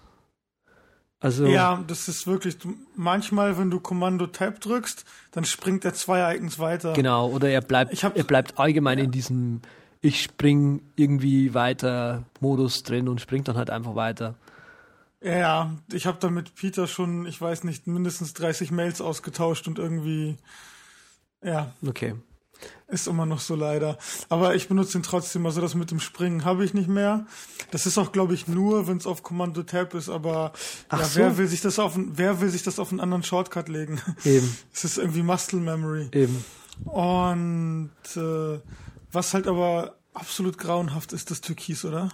Also 1.20 1.46
ja, 1.46 1.82
das 1.88 2.10
ist 2.10 2.28
wirklich 2.28 2.58
manchmal, 2.96 3.58
wenn 3.58 3.72
du 3.72 3.80
Kommando 3.80 4.28
Tab 4.28 4.60
drückst, 4.60 5.06
dann 5.32 5.46
springt 5.46 5.86
er 5.86 5.94
zwei 5.94 6.36
Icons 6.36 6.60
weiter. 6.60 6.92
Genau, 6.94 7.30
oder 7.30 7.48
er 7.48 7.62
bleibt, 7.62 8.04
hab, 8.04 8.18
er 8.18 8.26
bleibt 8.26 8.60
allgemein 8.60 8.98
ja. 8.98 9.06
in 9.06 9.12
diesem 9.12 9.62
ich 10.02 10.22
spring 10.22 10.82
irgendwie 10.98 11.54
weiter 11.54 12.24
Modus 12.42 12.84
drin 12.84 13.08
und 13.08 13.22
springt 13.22 13.48
dann 13.48 13.56
halt 13.56 13.70
einfach 13.70 13.96
weiter. 13.96 14.36
Ja, 15.22 15.72
ich 15.94 16.08
habe 16.08 16.18
da 16.20 16.30
mit 16.30 16.56
Peter 16.56 16.88
schon, 16.88 17.26
ich 17.26 17.40
weiß 17.40 17.64
nicht, 17.64 17.88
mindestens 17.88 18.34
30 18.34 18.72
Mails 18.72 19.00
ausgetauscht 19.00 19.66
und 19.70 19.80
irgendwie 19.80 20.36
ja. 21.42 21.72
Okay. 21.88 22.16
Ist 22.88 23.08
immer 23.08 23.26
noch 23.26 23.40
so 23.40 23.56
leider. 23.56 23.98
Aber 24.30 24.56
ich 24.56 24.68
benutze 24.68 24.98
ihn 24.98 25.04
trotzdem. 25.04 25.46
Also 25.46 25.62
das 25.62 25.74
mit 25.74 25.90
dem 25.90 26.00
Springen 26.00 26.46
habe 26.46 26.64
ich 26.64 26.74
nicht 26.74 26.90
mehr. 26.90 27.26
Das 27.72 27.86
ist 27.86 27.98
auch, 27.98 28.12
glaube 28.12 28.34
ich, 28.34 28.48
nur, 28.48 28.88
wenn 28.88 28.98
es 28.98 29.08
auf 29.08 29.24
Kommando 29.24 29.64
Tab 29.64 29.94
ist. 29.96 30.10
Aber 30.10 30.54
Ach 30.90 31.00
ja, 31.00 31.06
so. 31.06 31.20
wer 31.20 31.38
will 31.38 31.48
sich 31.48 31.62
das 31.62 31.80
auf 31.80 31.94
wer 31.96 32.42
will 32.42 32.50
sich 32.50 32.64
das 32.64 32.80
auf 32.80 32.92
einen 32.92 33.00
anderen 33.00 33.24
Shortcut 33.24 33.70
legen? 33.70 34.02
Eben. 34.24 34.58
Es 34.74 34.84
ist 34.84 34.98
irgendwie 34.98 35.24
Muscle 35.24 35.60
Memory. 35.60 36.10
Eben. 36.12 36.44
Und 36.86 37.92
äh, 38.16 38.60
was 39.12 39.34
halt 39.34 39.48
aber 39.48 39.96
absolut 40.14 40.58
grauenhaft 40.58 41.14
ist, 41.14 41.32
das 41.32 41.42
Türkis, 41.42 41.86
oder? 41.86 42.10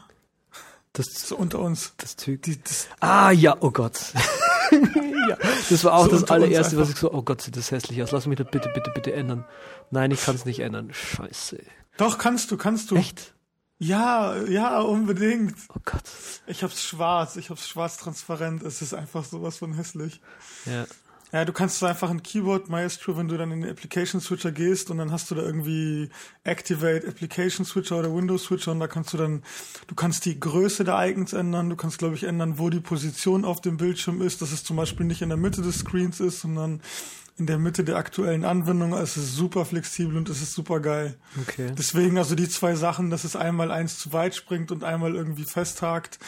Das 0.93 1.07
so 1.13 1.37
unter 1.37 1.59
uns. 1.59 1.93
Das 1.97 2.15
Türkis. 2.15 2.87
Ah 2.99 3.31
ja, 3.31 3.55
oh 3.59 3.71
Gott. 3.71 3.99
ja, 5.29 5.37
das 5.69 5.83
war 5.83 5.93
auch 5.93 6.05
so 6.05 6.11
das 6.11 6.29
allererste, 6.29 6.77
was 6.77 6.89
ich 6.89 6.95
so, 6.95 7.11
oh 7.11 7.21
Gott, 7.21 7.41
sieht 7.41 7.57
das 7.57 7.71
hässlich 7.71 8.01
aus. 8.03 8.11
Lass 8.11 8.25
mich 8.25 8.37
das 8.37 8.49
bitte, 8.49 8.69
bitte, 8.73 8.91
bitte 8.93 9.13
ändern. 9.13 9.45
Nein, 9.91 10.11
ich 10.11 10.23
kann 10.23 10.35
es 10.35 10.45
nicht 10.45 10.59
ändern. 10.59 10.89
Scheiße. 10.91 11.59
Doch, 11.97 12.17
kannst 12.17 12.51
du, 12.51 12.57
kannst 12.57 12.91
du. 12.91 12.95
Echt? 12.95 13.33
Ja, 13.77 14.35
ja, 14.43 14.81
unbedingt. 14.81 15.55
Oh 15.73 15.79
Gott. 15.85 16.03
Ich 16.47 16.63
hab's 16.63 16.83
schwarz, 16.83 17.37
ich 17.37 17.49
hab's 17.49 17.67
schwarz 17.67 17.97
transparent. 17.97 18.61
Es 18.63 18.81
ist 18.81 18.93
einfach 18.93 19.23
sowas 19.23 19.57
von 19.57 19.73
hässlich. 19.73 20.21
Ja. 20.65 20.85
Ja, 21.31 21.45
du 21.45 21.53
kannst 21.53 21.83
einfach 21.83 22.09
ein 22.09 22.23
Keyboard 22.23 22.69
Maestro, 22.69 23.15
wenn 23.15 23.27
du 23.27 23.37
dann 23.37 23.51
in 23.51 23.61
den 23.61 23.69
Application 23.69 24.19
Switcher 24.19 24.51
gehst 24.51 24.89
und 24.89 24.97
dann 24.97 25.11
hast 25.11 25.29
du 25.29 25.35
da 25.35 25.43
irgendwie 25.43 26.09
Activate 26.43 27.07
Application 27.07 27.65
Switcher 27.65 27.99
oder 27.99 28.13
Windows 28.13 28.45
Switcher 28.45 28.71
und 28.71 28.79
da 28.79 28.87
kannst 28.87 29.13
du 29.13 29.17
dann, 29.17 29.43
du 29.87 29.93
kannst 29.93 30.25
die 30.25 30.39
Größe 30.39 30.83
der 30.83 31.07
Icons 31.07 31.33
ändern, 31.33 31.69
du 31.69 31.75
kannst 31.75 31.99
glaube 31.99 32.15
ich 32.15 32.23
ändern, 32.23 32.57
wo 32.57 32.71
die 32.71 32.79
Position 32.79 33.45
auf 33.45 33.61
dem 33.61 33.77
Bildschirm 33.77 34.23
ist, 34.23 34.41
dass 34.41 34.51
es 34.51 34.63
zum 34.63 34.75
Beispiel 34.75 35.05
nicht 35.05 35.21
in 35.21 35.29
der 35.29 35.37
Mitte 35.37 35.61
des 35.61 35.79
Screens 35.79 36.19
ist, 36.19 36.41
sondern 36.41 36.81
in 37.37 37.45
der 37.45 37.59
Mitte 37.59 37.83
der 37.83 37.97
aktuellen 37.97 38.43
Anwendung. 38.43 38.93
Es 38.93 39.15
ist 39.15 39.35
super 39.35 39.65
flexibel 39.65 40.17
und 40.17 40.29
es 40.29 40.41
ist 40.41 40.53
super 40.53 40.79
geil. 40.79 41.15
Okay. 41.41 41.71
Deswegen 41.77 42.17
also 42.17 42.35
die 42.35 42.49
zwei 42.49 42.75
Sachen, 42.75 43.09
dass 43.11 43.23
es 43.23 43.35
einmal 43.35 43.71
eins 43.71 43.97
zu 43.97 44.13
weit 44.13 44.35
springt 44.35 44.71
und 44.71 44.83
einmal 44.83 45.15
irgendwie 45.15 45.45
festhakt. 45.45 46.19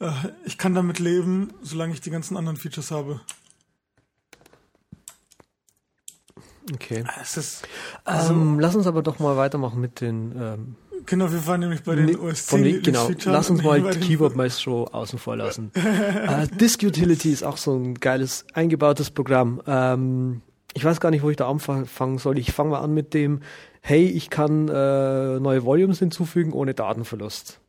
Äh, 0.00 0.10
ich 0.44 0.58
kann 0.58 0.74
damit 0.74 0.98
leben, 0.98 1.54
solange 1.62 1.94
ich 1.94 2.00
die 2.00 2.10
ganzen 2.10 2.36
anderen 2.36 2.58
Features 2.58 2.90
habe. 2.90 3.20
Okay. 6.72 7.04
Es 7.20 7.36
ist, 7.36 7.68
also, 8.04 8.32
ähm, 8.32 8.58
lass 8.58 8.74
uns 8.74 8.86
aber 8.86 9.02
doch 9.02 9.18
mal 9.18 9.36
weitermachen 9.36 9.80
mit 9.80 10.00
den. 10.00 10.32
Ähm, 10.40 10.76
genau, 11.04 11.30
wir 11.30 11.46
waren 11.46 11.60
nämlich 11.60 11.82
bei 11.82 11.94
den 11.94 12.06
ne, 12.06 12.18
OS 12.18 12.46
10 12.46 12.82
Genau, 12.82 13.10
lass 13.24 13.50
uns 13.50 13.62
mal 13.62 13.82
die 13.82 14.00
Keyboard 14.00 14.34
Maestro 14.34 14.84
außen 14.84 15.18
vor 15.18 15.36
lassen. 15.36 15.70
äh, 15.74 16.46
Disk 16.48 16.82
Utility 16.82 17.30
ist 17.32 17.42
auch 17.42 17.58
so 17.58 17.76
ein 17.76 17.94
geiles 17.94 18.46
eingebautes 18.54 19.10
Programm. 19.10 19.60
Ähm, 19.66 20.40
ich 20.72 20.84
weiß 20.84 21.00
gar 21.00 21.10
nicht, 21.10 21.22
wo 21.22 21.30
ich 21.30 21.36
da 21.36 21.48
anfangen 21.48 22.18
soll. 22.18 22.38
Ich 22.38 22.52
fange 22.52 22.70
mal 22.70 22.80
an 22.80 22.94
mit 22.94 23.14
dem, 23.14 23.40
hey, 23.80 24.06
ich 24.06 24.30
kann 24.30 24.68
äh, 24.68 25.38
neue 25.38 25.64
Volumes 25.64 25.98
hinzufügen 25.98 26.52
ohne 26.52 26.74
Datenverlust. 26.74 27.60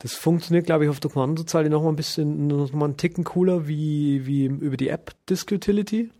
Das 0.00 0.14
funktioniert, 0.14 0.66
glaube 0.66 0.84
ich, 0.84 0.90
auf 0.90 0.98
der 0.98 1.10
Kommandozeile 1.10 1.70
noch 1.70 1.82
mal 1.82 1.90
ein 1.90 1.96
bisschen, 1.96 2.46
noch 2.46 2.72
mal 2.72 2.86
einen 2.86 2.96
Ticken 2.96 3.22
cooler 3.24 3.68
wie, 3.68 4.26
wie 4.26 4.46
über 4.46 4.76
die 4.76 4.88
App 4.88 5.12
Disk 5.28 5.52
Utility. 5.52 6.10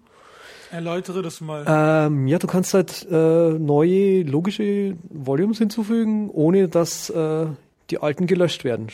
Erläutere 0.71 1.23
das 1.23 1.41
mal. 1.41 1.65
Ähm, 1.67 2.27
ja, 2.27 2.39
du 2.39 2.47
kannst 2.47 2.75
halt 2.75 3.07
äh, 3.11 3.51
neue 3.51 4.23
logische 4.23 4.97
Volumes 5.09 5.59
hinzufügen, 5.59 6.31
ohne 6.31 6.69
dass 6.69 7.11
äh, 7.11 7.47
die 7.91 7.99
alten 8.01 8.27
gelöscht 8.27 8.65
werden. 8.65 8.89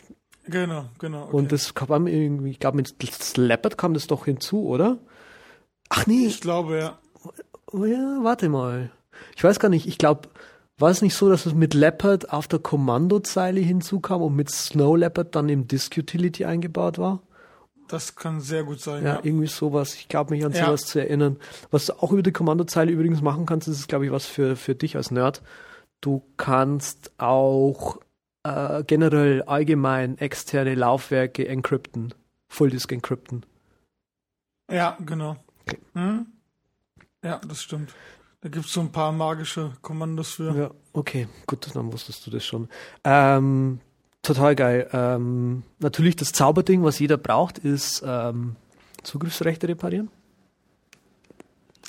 Genau, 0.47 0.87
genau. 0.99 1.25
Okay. 1.25 1.37
Und 1.37 1.53
das 1.53 1.75
kam 1.75 2.07
irgendwie, 2.07 2.51
ich 2.51 2.61
glaube 2.61 2.77
mit 2.77 2.95
Slappert 3.03 3.77
kam 3.77 3.95
das 3.95 4.07
doch 4.07 4.25
hinzu, 4.25 4.67
oder? 4.67 4.99
Ach 5.89 6.07
nee. 6.07 6.27
Ich 6.27 6.41
glaube, 6.41 6.79
ja. 6.79 6.99
Oh 7.73 7.85
ja, 7.85 8.21
warte 8.23 8.49
mal. 8.49 8.91
Ich 9.37 9.45
weiß 9.45 9.59
gar 9.59 9.69
nicht, 9.69 9.87
ich 9.87 9.99
glaube, 9.99 10.29
war 10.79 10.91
es 10.91 11.03
nicht 11.03 11.15
so, 11.15 11.29
dass 11.29 11.47
es 11.47 11.55
mit 11.55 11.75
Leopard 11.75 12.33
auf 12.33 12.49
der 12.49 12.59
Kommandozeile 12.59 13.61
hinzukam 13.61 14.23
und 14.23 14.37
mit 14.37 14.51
Snow 14.51 14.97
Leopard 14.97 15.35
dann 15.35 15.49
im 15.49 15.67
Disk 15.67 15.97
Utility 15.97 16.45
eingebaut 16.45 16.99
war? 16.99 17.23
Das 17.89 18.17
kann 18.17 18.41
sehr 18.41 18.65
gut 18.65 18.81
sein. 18.81 19.05
Ja, 19.05 19.15
Ja, 19.15 19.21
irgendwie 19.23 19.47
sowas. 19.47 19.95
Ich 19.95 20.09
glaube 20.09 20.35
mich 20.35 20.45
an 20.45 20.53
Ja. 20.53 20.67
sowas 20.67 20.83
zu 20.87 20.99
erinnern. 20.99 21.37
Was 21.71 21.87
du 21.87 21.93
auch 21.95 22.13
über 22.13 22.23
die 22.23 22.33
Kommandozeile 22.33 22.91
übrigens 22.91 23.23
machen 23.23 23.47
kannst, 23.47 23.69
das 23.69 23.79
ist, 23.79 23.89
glaube 23.89 24.07
ich, 24.07 24.11
was 24.13 24.27
für, 24.27 24.57
für 24.57 24.75
dich 24.75 24.97
als 24.97 25.11
Nerd. 25.11 25.43
Du 26.01 26.23
kannst 26.37 27.13
auch 27.19 27.99
äh, 28.43 28.83
generell 28.85 29.43
allgemein 29.43 30.19
externe 30.19 30.75
Laufwerke 30.75 31.47
encrypten. 31.49 32.13
Full 32.49 32.71
Disk 32.71 32.91
encrypten. 32.93 33.45
ja 34.71 34.97
genau. 35.05 35.37
Okay. 35.67 35.79
Hm? 35.95 36.27
Ja, 37.25 37.41
das 37.47 37.63
stimmt. 37.63 37.95
Da 38.41 38.49
gibt 38.49 38.67
es 38.67 38.73
so 38.73 38.81
ein 38.81 38.93
paar 38.93 39.11
magische 39.13 39.73
Kommandos 39.83 40.35
für. 40.35 40.55
Ja, 40.57 40.71
okay, 40.93 41.27
gut, 41.47 41.69
dann 41.75 41.93
wusstest 41.93 42.25
du 42.27 42.31
das 42.31 42.45
schon. 42.45 42.69
Ähm, 43.03 43.81
total 44.27 44.55
geil. 44.57 44.89
Ähm, 44.93 45.63
natürlich 45.79 46.17
das 46.17 46.33
Zauberding, 46.33 46.83
was 46.85 46.99
jeder 46.99 47.17
braucht, 47.17 47.59
ist 47.59 48.03
ähm, 48.07 48.57
Zugriffsrechte 49.03 49.69
reparieren. 49.69 50.11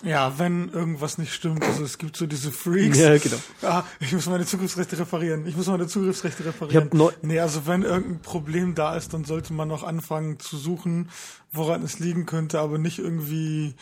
Ja, 0.03 0.37
wenn 0.37 0.69
irgendwas 0.69 1.17
nicht 1.17 1.33
stimmt. 1.33 1.63
Also 1.63 1.83
es 1.83 1.97
gibt 1.97 2.15
so 2.17 2.27
diese 2.27 2.51
Freaks. 2.51 2.99
genau. 2.99 3.37
Ah, 3.63 3.83
ich 3.99 4.13
muss 4.13 4.27
meine 4.27 4.45
Zugriffsrechte 4.45 4.97
reparieren. 4.99 5.47
Ich 5.47 5.57
muss 5.57 5.65
meine 5.65 5.87
Zugriffsrechte 5.87 6.43
Ich 6.43 6.49
reparieren. 6.49 6.85
habe 6.85 6.97
neu, 6.97 7.11
Nee, 7.23 7.39
also 7.39 7.65
wenn 7.65 7.81
irgendein 7.81 8.19
Problem 8.21 8.75
da 8.75 8.95
ist, 8.95 9.13
dann 9.15 9.23
sollte 9.25 9.53
man 9.53 9.67
noch 9.67 9.83
anfangen 9.83 10.39
zu 10.39 10.55
suchen, 10.57 11.09
woran 11.51 11.81
es 11.81 11.97
liegen 11.97 12.27
könnte, 12.27 12.59
aber 12.59 12.77
nicht 12.77 12.99
irgendwie 12.99 13.73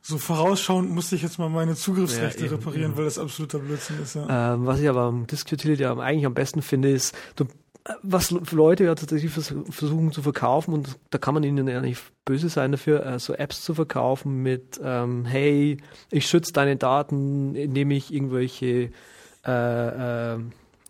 so 0.00 0.16
vorausschauend 0.16 0.90
muss 0.90 1.12
ich 1.12 1.20
jetzt 1.20 1.38
mal 1.38 1.50
meine 1.50 1.74
Zugriffsrechte 1.74 2.40
Ja, 2.40 2.46
eben, 2.46 2.54
reparieren, 2.54 2.92
eben. 2.92 2.96
weil 2.96 3.04
das 3.04 3.18
absoluter 3.18 3.58
Blödsinn 3.58 4.00
ist, 4.02 4.14
ja. 4.14 4.54
Ähm, 4.54 4.64
was 4.64 4.80
ich 4.80 4.88
aber 4.88 5.02
am 5.02 5.26
Disk 5.26 5.52
Utility 5.52 5.84
eigentlich 5.84 6.24
am 6.24 6.32
besten 6.32 6.62
finde, 6.62 6.90
ist, 6.90 7.14
du, 7.36 7.44
was 8.02 8.30
Leute 8.30 8.84
ja 8.84 8.94
tatsächlich 8.94 9.32
vers 9.32 9.54
versuchen 9.70 10.12
zu 10.12 10.22
verkaufen 10.22 10.74
und 10.74 10.98
da 11.10 11.18
kann 11.18 11.34
man 11.34 11.42
ihnen 11.44 11.66
ja 11.66 11.80
nicht 11.80 12.02
böse 12.24 12.48
sein 12.48 12.72
dafür, 12.72 13.04
äh, 13.06 13.18
so 13.18 13.32
Apps 13.34 13.62
zu 13.62 13.74
verkaufen 13.74 14.42
mit, 14.42 14.78
ähm, 14.82 15.24
hey, 15.24 15.78
ich 16.10 16.26
schütze 16.26 16.52
deine 16.52 16.76
Daten, 16.76 17.54
indem 17.54 17.90
ich 17.90 18.12
irgendwelche 18.12 18.90
äh, 19.46 20.32
äh, 20.34 20.38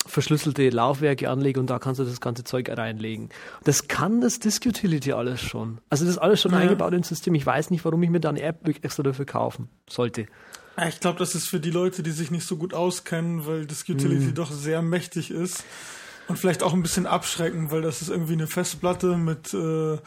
verschlüsselte 0.06 0.68
Laufwerke 0.70 1.30
anlege 1.30 1.60
und 1.60 1.70
da 1.70 1.78
kannst 1.78 2.00
du 2.00 2.04
das 2.04 2.20
ganze 2.20 2.42
Zeug 2.42 2.68
reinlegen. 2.70 3.28
Das 3.64 3.86
kann 3.86 4.20
das 4.20 4.38
Disk 4.40 4.66
Utility 4.66 5.12
alles 5.12 5.40
schon. 5.40 5.78
Also 5.90 6.04
das 6.04 6.14
ist 6.14 6.18
alles 6.18 6.40
schon 6.42 6.52
Ja. 6.52 6.58
eingebaut 6.58 6.92
ins 6.94 7.08
System. 7.08 7.34
Ich 7.34 7.46
weiß 7.46 7.70
nicht, 7.70 7.84
warum 7.84 8.02
ich 8.02 8.10
mir 8.10 8.18
da 8.20 8.30
eine 8.30 8.42
App 8.42 8.66
extra 8.82 9.02
dafür 9.02 9.26
kaufen 9.26 9.68
sollte. 9.88 10.26
Ich 10.88 10.98
glaube, 11.00 11.18
das 11.18 11.34
ist 11.34 11.46
für 11.48 11.60
die 11.60 11.70
Leute, 11.70 12.02
die 12.02 12.10
sich 12.12 12.30
nicht 12.30 12.46
so 12.46 12.56
gut 12.56 12.72
auskennen, 12.74 13.46
weil 13.46 13.66
das 13.66 13.82
Utility 13.88 14.28
Mhm. 14.28 14.34
doch 14.34 14.50
sehr 14.50 14.80
mächtig 14.82 15.30
ist 15.30 15.64
und 16.30 16.38
vielleicht 16.38 16.62
auch 16.62 16.72
ein 16.72 16.82
bisschen 16.82 17.06
abschreckend, 17.06 17.70
weil 17.70 17.82
das 17.82 18.02
ist 18.02 18.08
irgendwie 18.08 18.34
eine 18.34 18.46
Festplatte 18.46 19.16
mit 19.16 19.52
äh, 19.52 19.98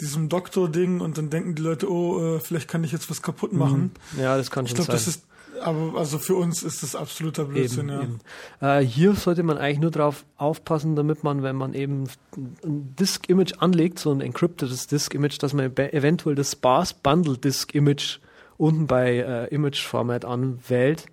diesem 0.00 0.28
Doktor-Ding 0.28 1.00
und 1.00 1.18
dann 1.18 1.28
denken 1.28 1.54
die 1.54 1.62
Leute, 1.62 1.90
oh, 1.90 2.36
äh, 2.36 2.40
vielleicht 2.40 2.68
kann 2.68 2.84
ich 2.84 2.92
jetzt 2.92 3.10
was 3.10 3.20
kaputt 3.20 3.52
machen. 3.52 3.90
Ja, 4.16 4.36
das 4.36 4.50
kann 4.50 4.64
Ich 4.64 4.70
schon 4.70 4.76
glaube, 4.76 4.92
sein. 4.92 4.96
das 4.96 5.08
ist, 5.08 5.26
aber 5.60 5.98
also 5.98 6.18
für 6.18 6.36
uns 6.36 6.62
ist 6.62 6.82
das 6.82 6.94
absoluter 6.94 7.46
Blödsinn, 7.46 7.88
ja. 7.88 8.02
Eben, 8.02 8.20
eben. 8.60 8.68
Äh, 8.68 8.80
hier 8.80 9.14
sollte 9.14 9.42
man 9.42 9.58
eigentlich 9.58 9.80
nur 9.80 9.90
darauf 9.90 10.24
aufpassen, 10.36 10.94
damit 10.94 11.24
man, 11.24 11.42
wenn 11.42 11.56
man 11.56 11.74
eben 11.74 12.04
ein 12.36 12.94
Disk-Image 12.98 13.54
anlegt, 13.58 13.98
so 13.98 14.12
ein 14.12 14.20
encryptedes 14.20 14.86
Disk-Image, 14.86 15.42
dass 15.42 15.52
man 15.52 15.76
eventuell 15.76 16.36
das 16.36 16.52
Sparse 16.52 16.94
Bundle 17.02 17.38
Disk-Image 17.38 18.20
unten 18.56 18.86
bei 18.86 19.16
äh, 19.16 19.46
Image-Format 19.54 20.24
anwählt. 20.24 21.06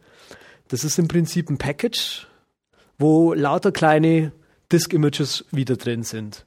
Das 0.68 0.84
ist 0.84 1.00
im 1.00 1.08
Prinzip 1.08 1.50
ein 1.50 1.58
Package, 1.58 2.28
wo 3.00 3.34
lauter 3.34 3.72
kleine 3.72 4.32
Disk-Images 4.74 5.46
wieder 5.52 5.78
drin 5.78 6.04
sind. 6.04 6.46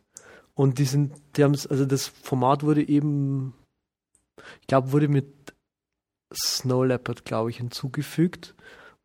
Und 0.55 0.79
die 0.79 0.85
sind, 0.85 1.13
die 1.37 1.45
haben 1.45 1.53
also 1.53 1.85
das 1.85 2.09
Format 2.09 2.63
wurde 2.63 2.87
eben, 2.87 3.55
ich 4.61 4.67
glaube, 4.67 4.93
wurde 4.93 5.09
mit 5.09 5.27
Snow 6.35 6.85
Leopard, 6.85 7.25
glaube 7.25 7.51
ich, 7.51 7.59
hinzugefügt, 7.59 8.55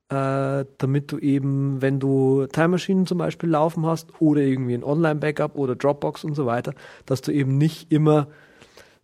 äh, 0.10 0.66
damit 0.78 1.12
du 1.12 1.20
eben, 1.20 1.82
wenn 1.82 2.00
du 2.00 2.48
Time 2.48 2.70
Machine 2.70 3.06
zum 3.06 3.18
Beispiel 3.18 3.50
laufen 3.50 3.86
hast 3.86 4.10
oder 4.20 4.42
irgendwie 4.42 4.74
ein 4.74 4.84
Online-Backup 4.84 5.58
oder 5.58 5.76
Dropbox 5.76 6.24
und 6.24 6.36
so 6.36 6.46
weiter, 6.46 6.74
dass 7.06 7.22
du 7.22 7.32
eben 7.32 7.58
nicht 7.58 7.92
immer 7.92 8.28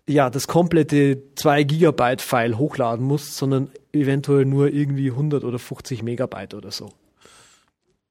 ja, 0.10 0.30
das 0.30 0.48
komplette 0.48 1.22
2 1.36 1.64
Gigabyte 1.64 2.22
File 2.22 2.58
hochladen 2.58 3.06
musst, 3.06 3.36
sondern 3.36 3.70
eventuell 3.92 4.46
nur 4.46 4.74
irgendwie 4.74 5.12
100 5.12 5.44
oder 5.44 5.60
50 5.60 6.02
Megabyte 6.02 6.54
oder 6.54 6.72
so. 6.72 6.90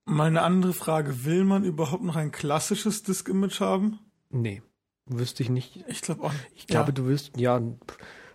Mal 0.09 0.29
eine 0.29 0.43
andere 0.43 0.73
Frage, 0.73 1.25
will 1.25 1.45
man 1.45 1.65
überhaupt 1.65 2.05
noch 2.05 2.15
ein 2.15 2.31
klassisches 2.31 3.03
Disk-Image 3.03 3.61
haben? 3.61 3.99
Nee, 4.31 4.63
wüsste 5.07 5.43
ich 5.43 5.51
nicht. 5.51 5.85
Ich 5.89 6.01
glaube 6.01 6.23
auch 6.23 6.33
nicht. 6.33 6.47
Ich 6.55 6.67
glaube, 6.69 6.91
ja. 6.91 6.93
du 6.93 7.07
wirst, 7.09 7.37
ja, 7.37 7.61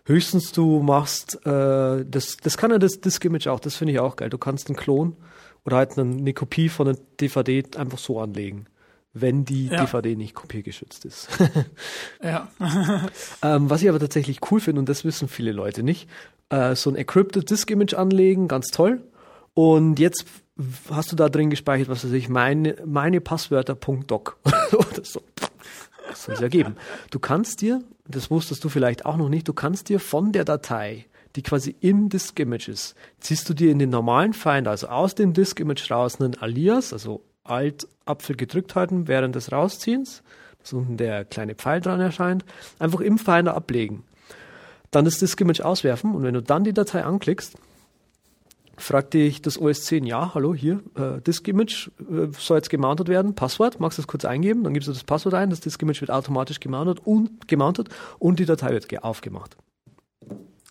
höchstens 0.06 0.52
du 0.52 0.82
machst, 0.82 1.46
äh, 1.46 2.06
das, 2.06 2.36
das 2.44 2.58
kann 2.58 2.72
ja 2.72 2.78
das 2.78 3.00
Disk-Image 3.00 3.48
auch, 3.48 3.62
das 3.62 3.78
finde 3.78 3.94
ich 3.94 4.00
auch 4.00 4.18
geil. 4.18 4.30
Du 4.30 4.38
kannst 4.38 4.68
einen 4.68 4.76
Klon 4.76 5.16
oder 5.64 5.78
halt 5.78 5.98
eine, 5.98 6.14
eine 6.14 6.34
Kopie 6.34 6.68
von 6.68 6.90
einer 6.90 6.98
DVD 7.22 7.64
einfach 7.78 8.00
so 8.00 8.20
anlegen, 8.20 8.66
wenn 9.14 9.46
die 9.46 9.68
Ja. 9.68 9.78
DVD 9.78 10.18
nicht 10.18 10.36
kopiergeschützt 10.36 11.06
ist. 11.06 11.30
Ja. 12.22 12.50
ähm, 13.44 13.70
was 13.70 13.82
ich 13.82 13.88
aber 13.88 14.00
tatsächlich 14.00 14.40
cool 14.52 14.60
finde, 14.60 14.80
und 14.80 14.90
das 14.90 15.06
wissen 15.06 15.30
viele 15.30 15.54
Leute 15.54 15.84
nicht, 15.84 16.10
äh, 16.50 16.76
so 16.76 16.90
ein 16.90 16.98
Encrypted 16.98 17.50
Disk-Image 17.50 17.94
anlegen, 17.94 18.50
ganz 18.50 18.68
toll. 18.68 19.02
Und 19.54 20.00
jetzt 20.00 20.26
hast 20.90 21.12
du 21.12 21.16
da 21.16 21.30
drin 21.30 21.50
gespeichert, 21.50 21.90
was 21.90 22.04
weiß 22.06 22.12
ich, 22.12 22.30
meine, 22.30 22.76
meine 22.86 23.22
Passwörter.doc 23.22 24.38
oder 24.72 25.04
so. 25.04 25.22
Das 26.10 26.24
soll 26.26 26.36
es 26.36 26.42
ja 26.42 26.48
geben. 26.50 26.76
Du 27.10 27.20
kannst 27.20 27.62
dir, 27.62 27.82
das 28.08 28.30
wusstest 28.30 28.64
du 28.64 28.70
vielleicht 28.70 29.06
auch 29.06 29.18
noch 29.18 29.30
nicht, 29.30 29.48
du 29.48 29.54
kannst 29.54 29.90
dir 29.90 30.00
von 30.00 30.32
der 30.32 30.46
Datei, 30.46 31.06
die 31.36 31.44
quasi 31.44 31.76
im 31.80 32.10
Disk-Image 32.10 32.68
ist, 32.68 32.96
ziehst 33.20 33.48
du 33.48 33.54
dir 33.54 33.72
in 33.72 33.80
den 33.80 33.90
normalen 33.90 34.34
Finder, 34.34 34.72
also 34.72 34.88
aus 34.88 35.16
dem 35.16 35.34
Disk-Image 35.34 35.90
raus, 35.90 36.20
einen 36.20 36.38
Alias, 36.38 36.92
also 36.92 37.22
Alt-Apfel 37.44 38.36
gedrückt 38.36 38.76
halten 38.76 39.08
während 39.08 39.36
des 39.36 39.52
Rausziehens, 39.52 40.24
dass 40.60 40.74
unten 40.74 40.98
der 40.98 41.26
kleine 41.26 41.56
Pfeil 41.56 41.82
dran 41.82 42.00
erscheint, 42.00 42.46
einfach 42.80 43.00
im 43.00 43.18
Finder 43.18 43.56
ablegen. 43.56 44.04
Dann 44.92 45.06
das 45.06 45.20
Disk-Image 45.20 45.62
auswerfen 45.62 46.14
und 46.14 46.24
wenn 46.24 46.34
du 46.34 46.42
dann 46.42 46.66
die 46.66 46.74
Datei 46.74 47.04
anklickst, 47.04 47.56
fragt 48.82 49.14
dich 49.14 49.42
das 49.42 49.60
OS 49.60 49.84
10, 49.86 50.06
ja, 50.06 50.34
hallo, 50.34 50.54
hier, 50.54 50.82
äh, 50.96 51.22
Disk-Image 51.22 51.90
äh, 52.00 52.28
soll 52.38 52.58
jetzt 52.58 52.70
gemountet 52.70 53.08
werden, 53.08 53.36
Passwort, 53.36 53.80
magst 53.80 53.98
du 53.98 54.02
das 54.02 54.08
kurz 54.08 54.26
eingeben, 54.26 54.64
dann 54.64 54.74
gibst 54.74 54.88
du 54.88 54.94
das 54.94 55.04
Passwort 55.04 55.36
ein, 55.36 55.50
das 55.50 55.60
Disk-Image 55.62 56.02
wird 56.02 56.12
automatisch 56.12 56.60
gemountet 56.60 57.00
und, 57.06 57.48
gemountet 57.48 57.90
und 58.20 58.40
die 58.40 58.46
Datei 58.46 58.72
wird 58.72 58.90
ge- 58.90 59.00
aufgemacht. 59.00 59.56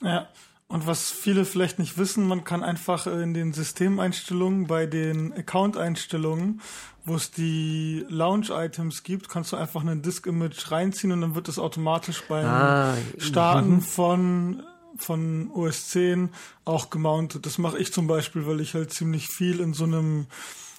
Ja. 0.03 0.29
Und 0.69 0.87
was 0.87 1.11
viele 1.11 1.45
vielleicht 1.45 1.81
nicht 1.81 1.99
wissen, 1.99 2.29
man 2.29 2.45
kann 2.45 2.63
einfach 2.63 3.09
in 3.09 3.35
den 3.35 3.53
Systemeinstellungen, 3.53 4.69
bei 4.69 4.87
den 4.87 5.33
Account-Einstellungen, 5.33 6.61
wo 7.05 7.17
es 7.17 7.33
die 7.33 8.07
Launch-Items 8.09 9.03
gibt, 9.03 9.29
kannst 9.29 9.51
du 9.53 9.57
einfach 9.57 9.85
ein 9.85 10.01
Disk-Image 10.03 10.71
reinziehen 10.71 11.13
und 11.13 11.23
dann 11.23 11.35
wird 11.35 11.49
es 11.49 11.59
automatisch 11.59 12.23
beim 12.29 12.47
Ah, 12.47 12.95
Starten 13.19 13.77
mhm. 13.77 13.81
von, 13.81 14.63
von 14.97 15.51
OS 15.53 15.89
10 15.91 16.31
auch 16.65 16.91
gemountet. 16.91 17.47
Das 17.47 17.59
mache 17.59 17.79
ich 17.79 17.93
zum 17.93 18.07
Beispiel, 18.07 18.47
weil 18.47 18.61
ich 18.61 18.75
halt 18.75 18.93
ziemlich 18.93 19.29
viel 19.29 19.61
in 19.61 19.73
so 19.75 19.85
einem, 19.85 20.27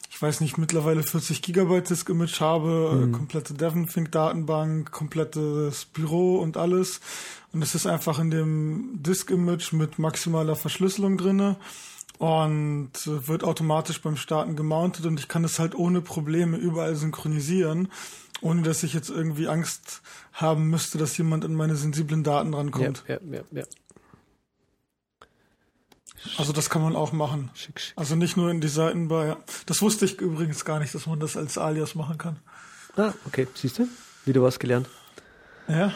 ich 0.09 0.21
weiß 0.21 0.41
nicht, 0.41 0.57
mittlerweile 0.57 1.03
40 1.03 1.41
Gigabyte 1.41 1.89
Disk-Image 1.89 2.39
habe, 2.41 2.91
Mhm. 3.07 3.13
äh, 3.13 3.17
komplette 3.17 3.53
Devonthink-Datenbank, 3.53 4.91
komplettes 4.91 5.85
Büro 5.85 6.37
und 6.39 6.57
alles. 6.57 6.99
Und 7.53 7.61
es 7.61 7.75
ist 7.75 7.85
einfach 7.87 8.19
in 8.19 8.31
dem 8.31 9.01
Disk-Image 9.03 9.73
mit 9.73 9.99
maximaler 9.99 10.55
Verschlüsselung 10.55 11.17
drinne 11.17 11.57
und 12.17 12.91
äh, 13.07 13.27
wird 13.27 13.43
automatisch 13.43 14.01
beim 14.01 14.15
Starten 14.17 14.55
gemountet 14.55 15.05
und 15.05 15.19
ich 15.19 15.27
kann 15.27 15.43
es 15.43 15.59
halt 15.59 15.75
ohne 15.75 16.01
Probleme 16.01 16.57
überall 16.57 16.95
synchronisieren, 16.95 17.87
ohne 18.41 18.61
dass 18.61 18.83
ich 18.83 18.93
jetzt 18.93 19.09
irgendwie 19.09 19.47
Angst 19.47 20.01
haben 20.33 20.69
müsste, 20.69 20.97
dass 20.97 21.17
jemand 21.17 21.45
an 21.45 21.53
meine 21.55 21.75
sensiblen 21.75 22.23
Daten 22.23 22.51
Ja, 22.53 22.57
rankommt. 22.59 23.03
ja, 23.07 23.17
ja, 23.31 23.41
ja. 23.51 23.63
Also 26.37 26.53
das 26.53 26.69
kann 26.69 26.81
man 26.81 26.95
auch 26.95 27.11
machen. 27.11 27.49
Schick, 27.53 27.79
schick. 27.79 27.93
Also 27.97 28.15
nicht 28.15 28.37
nur 28.37 28.51
in 28.51 28.61
die 28.61 28.67
Seitenbar. 28.67 29.25
Ja. 29.25 29.37
Das 29.65 29.81
wusste 29.81 30.05
ich 30.05 30.19
übrigens 30.19 30.65
gar 30.65 30.79
nicht, 30.79 30.93
dass 30.93 31.07
man 31.07 31.19
das 31.19 31.35
als 31.37 31.57
Alias 31.57 31.95
machen 31.95 32.17
kann. 32.17 32.39
Ah, 32.95 33.13
okay, 33.25 33.47
siehst 33.55 33.79
du? 33.79 33.87
Wieder 34.25 34.41
was 34.41 34.59
gelernt. 34.59 34.87
Ja. 35.67 35.93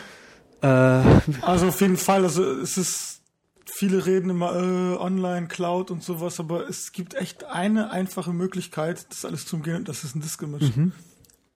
Äh, 0.61 1.21
Also 1.41 1.67
auf 1.67 1.81
jeden 1.81 1.97
Fall, 1.97 2.23
also 2.23 2.43
es 2.43 2.77
ist 2.77 3.21
viele 3.65 4.05
reden 4.05 4.29
immer 4.29 4.55
äh, 4.55 4.97
online, 4.97 5.47
Cloud 5.47 5.91
und 5.91 6.03
sowas, 6.03 6.39
aber 6.39 6.67
es 6.69 6.91
gibt 6.91 7.13
echt 7.13 7.43
eine 7.43 7.91
einfache 7.91 8.31
Möglichkeit, 8.31 9.05
das 9.09 9.25
alles 9.25 9.45
zu 9.45 9.57
umgehen, 9.57 9.77
und 9.77 9.89
das 9.89 10.03
ist 10.03 10.15
ein 10.15 10.21
Disk-Image. 10.21 10.75
Mhm. 10.75 10.91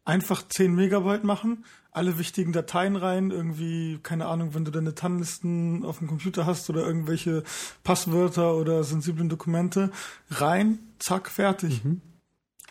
Einfach 0.05 0.47
10 0.47 0.73
Megabyte 0.73 1.23
machen, 1.23 1.65
alle 1.91 2.17
wichtigen 2.17 2.53
Dateien 2.53 2.95
rein, 2.95 3.31
irgendwie, 3.31 3.99
keine 4.01 4.25
Ahnung, 4.25 4.53
wenn 4.53 4.65
du 4.65 4.71
deine 4.71 4.95
TAN-Listen 4.95 5.83
auf 5.85 5.99
dem 5.99 6.07
Computer 6.07 6.45
hast 6.45 6.69
oder 6.69 6.85
irgendwelche 6.85 7.43
Passwörter 7.83 8.55
oder 8.55 8.83
sensiblen 8.83 9.29
Dokumente, 9.29 9.91
rein, 10.29 10.79
zack, 10.99 11.29
fertig. 11.29 11.83
Mhm. 11.83 12.01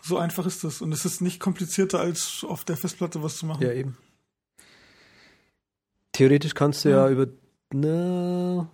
So 0.01 0.17
einfach 0.17 0.45
ist 0.45 0.63
das. 0.63 0.81
Und 0.81 0.91
es 0.91 1.05
ist 1.05 1.21
nicht 1.21 1.39
komplizierter, 1.39 1.99
als 1.99 2.45
auf 2.47 2.63
der 2.63 2.77
Festplatte 2.77 3.21
was 3.21 3.37
zu 3.37 3.45
machen. 3.45 3.63
Ja, 3.63 3.73
eben. 3.73 3.97
Theoretisch 6.13 6.53
kannst 6.55 6.85
du 6.85 6.89
ja, 6.89 7.05
ja 7.05 7.11
über. 7.11 7.27
Na, 7.71 8.67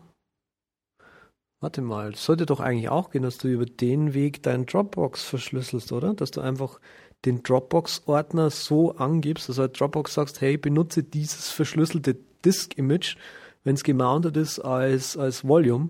warte 1.60 1.82
mal, 1.82 2.16
sollte 2.16 2.46
doch 2.46 2.60
eigentlich 2.60 2.90
auch 2.90 3.10
gehen, 3.10 3.24
dass 3.24 3.38
du 3.38 3.50
über 3.50 3.66
den 3.66 4.14
Weg 4.14 4.42
deinen 4.44 4.66
Dropbox 4.66 5.24
verschlüsselst, 5.24 5.92
oder? 5.92 6.14
Dass 6.14 6.32
du 6.32 6.42
einfach 6.42 6.80
den 7.26 7.44
Dropbox-Ordner 7.44 8.50
so 8.50 8.96
angibst, 8.96 9.50
dass 9.50 9.58
du 9.58 9.64
halt 9.64 9.80
Dropbox 9.80 10.14
sagst, 10.14 10.42
hey, 10.42 10.58
benutze 10.58 11.04
dieses 11.04 11.50
verschlüsselte 11.50 12.16
Disk-Image, 12.44 13.18
wenn 13.64 13.76
es 13.76 13.84
gemountet 13.84 14.38
ist 14.38 14.60
als, 14.60 15.18
als 15.18 15.48
Volume. 15.48 15.90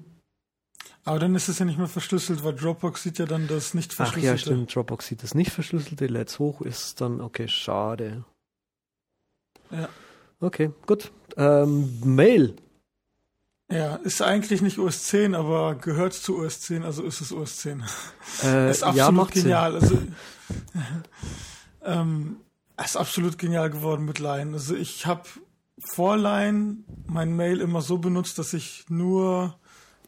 Aber 1.04 1.20
dann 1.20 1.36
ist 1.36 1.50
es 1.50 1.60
ja 1.60 1.66
nicht 1.66 1.78
mehr 1.78 1.88
verschlüsselt, 1.88 2.44
weil 2.44 2.56
Dropbox 2.56 3.04
sieht 3.04 3.20
ja 3.20 3.26
dann 3.26 3.48
das 3.48 3.74
nicht 3.74 3.94
verschlüsselte. 3.94 4.28
Ach 4.28 4.34
ja, 4.34 4.38
stimmt, 4.38 4.74
Dropbox 4.74 5.08
sieht 5.08 5.22
das 5.22 5.36
nicht 5.36 5.52
verschlüsselte, 5.52 6.08
lädt 6.08 6.38
hoch, 6.40 6.62
ist 6.62 7.00
dann, 7.00 7.22
okay, 7.22 7.48
schade. 7.48 8.24
Ja. 9.70 9.90
Okay, 10.40 10.72
gut. 10.88 11.12
Ähm, 11.38 12.00
Mail. 12.04 12.56
Ja, 13.72 13.96
ist 13.98 14.22
eigentlich 14.22 14.62
nicht 14.62 14.78
OS 14.78 15.06
10, 15.06 15.34
aber 15.34 15.76
gehört 15.76 16.14
zu 16.14 16.38
OS 16.38 16.62
10, 16.62 16.84
also 16.84 17.04
ist 17.04 17.22
es 17.22 17.32
OS 17.32 17.58
10. 17.58 17.84
Äh, 18.44 18.70
ist 18.70 18.84
absolut 18.84 18.98
ja, 18.98 19.12
macht 19.12 19.34
genial. 19.34 19.76
Also, 19.76 19.98
ähm, 21.84 22.38
ist 22.84 22.98
absolut 22.98 23.38
genial 23.38 23.70
geworden 23.70 24.06
mit 24.06 24.20
Line. 24.20 24.54
Also 24.54 24.76
ich 24.76 25.06
habe 25.06 25.24
vor 25.80 26.18
Line 26.18 26.78
mein 27.08 27.36
Mail 27.36 27.62
immer 27.62 27.82
so 27.82 27.98
benutzt, 27.98 28.38
dass 28.40 28.54
ich 28.54 28.86
nur 28.90 29.58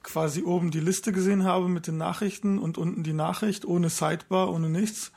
quasi 0.03 0.43
oben 0.43 0.71
die 0.71 0.79
Liste 0.79 1.11
gesehen 1.11 1.43
habe 1.43 1.67
mit 1.67 1.87
den 1.87 1.97
Nachrichten 1.97 2.59
und 2.59 2.77
unten 2.77 3.03
die 3.03 3.13
Nachricht 3.13 3.65
ohne 3.65 3.89
Sidebar, 3.89 4.53
ohne 4.53 4.69
nichts. 4.69 5.11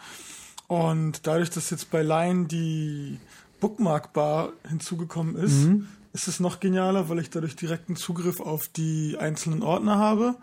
Und 0.67 1.27
dadurch, 1.27 1.51
dass 1.51 1.71
jetzt 1.71 1.91
bei 1.91 2.03
Line 2.03 2.47
die 2.47 3.19
Bookmark-Bar 3.61 4.53
hinzugekommen 4.69 5.37
ist, 5.37 5.65
mhm. 5.65 5.89
ist 6.13 6.29
es 6.29 6.41
noch 6.41 6.61
genialer, 6.61 7.09
weil 7.09 7.21
ich 7.21 7.31
dadurch 7.31 7.57
direkten 7.57 7.97
Zugriff 7.97 8.41
auf 8.41 8.69
die 8.69 9.17
einzelnen 9.19 9.63
Ordner 9.63 9.99
habe. 9.99 10.37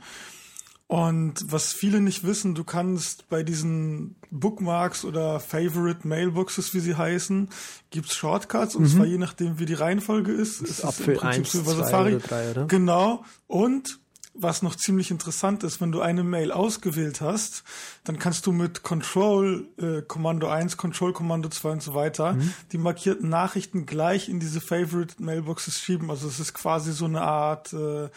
Und 0.87 1.51
was 1.51 1.73
viele 1.73 1.99
nicht 1.99 2.25
wissen, 2.25 2.55
du 2.55 2.63
kannst 2.63 3.27
bei 3.27 3.43
diesen 3.43 4.15
Bookmarks 4.31 5.03
oder 5.03 5.41
Favorite 5.41 6.07
Mailboxes, 6.07 6.73
wie 6.73 6.79
sie 6.79 6.95
heißen, 6.95 7.49
gibt's 7.89 8.15
Shortcuts 8.15 8.73
und 8.73 8.83
mhm. 8.83 8.87
zwar 8.87 9.05
je 9.05 9.17
nachdem, 9.17 9.59
wie 9.59 9.65
die 9.65 9.73
Reihenfolge 9.73 10.31
ist. 10.31 10.61
Das 10.61 10.69
ist 10.69 10.85
Apfel 10.85 11.19
1, 11.19 11.51
2 11.51 11.71
oder 11.71 12.19
3, 12.19 12.51
oder? 12.51 12.65
Genau. 12.67 13.25
Und 13.47 13.99
was 14.39 14.61
noch 14.61 14.75
ziemlich 14.75 15.11
interessant 15.11 15.63
ist, 15.63 15.81
wenn 15.81 15.91
du 15.91 15.99
eine 15.99 16.23
Mail 16.23 16.51
ausgewählt 16.51 17.21
hast, 17.21 17.63
dann 18.03 18.19
kannst 18.19 18.45
du 18.45 18.51
mit 18.51 18.83
Control 18.83 19.67
äh, 19.77 20.03
Kommando 20.03 20.47
1, 20.47 20.77
Control 20.77 21.11
Kommando 21.11 21.49
2 21.49 21.71
und 21.71 21.83
so 21.83 21.95
weiter 21.95 22.33
mhm. 22.33 22.53
die 22.71 22.77
markierten 22.77 23.29
Nachrichten 23.29 23.85
gleich 23.85 24.29
in 24.29 24.39
diese 24.39 24.61
Favorite 24.61 25.15
Mailboxes 25.21 25.79
schieben. 25.81 26.11
Also 26.11 26.27
es 26.27 26.39
ist 26.39 26.53
quasi 26.53 26.93
so 26.93 27.05
eine 27.05 27.21
Art 27.21 27.73
äh, 27.73 28.09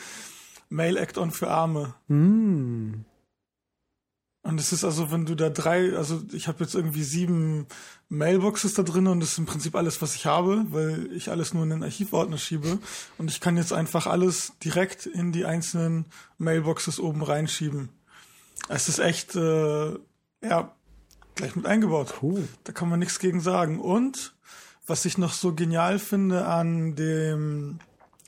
Mail 0.70 0.96
Act-on 0.96 1.30
für 1.30 1.50
Arme. 1.50 1.94
Mhm. 2.08 3.04
Und 4.42 4.58
es 4.58 4.72
ist 4.72 4.84
also, 4.84 5.12
wenn 5.12 5.26
du 5.26 5.34
da 5.34 5.50
drei, 5.50 5.94
also 5.94 6.22
ich 6.32 6.48
habe 6.48 6.64
jetzt 6.64 6.74
irgendwie 6.74 7.02
sieben 7.02 7.66
Mailboxes 8.08 8.72
da 8.72 8.82
drin 8.82 9.06
und 9.06 9.20
das 9.20 9.32
ist 9.32 9.38
im 9.38 9.44
Prinzip 9.44 9.74
alles, 9.74 10.00
was 10.00 10.14
ich 10.14 10.24
habe, 10.24 10.64
weil 10.70 11.12
ich 11.12 11.30
alles 11.30 11.52
nur 11.52 11.62
in 11.64 11.70
den 11.70 11.82
Archivordner 11.82 12.38
schiebe. 12.38 12.78
Und 13.18 13.30
ich 13.30 13.40
kann 13.40 13.58
jetzt 13.58 13.74
einfach 13.74 14.06
alles 14.06 14.54
direkt 14.64 15.04
in 15.04 15.32
die 15.32 15.44
einzelnen 15.44 16.06
Mailboxes 16.38 16.98
oben 17.00 17.22
reinschieben. 17.22 17.90
Es 18.68 18.88
ist 18.88 18.98
echt, 18.98 19.36
äh, 19.36 19.90
ja, 20.42 20.74
gleich 21.34 21.54
mit 21.54 21.66
eingebaut. 21.66 22.14
Cool. 22.22 22.48
Da 22.64 22.72
kann 22.72 22.88
man 22.88 22.98
nichts 22.98 23.18
gegen 23.18 23.40
sagen. 23.40 23.78
Und 23.78 24.34
was 24.86 25.04
ich 25.04 25.18
noch 25.18 25.34
so 25.34 25.54
genial 25.54 25.98
finde 25.98 26.46
an 26.46 26.96
dem 26.96 27.78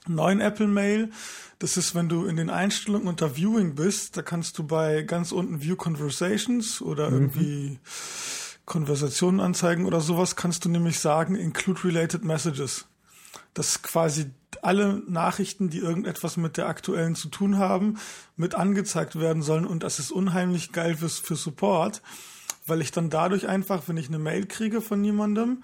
neuen 0.07 0.41
Apple 0.41 0.69
Mail, 0.69 1.11
das 1.59 1.77
ist, 1.77 1.95
wenn 1.95 2.09
du 2.09 2.25
in 2.27 2.37
den 2.37 2.51
Einstellungen 2.51 3.07
unter 3.07 3.37
Viewing 3.37 3.75
bist, 3.75 4.17
da 4.17 4.23
kannst 4.23 4.59
du 4.59 4.65
bei 4.65 5.03
ganz 5.03 5.31
unten 5.31 5.63
View 5.63 5.77
Conversations 5.77 6.83
oder 6.83 7.11
mhm. 7.11 7.17
irgendwie 7.17 7.79
Konversationen 8.65 9.41
anzeigen 9.41 9.87
oder 9.87 10.01
sowas, 10.01 10.37
kannst 10.37 10.65
du 10.65 10.69
nämlich 10.69 10.99
sagen, 10.99 11.35
include 11.35 11.85
related 11.85 12.25
messages. 12.25 12.87
Dass 13.55 13.83
quasi 13.83 14.31
alle 14.63 15.03
Nachrichten, 15.07 15.71
die 15.71 15.79
irgendetwas 15.79 16.37
mit 16.37 16.57
der 16.57 16.69
aktuellen 16.69 17.15
zu 17.15 17.29
tun 17.29 17.59
haben, 17.59 17.99
mit 18.37 18.55
angezeigt 18.55 19.19
werden 19.19 19.43
sollen 19.43 19.67
und 19.67 19.83
das 19.83 19.99
ist 19.99 20.11
unheimlich 20.11 20.73
geil 20.73 20.97
für, 20.97 21.09
für 21.09 21.37
Support, 21.37 22.03
weil 22.67 22.81
ich 22.81 22.93
dann 22.93 23.11
dadurch 23.11 23.49
einfach, 23.49 23.85
wenn 23.87 23.97
ich 23.97 24.09
eine 24.09 24.19
Mail 24.19 24.47
kriege 24.47 24.81
von 24.81 25.03
jemandem 25.05 25.63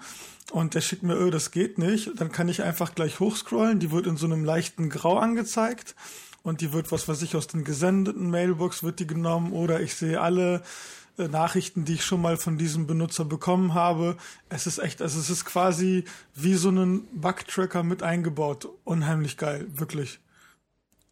und 0.51 0.73
der 0.73 0.81
schickt 0.81 1.03
mir, 1.03 1.15
öh, 1.15 1.31
das 1.31 1.51
geht 1.51 1.77
nicht, 1.77 2.11
dann 2.19 2.31
kann 2.31 2.49
ich 2.49 2.63
einfach 2.63 2.95
gleich 2.95 3.19
hochscrollen, 3.19 3.79
die 3.79 3.91
wird 3.91 4.07
in 4.07 4.17
so 4.17 4.25
einem 4.25 4.43
leichten 4.43 4.89
Grau 4.89 5.17
angezeigt 5.17 5.95
und 6.43 6.61
die 6.61 6.73
wird, 6.73 6.91
was 6.91 7.07
weiß 7.07 7.21
ich, 7.21 7.35
aus 7.35 7.47
den 7.47 7.63
gesendeten 7.63 8.29
Mailbox 8.29 8.83
wird 8.83 8.99
die 8.99 9.07
genommen 9.07 9.51
oder 9.53 9.81
ich 9.81 9.95
sehe 9.95 10.21
alle 10.21 10.63
äh, 11.17 11.27
Nachrichten, 11.27 11.85
die 11.85 11.95
ich 11.95 12.05
schon 12.05 12.21
mal 12.21 12.37
von 12.37 12.57
diesem 12.57 12.87
Benutzer 12.87 13.25
bekommen 13.25 13.73
habe. 13.73 14.17
Es 14.47 14.65
ist 14.65 14.79
echt, 14.79 15.01
also 15.01 15.19
es 15.19 15.29
ist 15.29 15.45
quasi 15.45 16.05
wie 16.33 16.55
so 16.55 16.69
ein 16.69 17.07
Bugtracker 17.13 17.83
mit 17.83 18.03
eingebaut. 18.03 18.67
Unheimlich 18.85 19.37
geil, 19.37 19.67
wirklich. 19.73 20.19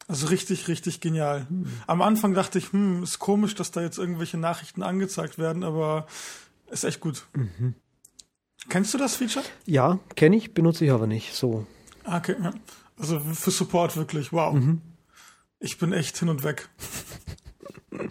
Also 0.07 0.27
richtig, 0.27 0.69
richtig 0.69 1.01
genial. 1.01 1.47
Hm. 1.49 1.67
Am 1.85 2.01
Anfang 2.01 2.33
dachte 2.33 2.57
ich, 2.57 2.71
hm, 2.71 3.03
ist 3.03 3.19
komisch, 3.19 3.55
dass 3.55 3.71
da 3.71 3.81
jetzt 3.81 3.97
irgendwelche 3.97 4.37
Nachrichten 4.37 4.81
angezeigt 4.81 5.37
werden, 5.37 5.63
aber 5.63 6.07
ist 6.71 6.85
echt 6.85 7.01
gut. 7.01 7.25
Mhm. 7.33 7.75
Kennst 8.69 8.93
du 8.93 8.97
das 8.97 9.15
Feature? 9.15 9.45
Ja, 9.65 9.99
kenne 10.15 10.35
ich, 10.35 10.53
benutze 10.53 10.85
ich 10.85 10.91
aber 10.91 11.07
nicht 11.07 11.33
so. 11.33 11.65
Okay, 12.03 12.35
ja. 12.41 12.53
Also 12.99 13.19
für 13.19 13.51
Support 13.51 13.95
wirklich, 13.95 14.33
wow. 14.33 14.53
Mhm. 14.53 14.81
Ich 15.59 15.77
bin 15.77 15.93
echt 15.93 16.17
hin 16.17 16.29
und 16.29 16.43
weg. 16.43 16.69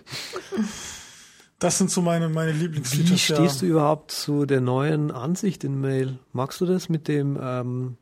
Das 1.58 1.78
sind 1.78 1.90
so 1.90 2.02
meine, 2.02 2.28
meine 2.28 2.52
Lieblingsfeatures. 2.52 3.10
Wie 3.10 3.18
stehst 3.18 3.54
ja. 3.56 3.60
du 3.60 3.66
überhaupt 3.72 4.10
zu 4.10 4.44
der 4.44 4.60
neuen 4.60 5.10
Ansicht 5.10 5.64
in 5.64 5.80
Mail? 5.80 6.18
Magst 6.32 6.60
du 6.60 6.66
das 6.66 6.90
mit 6.90 7.08
dem 7.08 7.38
ähm, 7.40 7.96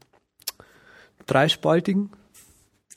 dreispaltigen? 1.27 2.11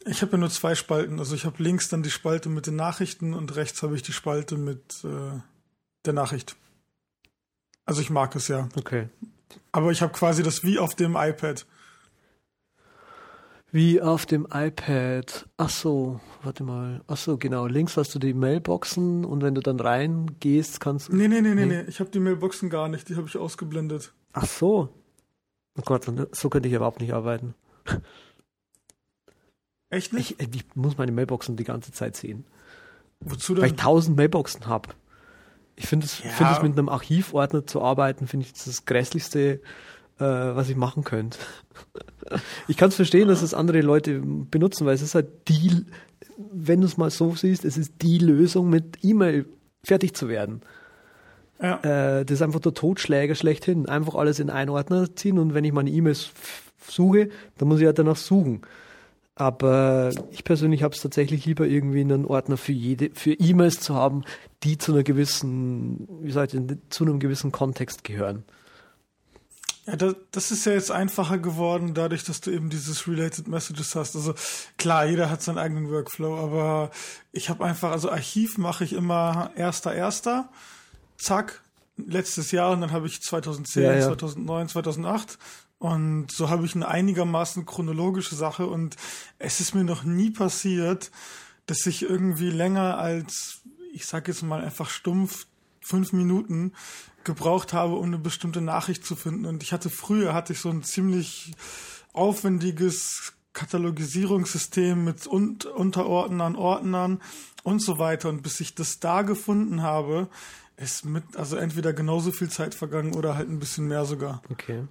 Ich 0.05 0.21
habe 0.21 0.31
ja 0.31 0.37
nur 0.39 0.49
zwei 0.49 0.73
Spalten. 0.73 1.19
Also 1.19 1.35
ich 1.35 1.45
habe 1.45 1.61
links 1.61 1.89
dann 1.89 2.01
die 2.01 2.09
Spalte 2.09 2.49
mit 2.49 2.65
den 2.65 2.75
Nachrichten 2.75 3.35
und 3.35 3.55
rechts 3.55 3.83
habe 3.83 3.95
ich 3.95 4.01
die 4.01 4.13
Spalte 4.13 4.57
mit 4.57 5.03
äh, 5.03 5.39
der 6.05 6.13
Nachricht. 6.13 6.55
Also 7.85 8.01
ich 8.01 8.09
mag 8.09 8.35
es 8.35 8.47
ja. 8.47 8.67
Okay. 8.75 9.09
Aber 9.71 9.91
ich 9.91 10.01
habe 10.01 10.13
quasi 10.13 10.43
das 10.43 10.63
wie 10.63 10.79
auf 10.79 10.95
dem 10.95 11.15
iPad. 11.15 11.65
Wie 13.71 14.01
auf 14.01 14.25
dem 14.25 14.47
iPad. 14.51 15.45
Ach 15.57 15.69
so, 15.69 16.21
warte 16.41 16.63
mal. 16.63 17.01
Ach 17.07 17.17
so, 17.17 17.37
genau. 17.37 17.67
Links 17.67 17.97
hast 17.97 18.15
du 18.15 18.19
die 18.19 18.33
Mailboxen 18.33 19.25
und 19.25 19.41
wenn 19.43 19.55
du 19.55 19.61
dann 19.61 19.79
reingehst, 19.79 20.79
kannst 20.79 21.09
du. 21.09 21.15
Nee, 21.15 21.27
nee, 21.27 21.41
nee, 21.41 21.53
nee, 21.53 21.65
nee. 21.65 21.81
Ich 21.81 21.99
habe 21.99 22.09
die 22.09 22.19
Mailboxen 22.19 22.69
gar 22.69 22.87
nicht. 22.87 23.09
Die 23.09 23.15
habe 23.17 23.27
ich 23.27 23.37
ausgeblendet. 23.37 24.13
Ach 24.31 24.45
so. 24.45 24.89
Oh 25.77 25.81
Gott, 25.83 26.05
so 26.31 26.49
könnte 26.49 26.69
ich 26.69 26.75
überhaupt 26.75 27.01
nicht 27.01 27.13
arbeiten. 27.13 27.53
Echt 29.89 30.13
nicht? 30.13 30.39
Ich, 30.41 30.55
ich 30.55 30.65
muss 30.75 30.97
meine 30.97 31.11
Mailboxen 31.11 31.55
die 31.55 31.63
ganze 31.63 31.91
Zeit 31.91 32.15
sehen. 32.15 32.45
Wozu 33.19 33.53
denn? 33.53 33.63
Weil 33.63 33.71
ich 33.71 33.77
tausend 33.77 34.17
Mailboxen 34.17 34.67
habe. 34.67 34.89
Ich 35.77 35.87
finde 35.87 36.07
es, 36.07 36.23
ja. 36.23 36.29
find 36.31 36.63
mit 36.63 36.77
einem 36.77 36.89
Archivordner 36.89 37.65
zu 37.65 37.81
arbeiten, 37.81 38.27
finde 38.27 38.45
ich 38.47 38.53
das, 38.53 38.65
das 38.65 38.85
Grässlichste, 38.85 39.61
äh, 40.19 40.19
was 40.19 40.69
ich 40.69 40.75
machen 40.75 41.03
könnte. 41.03 41.37
ich 42.67 42.77
kann 42.77 42.89
es 42.89 42.95
verstehen, 42.95 43.27
dass 43.27 43.43
es 43.43 43.53
andere 43.53 43.81
Leute 43.81 44.19
benutzen, 44.19 44.87
weil 44.87 44.95
es 44.95 45.03
ist 45.03 45.13
halt 45.13 45.47
die, 45.47 45.85
wenn 46.51 46.81
du 46.81 46.87
es 46.87 46.97
mal 46.97 47.11
so 47.11 47.35
siehst, 47.35 47.63
es 47.63 47.77
ist 47.77 48.01
die 48.01 48.17
Lösung, 48.17 48.69
mit 48.69 48.97
E-Mail 49.03 49.45
fertig 49.83 50.15
zu 50.15 50.27
werden. 50.27 50.61
Ja. 51.61 51.77
Äh, 52.19 52.25
das 52.25 52.35
ist 52.35 52.41
einfach 52.41 52.59
der 52.59 52.73
Totschläger 52.73 53.35
schlechthin. 53.35 53.87
Einfach 53.87 54.15
alles 54.15 54.39
in 54.39 54.49
einen 54.49 54.69
Ordner 54.69 55.15
ziehen 55.15 55.37
und 55.37 55.53
wenn 55.53 55.63
ich 55.63 55.73
meine 55.73 55.91
E-Mails 55.91 56.31
suche, 56.87 57.29
dann 57.57 57.67
muss 57.67 57.79
ich 57.79 57.85
halt 57.85 57.99
danach 57.99 58.17
suchen. 58.17 58.61
Aber 59.39 60.11
ich 60.31 60.43
persönlich 60.43 60.81
habe 60.81 60.95
es 60.95 61.01
tatsächlich 61.01 61.45
lieber 61.45 61.67
irgendwie 61.67 62.01
einen 62.01 62.25
Ordner 62.25 62.57
für 62.57 62.71
jede, 62.71 63.11
für 63.13 63.33
E-Mails 63.33 63.79
zu 63.79 63.93
haben, 63.93 64.23
die 64.63 64.79
zu 64.79 64.93
einer 64.93 65.03
gewissen, 65.03 66.07
wie 66.21 66.31
soll 66.31 66.45
ich 66.45 66.51
denn, 66.51 66.81
zu 66.89 67.03
einem 67.03 67.19
gewissen 67.19 67.51
Kontext 67.51 68.03
gehören. 68.03 68.43
Ja, 69.85 69.95
das, 69.95 70.15
das 70.31 70.51
ist 70.51 70.65
ja 70.65 70.73
jetzt 70.73 70.91
einfacher 70.91 71.37
geworden, 71.37 71.93
dadurch, 71.93 72.23
dass 72.23 72.41
du 72.41 72.49
eben 72.49 72.71
dieses 72.71 73.07
Related 73.07 73.47
Messages 73.47 73.95
hast. 73.95 74.15
Also 74.15 74.33
klar, 74.77 75.05
jeder 75.05 75.29
hat 75.29 75.43
seinen 75.43 75.59
eigenen 75.59 75.91
Workflow, 75.91 76.35
aber 76.35 76.89
ich 77.31 77.49
habe 77.49 77.63
einfach, 77.63 77.91
also 77.91 78.09
Archiv 78.09 78.57
mache 78.57 78.83
ich 78.83 78.93
immer 78.93 79.51
erster, 79.55 79.93
erster, 79.93 80.49
zack, 81.15 81.61
letztes 81.95 82.51
Jahr 82.51 82.71
und 82.71 82.81
dann 82.81 82.91
habe 82.91 83.05
ich 83.05 83.21
2010, 83.21 83.83
ja, 83.83 83.93
ja. 83.93 84.01
2009, 84.07 84.69
2008 84.69 85.37
und 85.79 86.31
so 86.31 86.49
habe 86.49 86.65
ich 86.65 86.75
eine 86.75 86.87
einigermaßen 86.87 87.65
chronologische 87.65 88.35
Sache 88.35 88.67
und 88.67 88.95
es 89.37 89.59
ist 89.59 89.75
mir 89.75 89.83
noch 89.83 90.03
nie 90.03 90.31
passiert, 90.31 91.11
dass 91.67 91.85
ich 91.85 92.03
irgendwie 92.03 92.49
länger 92.49 92.97
als, 92.97 93.61
ich 93.93 94.05
sag 94.05 94.27
jetzt 94.27 94.41
mal 94.41 94.63
einfach 94.63 94.89
stumpf, 94.89 95.45
fünf 95.81 96.13
Minuten 96.13 96.73
gebraucht 97.23 97.73
habe, 97.73 97.95
um 97.95 98.05
eine 98.05 98.17
bestimmte 98.17 98.61
Nachricht 98.61 99.05
zu 99.05 99.15
finden. 99.15 99.45
Und 99.45 99.61
ich 99.61 99.71
hatte 99.71 99.89
früher, 99.89 100.33
hatte 100.33 100.53
ich 100.53 100.59
so 100.59 100.69
ein 100.69 100.83
ziemlich 100.83 101.53
aufwendiges 102.13 103.33
Katalogisierungssystem 103.53 105.03
mit 105.03 105.27
Un 105.27 105.59
Unterordnern, 105.75 106.55
Ordnern 106.55 107.21
und 107.63 107.81
so 107.81 107.99
weiter. 107.99 108.29
Und 108.29 108.43
bis 108.43 108.59
ich 108.61 108.75
das 108.75 108.99
da 108.99 109.21
gefunden 109.21 109.81
habe, 109.81 110.29
ist 110.77 111.05
mit, 111.05 111.35
also 111.35 111.57
entweder 111.57 111.93
genauso 111.93 112.31
viel 112.31 112.49
Zeit 112.49 112.75
vergangen 112.75 113.15
oder 113.15 113.35
halt 113.35 113.49
ein 113.49 113.59
bisschen 113.59 113.87
mehr 113.87 114.05
sogar. 114.05 114.41
Okay. 114.49 114.87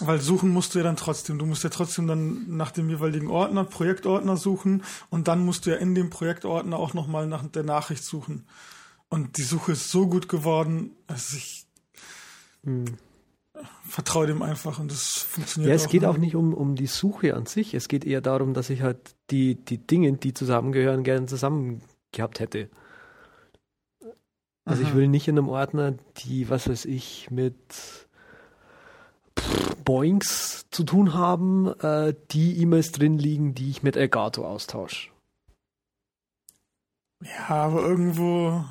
Weil 0.00 0.20
suchen 0.20 0.50
musst 0.50 0.74
du 0.74 0.78
ja 0.80 0.84
dann 0.84 0.96
trotzdem. 0.96 1.38
Du 1.38 1.46
musst 1.46 1.62
ja 1.62 1.70
trotzdem 1.70 2.08
dann 2.08 2.56
nach 2.56 2.72
dem 2.72 2.90
jeweiligen 2.90 3.28
Ordner, 3.28 3.62
Projektordner 3.62 4.36
suchen 4.36 4.82
und 5.08 5.28
dann 5.28 5.44
musst 5.44 5.66
du 5.66 5.70
ja 5.70 5.76
in 5.76 5.94
dem 5.94 6.10
Projektordner 6.10 6.78
auch 6.78 6.94
nochmal 6.94 7.28
nach 7.28 7.46
der 7.46 7.62
Nachricht 7.62 8.02
suchen. 8.02 8.46
Und 9.08 9.36
die 9.38 9.42
Suche 9.42 9.72
ist 9.72 9.90
so 9.92 10.08
gut 10.08 10.28
geworden, 10.28 10.96
dass 11.06 11.32
ich 11.32 11.66
hm. 12.64 12.96
vertraue 13.88 14.26
dem 14.26 14.42
einfach 14.42 14.80
und 14.80 14.90
das 14.90 15.18
funktioniert. 15.18 15.68
Ja, 15.68 15.76
es 15.76 15.86
auch 15.86 15.90
geht 15.90 16.04
auch 16.04 16.18
nicht 16.18 16.34
um, 16.34 16.54
um 16.54 16.74
die 16.74 16.88
Suche 16.88 17.36
an 17.36 17.46
sich. 17.46 17.74
Es 17.74 17.86
geht 17.86 18.04
eher 18.04 18.20
darum, 18.20 18.52
dass 18.52 18.70
ich 18.70 18.82
halt 18.82 19.14
die, 19.30 19.54
die 19.54 19.78
Dinge, 19.78 20.12
die 20.14 20.34
zusammengehören, 20.34 21.04
gerne 21.04 21.26
zusammen 21.26 21.82
gehabt 22.10 22.40
hätte. 22.40 22.68
Also 24.64 24.82
Aha. 24.82 24.88
ich 24.88 24.96
will 24.96 25.06
nicht 25.06 25.28
in 25.28 25.38
einem 25.38 25.48
Ordner, 25.48 25.94
die, 26.16 26.50
was 26.50 26.68
weiß 26.68 26.86
ich, 26.86 27.30
mit 27.30 28.03
Boings 29.84 30.66
zu 30.70 30.84
tun 30.84 31.14
haben, 31.14 31.68
äh, 31.80 32.14
die 32.30 32.60
E-Mails 32.60 32.92
drin 32.92 33.18
liegen, 33.18 33.54
die 33.54 33.70
ich 33.70 33.82
mit 33.82 33.96
Elgato 33.96 34.46
austausche. 34.46 35.10
Ja, 37.20 37.48
aber 37.48 37.82
irgendwo 37.82 38.64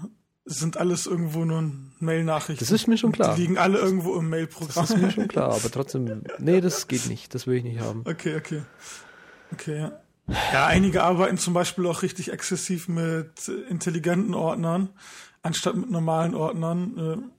sind 0.46 0.78
alles 0.78 1.06
irgendwo 1.06 1.46
nur 1.46 1.72
Mail-Nachrichten. 2.00 2.64
Das 2.64 2.72
ist 2.72 2.88
mir 2.88 2.98
schon 2.98 3.12
klar. 3.12 3.36
Die 3.36 3.42
liegen 3.42 3.58
alle 3.58 3.80
irgendwo 3.80 4.16
im 4.16 4.30
Mail-Programm. 4.30 4.72
Das 4.76 4.90
ist 4.92 4.98
mir 4.98 5.12
schon 5.12 5.28
klar, 5.28 5.54
aber 5.54 5.72
trotzdem, 5.72 6.24
nee, 6.40 6.62
das 6.62 6.88
geht 6.88 7.08
nicht. 7.08 7.34
Das 7.34 7.48
will 7.48 7.58
ich 7.58 7.64
nicht 7.64 7.80
haben. 7.80 8.04
Okay, 8.06 8.36
okay. 8.36 8.62
Okay, 9.52 9.78
ja. 9.78 10.00
Ja, 10.54 10.68
einige 10.68 11.04
arbeiten 11.04 11.38
zum 11.38 11.54
Beispiel 11.54 11.86
auch 11.86 12.02
richtig 12.02 12.32
exzessiv 12.32 12.88
mit 12.88 13.48
intelligenten 13.70 14.36
Ordnern, 14.36 14.90
anstatt 15.42 15.76
mit 15.76 15.92
normalen 15.92 16.34
Ordnern. 16.34 17.32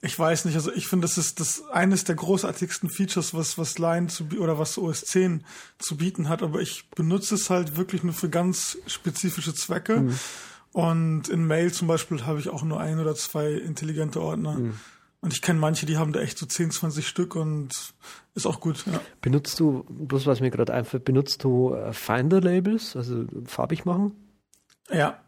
Ich 0.00 0.16
weiß 0.16 0.44
nicht, 0.44 0.54
also 0.54 0.72
ich 0.72 0.86
finde, 0.86 1.06
das 1.06 1.18
ist 1.18 1.40
das 1.40 1.64
eines 1.70 2.04
der 2.04 2.14
großartigsten 2.14 2.88
Features, 2.88 3.34
was, 3.34 3.58
was 3.58 3.78
Line 3.78 4.06
zu, 4.06 4.28
oder 4.38 4.58
was 4.58 4.78
OS 4.78 5.00
10 5.00 5.44
zu 5.78 5.96
bieten 5.96 6.28
hat, 6.28 6.42
aber 6.42 6.60
ich 6.60 6.88
benutze 6.90 7.34
es 7.34 7.50
halt 7.50 7.76
wirklich 7.76 8.04
nur 8.04 8.14
für 8.14 8.30
ganz 8.30 8.78
spezifische 8.86 9.54
Zwecke. 9.54 10.00
Mhm 10.02 10.18
und 10.72 11.28
in 11.28 11.46
Mail 11.46 11.72
zum 11.72 11.88
Beispiel 11.88 12.24
habe 12.26 12.38
ich 12.38 12.48
auch 12.48 12.62
nur 12.62 12.80
ein 12.80 13.00
oder 13.00 13.14
zwei 13.14 13.52
intelligente 13.52 14.20
Ordner. 14.20 14.54
Mhm. 14.58 14.74
Und 15.20 15.32
ich 15.32 15.42
kenne 15.42 15.58
manche, 15.58 15.86
die 15.86 15.96
haben 15.96 16.12
da 16.12 16.20
echt 16.20 16.38
so 16.38 16.46
10, 16.46 16.70
20 16.70 17.08
Stück 17.08 17.34
und 17.34 17.72
ist 18.34 18.46
auch 18.46 18.60
gut. 18.60 18.86
Ja. 18.86 19.00
Benutzt 19.20 19.58
du, 19.58 19.84
bloß 19.88 20.26
was 20.26 20.40
mir 20.40 20.50
gerade 20.50 20.72
einfällt, 20.72 21.04
benutzt 21.04 21.42
du 21.42 21.74
äh, 21.74 21.92
Finder-Labels, 21.92 22.94
also 22.94 23.24
farbig 23.46 23.84
machen? 23.84 24.12
Ja. 24.90 25.20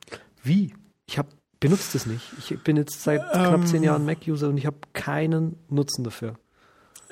Wie? 0.45 0.75
Ich 1.07 1.19
habe 1.19 1.31
benutzt 1.61 1.95
es 1.95 2.07
nicht. 2.07 2.25
Ich 2.39 2.59
bin 2.63 2.77
jetzt 2.77 3.03
seit 3.03 3.21
ähm, 3.21 3.29
knapp 3.31 3.67
zehn 3.69 3.83
Jahren 3.83 4.05
Mac-User 4.05 4.49
und 4.49 4.57
ich 4.57 4.67
habe 4.67 4.79
keinen 4.93 5.57
Nutzen 5.69 6.03
dafür. 6.03 6.37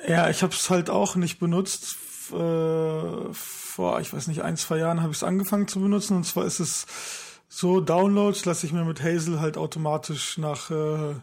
Ja, 0.07 0.29
ich 0.29 0.43
habe 0.43 0.53
es 0.53 0.69
halt 0.69 0.89
auch 0.89 1.15
nicht 1.15 1.39
benutzt. 1.39 1.95
Äh, 2.31 3.33
vor, 3.33 3.99
ich 4.01 4.11
weiß 4.11 4.27
nicht, 4.27 4.41
ein, 4.41 4.57
zwei 4.57 4.77
Jahren 4.77 5.01
habe 5.01 5.11
ich 5.11 5.17
es 5.17 5.23
angefangen 5.23 5.67
zu 5.67 5.79
benutzen. 5.79 6.17
Und 6.17 6.25
zwar 6.25 6.45
ist 6.45 6.59
es 6.59 6.85
so 7.47 7.81
Downloads 7.81 8.45
lasse 8.45 8.65
ich 8.67 8.73
mir 8.73 8.85
mit 8.85 9.03
Hazel 9.03 9.39
halt 9.39 9.57
automatisch 9.57 10.37
nach, 10.37 10.69
äh, 10.69 11.15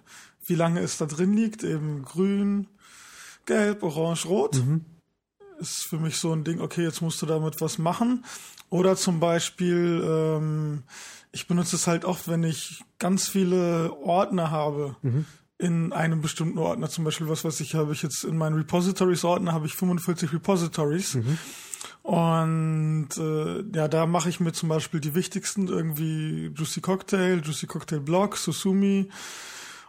wie 0.45 0.55
lange 0.55 0.81
es 0.81 0.99
da 0.99 1.07
drin 1.07 1.33
liegt, 1.33 1.63
eben 1.63 2.03
grün, 2.03 2.67
gelb, 3.47 3.83
orange, 3.83 4.27
rot. 4.27 4.57
Mhm. 4.57 4.85
Ist 5.59 5.85
für 5.85 5.99
mich 5.99 6.19
so 6.19 6.33
ein 6.33 6.45
Ding, 6.45 6.61
okay, 6.61 6.83
jetzt 6.83 7.01
musst 7.01 7.21
du 7.23 7.27
damit 7.27 7.61
was 7.61 7.79
machen. 7.79 8.25
Oder 8.69 8.97
zum 8.97 9.21
Beispiel, 9.21 10.03
ähm, 10.05 10.83
ich 11.33 11.47
benutze 11.47 11.77
es 11.77 11.87
halt 11.87 12.05
oft, 12.05 12.29
wenn 12.29 12.45
ich 12.45 12.85
ganz 12.99 13.29
viele 13.29 13.93
Ordner 14.03 14.51
habe. 14.51 14.97
Mhm 15.03 15.27
in 15.59 15.93
einem 15.93 16.21
bestimmten 16.21 16.59
Ordner. 16.59 16.89
Zum 16.91 17.05
Beispiel, 17.05 17.29
was 17.29 17.45
weiß 17.45 17.61
ich, 17.61 17.75
habe 17.75 17.93
ich 17.93 18.03
jetzt 18.03 18.25
in 18.25 18.37
meinen 18.37 18.57
Repositories-Ordner 18.57 19.53
habe 19.53 19.67
ich 19.67 19.75
45 19.75 20.33
Repositories. 20.33 21.15
Mhm. 21.15 21.39
Und 22.03 23.09
äh, 23.17 23.65
ja, 23.75 23.89
da 23.89 24.07
mache 24.07 24.29
ich 24.29 24.39
mir 24.39 24.53
zum 24.53 24.69
Beispiel 24.69 25.01
die 25.01 25.15
wichtigsten 25.15 25.69
irgendwie 25.69 26.53
Juicy 26.55 26.81
Cocktail, 26.81 27.41
Juicy 27.43 27.67
Cocktail 27.67 28.01
Block, 28.01 28.37
Susumi 28.37 29.09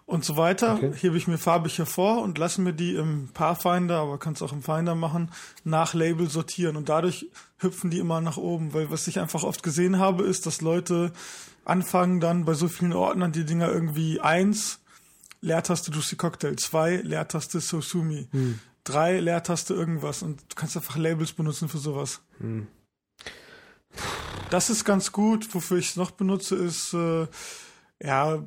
und 0.08 0.26
so 0.26 0.38
weiter. 0.38 0.76
Okay. 0.76 0.94
Hebe 0.96 1.18
ich 1.18 1.28
mir 1.28 1.38
farbig 1.38 1.78
hervor 1.78 2.24
und 2.24 2.40
lasse 2.40 2.62
mir 2.62 2.74
die 2.74 2.96
im 2.96 3.28
Pathfinder, 3.34 3.98
aber 3.98 4.18
kannst 4.18 4.42
auch 4.42 4.54
im 4.54 4.64
Finder 4.64 4.96
machen, 4.96 5.30
nach 5.64 5.94
Label 5.94 6.28
sortieren. 6.28 6.78
Und 6.78 6.90
dadurch 6.90 7.30
hüpfen 7.58 7.92
die 7.92 8.00
immer 8.00 8.22
nach 8.22 8.38
oben. 8.38 8.74
Weil 8.74 8.90
was 8.90 9.08
ich 9.08 9.20
einfach 9.20 9.44
oft 9.44 9.62
gesehen 9.62 10.00
habe, 10.00 10.24
ist, 10.24 10.48
dass 10.48 10.62
Leute 10.62 11.12
anfangen 11.66 12.20
dann 12.20 12.46
bei 12.46 12.54
so 12.54 12.70
vielen 12.70 12.94
Ordnern 12.94 13.34
die 13.34 13.46
Dinger 13.46 13.70
irgendwie 13.70 14.20
eins, 14.20 14.80
Leertaste 15.42 15.92
Juicy 15.92 16.16
Cocktail, 16.16 16.56
zwei, 16.56 16.96
Leertaste 16.96 17.60
Susumi. 17.60 18.28
Hm 18.32 18.60
drei 18.88 19.20
Leertaste 19.20 19.74
irgendwas 19.74 20.24
und 20.24 20.40
du 20.40 20.56
kannst 20.56 20.78
einfach 20.78 20.96
Labels 20.96 21.34
benutzen 21.34 21.68
für 21.68 21.78
sowas. 21.78 22.22
Hm. 22.40 22.68
Das 24.50 24.70
ist 24.70 24.86
ganz 24.86 25.12
gut. 25.12 25.54
Wofür 25.54 25.78
ich 25.78 25.90
es 25.90 25.96
noch 25.98 26.12
benutze, 26.12 26.56
ist 26.56 26.94
äh, 26.94 27.28
ja 28.02 28.42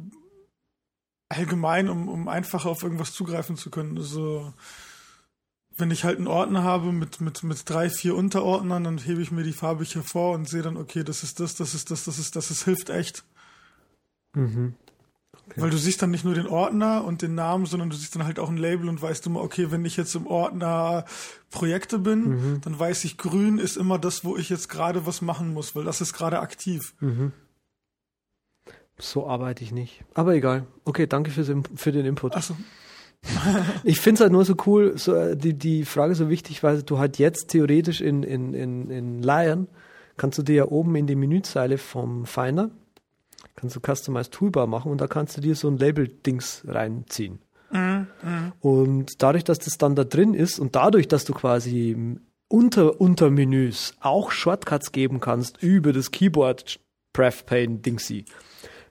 allgemein, 1.30 1.88
um, 1.88 2.08
um 2.08 2.28
einfacher 2.28 2.68
auf 2.68 2.82
irgendwas 2.82 3.14
zugreifen 3.14 3.56
zu 3.56 3.70
können. 3.70 3.96
Also 3.96 4.52
wenn 5.76 5.90
ich 5.90 6.04
halt 6.04 6.18
einen 6.18 6.26
Ordner 6.26 6.62
habe 6.62 6.92
mit, 6.92 7.20
mit, 7.20 7.42
mit 7.42 7.68
drei, 7.68 7.88
vier 7.88 8.14
Unterordnern, 8.14 8.84
dann 8.84 8.98
hebe 8.98 9.22
ich 9.22 9.30
mir 9.30 9.44
die 9.44 9.52
farbig 9.52 9.94
hervor 9.94 10.34
und 10.34 10.48
sehe 10.48 10.62
dann, 10.62 10.76
okay, 10.76 11.04
das 11.04 11.22
ist 11.22 11.40
das, 11.40 11.54
das 11.54 11.74
ist 11.74 11.90
das, 11.90 12.04
das 12.04 12.18
ist 12.18 12.36
das, 12.36 12.48
das 12.48 12.64
hilft 12.64 12.90
echt. 12.90 13.24
Mhm. 14.34 14.74
Okay. 15.46 15.62
Weil 15.62 15.70
du 15.70 15.78
siehst 15.78 16.02
dann 16.02 16.10
nicht 16.10 16.24
nur 16.24 16.34
den 16.34 16.46
Ordner 16.46 17.04
und 17.04 17.22
den 17.22 17.34
Namen, 17.34 17.66
sondern 17.66 17.90
du 17.90 17.96
siehst 17.96 18.14
dann 18.14 18.24
halt 18.24 18.38
auch 18.38 18.48
ein 18.48 18.56
Label 18.56 18.88
und 18.88 19.00
weißt 19.00 19.26
immer, 19.26 19.40
okay, 19.40 19.70
wenn 19.70 19.84
ich 19.84 19.96
jetzt 19.96 20.14
im 20.14 20.26
Ordner 20.26 21.04
Projekte 21.50 21.98
bin, 21.98 22.28
mhm. 22.28 22.60
dann 22.60 22.78
weiß 22.78 23.04
ich, 23.04 23.16
grün 23.16 23.58
ist 23.58 23.76
immer 23.76 23.98
das, 23.98 24.24
wo 24.24 24.36
ich 24.36 24.48
jetzt 24.48 24.68
gerade 24.68 25.06
was 25.06 25.22
machen 25.22 25.52
muss, 25.52 25.74
weil 25.74 25.84
das 25.84 26.00
ist 26.00 26.12
gerade 26.12 26.40
aktiv. 26.40 26.94
Mhm. 27.00 27.32
So 29.00 29.26
arbeite 29.26 29.64
ich 29.64 29.72
nicht. 29.72 30.02
Aber 30.14 30.34
egal. 30.34 30.66
Okay, 30.84 31.06
danke 31.06 31.30
fürs, 31.30 31.50
für 31.74 31.92
den 31.92 32.06
Input. 32.06 32.32
Ach 32.34 32.42
so. 32.42 32.56
ich 33.84 34.00
finde 34.00 34.14
es 34.14 34.20
halt 34.22 34.32
nur 34.32 34.44
so 34.44 34.54
cool, 34.66 34.96
so, 34.96 35.14
äh, 35.14 35.36
die, 35.36 35.54
die 35.54 35.84
Frage 35.84 36.14
so 36.14 36.30
wichtig, 36.30 36.62
weil 36.62 36.82
du 36.82 36.98
halt 36.98 37.18
jetzt 37.18 37.48
theoretisch 37.48 38.00
in, 38.00 38.22
in, 38.22 38.54
in, 38.54 38.90
in 38.90 39.22
Lion 39.22 39.68
kannst 40.16 40.38
du 40.38 40.42
dir 40.42 40.54
ja 40.54 40.64
oben 40.66 40.96
in 40.96 41.06
die 41.06 41.16
Menüzeile 41.16 41.78
vom 41.78 42.24
Finder 42.24 42.70
kannst 43.60 43.76
du 43.76 43.80
Customize 43.80 44.30
Toolbar 44.30 44.66
machen 44.66 44.90
und 44.90 45.00
da 45.00 45.06
kannst 45.06 45.36
du 45.36 45.40
dir 45.40 45.54
so 45.54 45.68
ein 45.68 45.76
Label-Dings 45.76 46.64
reinziehen. 46.66 47.38
Mhm, 47.70 48.06
mh. 48.22 48.52
Und 48.60 49.22
dadurch, 49.22 49.44
dass 49.44 49.58
das 49.58 49.78
dann 49.78 49.94
da 49.94 50.04
drin 50.04 50.34
ist 50.34 50.58
und 50.58 50.74
dadurch, 50.74 51.08
dass 51.08 51.24
du 51.24 51.34
quasi 51.34 52.16
unter 52.48 53.00
Untermenüs 53.00 53.94
auch 54.00 54.30
Shortcuts 54.30 54.92
geben 54.92 55.20
kannst 55.20 55.62
über 55.62 55.92
das 55.92 56.10
Keyboard 56.10 56.80
Pref 57.12 57.46
Pane 57.46 57.78
Dingsy, 57.78 58.24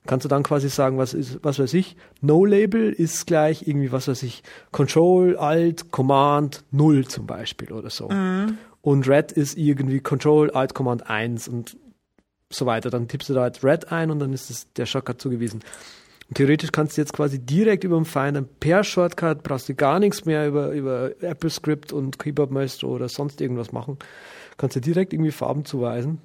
kannst 0.06 0.26
du 0.26 0.30
dann 0.30 0.43
quasi 0.43 0.70
sagen, 0.70 0.97
was 0.97 1.14
ist, 1.14 1.39
was 1.43 1.60
weiß 1.60 1.74
ich, 1.74 1.95
No 2.22 2.45
Label 2.45 2.91
ist 2.91 3.28
gleich 3.28 3.68
irgendwie, 3.68 3.91
was 3.91 4.08
weiß 4.08 4.24
ich, 4.24 4.43
Control, 4.72 5.38
Alt, 5.38 5.91
Command 5.91 6.64
0 6.72 7.08
zum 7.08 7.28
Beispiel 7.28 7.72
oder 7.72 7.89
so. 7.89 8.10
Mhm. 8.10 8.58
Und 8.82 9.08
Red 9.08 9.32
ist 9.32 9.58
irgendwie 9.58 10.00
Control, 10.00 10.52
Alt, 10.52 10.74
Command 10.74 11.10
1 11.10 11.47
und 11.47 11.78
so 12.50 12.66
weiter. 12.66 12.89
Dann 12.89 13.08
tippst 13.08 13.30
du 13.30 13.34
da 13.34 13.41
halt 13.41 13.64
Red 13.64 13.91
ein 13.91 14.10
und 14.10 14.20
dann 14.20 14.34
ist 14.34 14.50
es 14.50 14.72
der 14.74 14.86
Shortcut 14.86 15.22
zugewiesen. 15.22 15.62
Und 16.30 16.36
theoretisch 16.36 16.72
kannst 16.72 16.95
du 16.95 17.02
jetzt 17.02 17.14
quasi 17.14 17.39
direkt 17.39 17.84
über 17.84 17.95
den 17.95 18.06
Finder 18.06 18.43
per 18.43 18.84
Shortcut, 18.84 19.43
brauchst 19.43 19.68
du 19.68 19.76
gar 19.76 20.00
nichts 20.00 20.26
mehr 20.26 20.47
über, 20.47 20.72
über 20.72 21.12
Apple 21.22 21.50
Script 21.50 21.91
und 21.91 22.20
Keyboard 22.20 22.52
Maestro 22.52 22.89
oder 22.89 23.10
sonst 23.10 23.41
irgendwas 23.41 23.72
machen. 23.72 23.97
Kannst 24.58 24.76
du 24.76 24.82
direkt 24.82 25.14
irgendwie 25.14 25.32
Farben 25.32 25.66
zuweisen. 25.66 26.20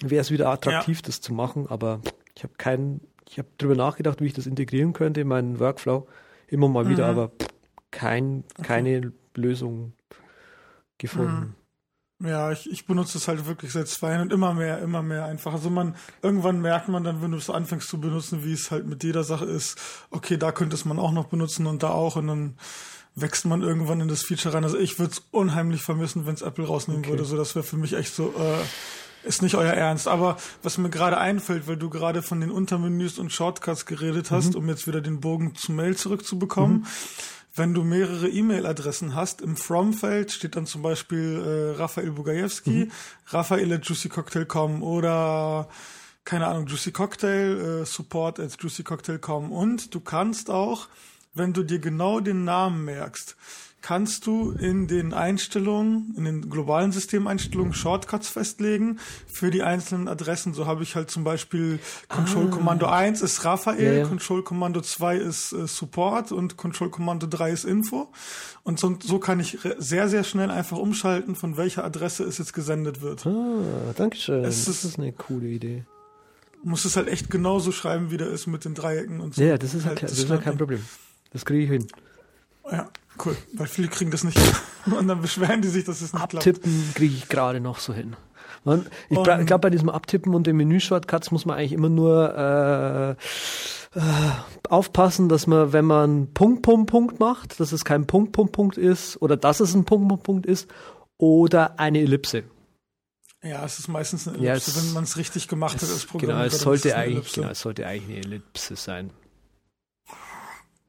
Wäre 0.00 0.20
es 0.20 0.30
wieder 0.30 0.48
attraktiv, 0.48 0.98
ja. 0.98 1.02
das 1.06 1.20
zu 1.20 1.34
machen, 1.34 1.66
aber 1.68 2.00
ich 2.38 2.44
habe 2.44 2.54
keinen, 2.56 3.00
ich 3.28 3.38
habe 3.38 3.48
drüber 3.58 3.74
nachgedacht, 3.74 4.20
wie 4.20 4.26
ich 4.26 4.32
das 4.32 4.46
integrieren 4.46 4.92
könnte 4.92 5.22
in 5.22 5.26
meinen 5.26 5.58
Workflow. 5.58 6.06
Immer 6.46 6.68
mal 6.68 6.84
mhm. 6.84 6.90
wieder, 6.90 7.06
aber 7.06 7.32
kein, 7.90 8.44
okay. 8.54 8.62
keine 8.62 9.12
Lösung 9.34 9.92
gefunden. 10.98 11.56
Ja, 12.22 12.52
ich, 12.52 12.70
ich 12.70 12.86
benutze 12.86 13.18
es 13.18 13.26
halt 13.26 13.46
wirklich 13.46 13.72
seit 13.72 13.88
zwei 13.88 14.12
Jahren 14.12 14.22
und 14.22 14.32
immer 14.32 14.54
mehr, 14.54 14.78
immer 14.78 15.02
mehr 15.02 15.24
einfach. 15.24 15.52
Also 15.52 15.68
man, 15.68 15.96
irgendwann 16.22 16.60
merkt 16.60 16.88
man 16.88 17.02
dann, 17.02 17.22
wenn 17.22 17.32
du 17.32 17.38
es 17.38 17.50
anfängst 17.50 17.88
zu 17.88 18.00
benutzen, 18.00 18.44
wie 18.44 18.52
es 18.52 18.70
halt 18.70 18.86
mit 18.86 19.02
jeder 19.02 19.24
Sache 19.24 19.44
ist, 19.44 19.76
okay, 20.10 20.36
da 20.36 20.52
könnte 20.52 20.76
es 20.76 20.84
man 20.84 21.00
auch 21.00 21.12
noch 21.12 21.26
benutzen 21.26 21.66
und 21.66 21.82
da 21.82 21.90
auch 21.90 22.14
und 22.14 22.28
dann 22.28 22.56
wächst 23.16 23.46
man 23.46 23.62
irgendwann 23.62 24.00
in 24.00 24.06
das 24.06 24.22
Feature 24.22 24.54
rein. 24.54 24.62
Also 24.62 24.78
ich 24.78 25.00
würde 25.00 25.12
es 25.12 25.24
unheimlich 25.32 25.82
vermissen, 25.82 26.24
wenn 26.24 26.34
es 26.34 26.42
Apple 26.42 26.66
rausnehmen 26.66 27.02
Okay. 27.02 27.10
würde. 27.10 27.24
So, 27.24 27.36
das 27.36 27.56
wäre 27.56 27.64
für 27.64 27.76
mich 27.76 27.94
echt 27.94 28.14
so, 28.14 28.32
äh, 28.38 28.62
ist 29.22 29.42
nicht 29.42 29.54
euer 29.54 29.72
Ernst. 29.72 30.08
Aber 30.08 30.36
was 30.62 30.78
mir 30.78 30.90
gerade 30.90 31.18
einfällt, 31.18 31.66
weil 31.66 31.76
du 31.76 31.90
gerade 31.90 32.22
von 32.22 32.40
den 32.40 32.50
Untermenüs 32.50 33.18
und 33.18 33.32
Shortcuts 33.32 33.86
geredet 33.86 34.30
hast, 34.30 34.54
um 34.56 34.68
jetzt 34.68 34.86
wieder 34.86 35.00
den 35.00 35.20
Bogen 35.20 35.54
zu 35.54 35.72
Mail 35.72 35.96
zurückzubekommen. 35.96 36.86
Wenn 37.54 37.74
du 37.74 37.82
mehrere 37.82 38.28
E-Mail-Adressen 38.28 39.16
hast, 39.16 39.40
im 39.40 39.56
From-Feld 39.56 40.30
steht 40.30 40.54
dann 40.54 40.66
zum 40.66 40.82
Beispiel 40.82 41.74
äh, 41.74 41.80
Raphael 41.80 42.12
Bugajewski, 42.12 42.88
Raphael 43.26 43.72
at 43.72 43.84
juicycocktail.com 43.84 44.82
oder 44.82 45.68
keine 46.28 46.46
Ahnung, 46.46 46.66
Juicy 46.66 46.92
Cocktail, 46.92 47.80
äh, 47.80 47.86
support 47.86 48.38
at 48.38 48.54
juicycocktail.com 48.60 49.50
und 49.50 49.94
du 49.94 50.00
kannst 50.00 50.50
auch, 50.50 50.88
wenn 51.32 51.54
du 51.54 51.62
dir 51.62 51.78
genau 51.78 52.20
den 52.20 52.44
Namen 52.44 52.84
merkst, 52.84 53.34
kannst 53.80 54.26
du 54.26 54.50
in 54.52 54.88
den 54.88 55.14
Einstellungen, 55.14 56.12
in 56.16 56.24
den 56.24 56.50
globalen 56.50 56.90
Systemeinstellungen 56.92 57.72
Shortcuts 57.72 58.28
festlegen 58.28 58.98
für 59.26 59.50
die 59.50 59.62
einzelnen 59.62 60.08
Adressen. 60.08 60.52
So 60.52 60.66
habe 60.66 60.82
ich 60.82 60.96
halt 60.96 61.10
zum 61.10 61.22
Beispiel 61.24 61.78
Control 62.08 62.50
Kommando 62.50 62.86
1 62.86 63.22
ist 63.22 63.44
Raphael, 63.44 63.82
Ja, 63.82 63.92
ja. 64.00 64.06
Control 64.06 64.42
Kommando 64.42 64.80
2 64.80 65.16
ist 65.18 65.52
äh, 65.52 65.66
Support 65.68 66.32
und 66.32 66.56
Control 66.56 66.90
Kommando 66.90 67.26
3 67.28 67.50
ist 67.52 67.64
Info. 67.64 68.08
Und 68.64 68.80
so, 68.80 68.98
so 69.02 69.18
kann 69.20 69.38
ich 69.40 69.58
sehr, 69.78 70.08
sehr 70.08 70.24
schnell 70.24 70.50
einfach 70.50 70.76
umschalten, 70.76 71.36
von 71.36 71.56
welcher 71.56 71.84
Adresse 71.84 72.24
es 72.24 72.38
jetzt 72.38 72.52
gesendet 72.52 73.00
wird. 73.00 73.26
Ah, 73.26 73.92
danke 73.96 74.16
schön. 74.16 74.44
Es 74.44 74.64
Das 74.64 74.74
ist- 74.76 74.84
ist 74.84 74.98
eine 74.98 75.12
coole 75.12 75.46
Idee. 75.46 75.84
Muss 76.64 76.84
es 76.84 76.96
halt 76.96 77.06
echt 77.06 77.30
genauso 77.30 77.70
schreiben, 77.70 78.10
wie 78.10 78.16
der 78.16 78.26
ist 78.28 78.48
mit 78.48 78.64
den 78.64 78.74
Dreiecken 78.74 79.20
und 79.20 79.36
so. 79.36 79.42
Ja, 79.42 79.56
das 79.56 79.74
ist, 79.74 79.86
halt, 79.86 80.02
das 80.02 80.12
ist 80.18 80.28
ja 80.28 80.36
kein 80.38 80.58
Problem. 80.58 80.84
Das 81.32 81.44
kriege 81.44 81.62
ich 81.62 81.70
hin. 81.70 81.86
Ja, 82.70 82.88
cool. 83.26 83.36
Weil 83.54 83.66
viele 83.66 83.88
kriegen 83.88 84.10
das 84.10 84.24
nicht. 84.24 84.38
Und 84.86 85.08
dann 85.08 85.20
beschweren 85.20 85.62
die 85.62 85.68
sich, 85.68 85.84
dass 85.84 86.00
es 86.00 86.12
nicht 86.12 86.28
klappt. 86.28 86.46
Abtippen 86.48 86.92
kriege 86.94 87.14
ich 87.14 87.28
gerade 87.28 87.60
noch 87.60 87.78
so 87.78 87.92
hin. 87.92 88.16
Man, 88.64 88.86
ich 89.08 89.22
glaube, 89.22 89.58
bei 89.58 89.70
diesem 89.70 89.88
Abtippen 89.88 90.34
und 90.34 90.46
den 90.46 90.56
Menü-Shortcuts 90.56 91.30
muss 91.30 91.46
man 91.46 91.56
eigentlich 91.56 91.72
immer 91.72 91.88
nur 91.88 92.34
äh, 92.36 93.10
äh, 93.98 94.02
aufpassen, 94.68 95.28
dass 95.28 95.46
man, 95.46 95.72
wenn 95.72 95.84
man 95.84 96.32
Punkt, 96.34 96.62
Punkt, 96.62 96.90
Punkt 96.90 97.20
macht, 97.20 97.60
dass 97.60 97.70
es 97.72 97.84
kein 97.84 98.06
Punkt, 98.06 98.32
Punkt, 98.32 98.52
Punkt 98.52 98.76
ist 98.76 99.20
oder 99.22 99.36
dass 99.36 99.60
es 99.60 99.74
ein 99.74 99.84
Punkt, 99.84 100.08
Punkt, 100.08 100.24
Punkt 100.24 100.46
ist 100.46 100.68
oder 101.18 101.78
eine 101.78 102.00
Ellipse. 102.00 102.44
Ja, 103.42 103.64
es 103.64 103.78
ist 103.78 103.86
meistens 103.88 104.26
eine 104.26 104.38
Ja, 104.38 104.52
Ellipse, 104.52 104.72
es- 104.72 104.86
wenn 104.86 104.92
man 104.94 105.04
es 105.04 105.16
richtig 105.16 105.46
gemacht 105.46 105.74
hat 105.76 105.82
als 105.82 105.90
Es, 105.90 106.06
Programm. 106.06 106.30
genau, 106.30 106.42
es 106.44 106.58
sollte 106.58 106.96
eigentlich, 106.96 107.32
genau, 107.32 107.50
es 107.50 107.60
sollte 107.60 107.86
eigentlich 107.86 108.16
eine 108.16 108.26
Ellipse 108.26 108.74
sein. 108.76 109.10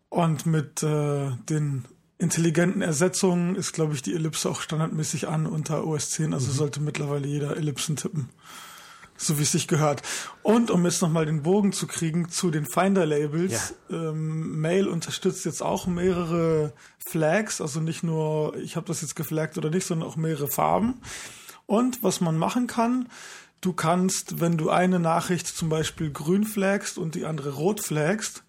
Und 0.09 0.45
mit 0.47 0.81
äh, 0.81 1.29
den 1.49 1.85
intelligenten 2.19 2.81
Ersetzungen 2.81 3.55
ist, 3.55 3.73
glaube 3.73 3.95
ich, 3.95 4.01
die 4.01 4.13
Ellipse 4.13 4.49
auch 4.49 4.61
standardmäßig 4.61 5.27
an 5.27 5.47
unter 5.47 5.87
OS 5.87 6.11
10. 6.11 6.27
Mhm. 6.27 6.33
Also 6.33 6.51
sollte 6.51 6.81
mittlerweile 6.81 7.27
jeder 7.27 7.57
Ellipsen 7.57 7.95
tippen. 7.95 8.29
So 9.17 9.37
wie 9.37 9.43
es 9.43 9.51
sich 9.51 9.67
gehört. 9.67 10.01
Und 10.43 10.71
um 10.71 10.85
jetzt 10.85 11.01
nochmal 11.01 11.25
den 11.25 11.43
Bogen 11.43 11.73
zu 11.73 11.87
kriegen 11.87 12.29
zu 12.29 12.51
den 12.51 12.65
Finder-Labels, 12.65 13.73
ähm, 13.89 14.61
Mail 14.61 14.87
unterstützt 14.87 15.43
jetzt 15.43 15.61
auch 15.61 15.87
mehrere 15.87 16.73
Flags, 16.99 17.59
also 17.59 17.81
nicht 17.81 18.03
nur, 18.03 18.55
ich 18.57 18.77
habe 18.77 18.87
das 18.87 19.01
jetzt 19.01 19.15
geflaggt 19.15 19.57
oder 19.57 19.69
nicht, 19.69 19.85
sondern 19.85 20.07
auch 20.07 20.15
mehrere 20.15 20.47
Farben. 20.47 21.01
Und 21.65 22.01
was 22.01 22.21
man 22.21 22.37
machen 22.37 22.67
kann, 22.67 23.09
du 23.61 23.73
kannst, 23.73 24.39
wenn 24.39 24.57
du 24.57 24.69
eine 24.69 24.99
Nachricht 24.99 25.47
zum 25.47 25.69
Beispiel 25.69 26.11
grün 26.11 26.45
flagst 26.45 26.97
und 26.97 27.15
die 27.15 27.25
andere 27.25 27.51
rot 27.51 27.81
flagst, 27.81 28.43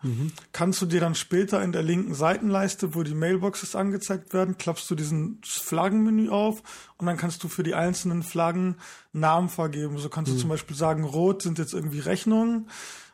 kannst 0.52 0.80
du 0.80 0.86
dir 0.86 1.00
dann 1.00 1.14
später 1.14 1.62
in 1.62 1.72
der 1.72 1.82
linken 1.82 2.14
Seitenleiste, 2.14 2.94
wo 2.94 3.02
die 3.02 3.14
Mailboxes 3.14 3.74
angezeigt 3.74 4.32
werden, 4.32 4.56
klappst 4.56 4.88
du 4.90 4.94
diesen 4.94 5.40
Flaggenmenü 5.44 6.30
auf 6.30 6.62
und 6.96 7.06
dann 7.06 7.16
kannst 7.16 7.42
du 7.42 7.48
für 7.48 7.62
die 7.62 7.74
einzelnen 7.74 8.22
Flaggen 8.22 8.76
Namen 9.12 9.48
vergeben. 9.48 9.98
So 9.98 10.08
kannst 10.08 10.32
du 10.32 10.36
zum 10.36 10.48
Beispiel 10.48 10.76
sagen, 10.76 11.04
rot 11.04 11.42
sind 11.42 11.58
jetzt 11.58 11.74
irgendwie 11.74 12.00
Rechnungen 12.00 12.68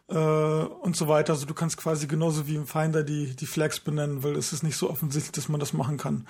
äh, 0.09 0.15
und 0.15 0.97
so 0.97 1.09
weiter. 1.09 1.33
Also 1.33 1.47
du 1.47 1.55
kannst 1.55 1.77
quasi 1.77 2.07
genauso 2.07 2.47
wie 2.47 2.57
im 2.57 2.67
Finder 2.67 3.03
die, 3.03 3.35
die 3.35 3.47
Flags 3.47 3.81
benennen, 3.81 4.23
weil 4.23 4.37
es 4.37 4.53
ist 4.53 4.63
nicht 4.63 4.77
so 4.77 4.91
offensichtlich, 4.91 5.33
dass 5.33 5.49
man 5.49 5.61
das 5.61 5.73
machen 5.73 5.97
kann. 5.97 6.27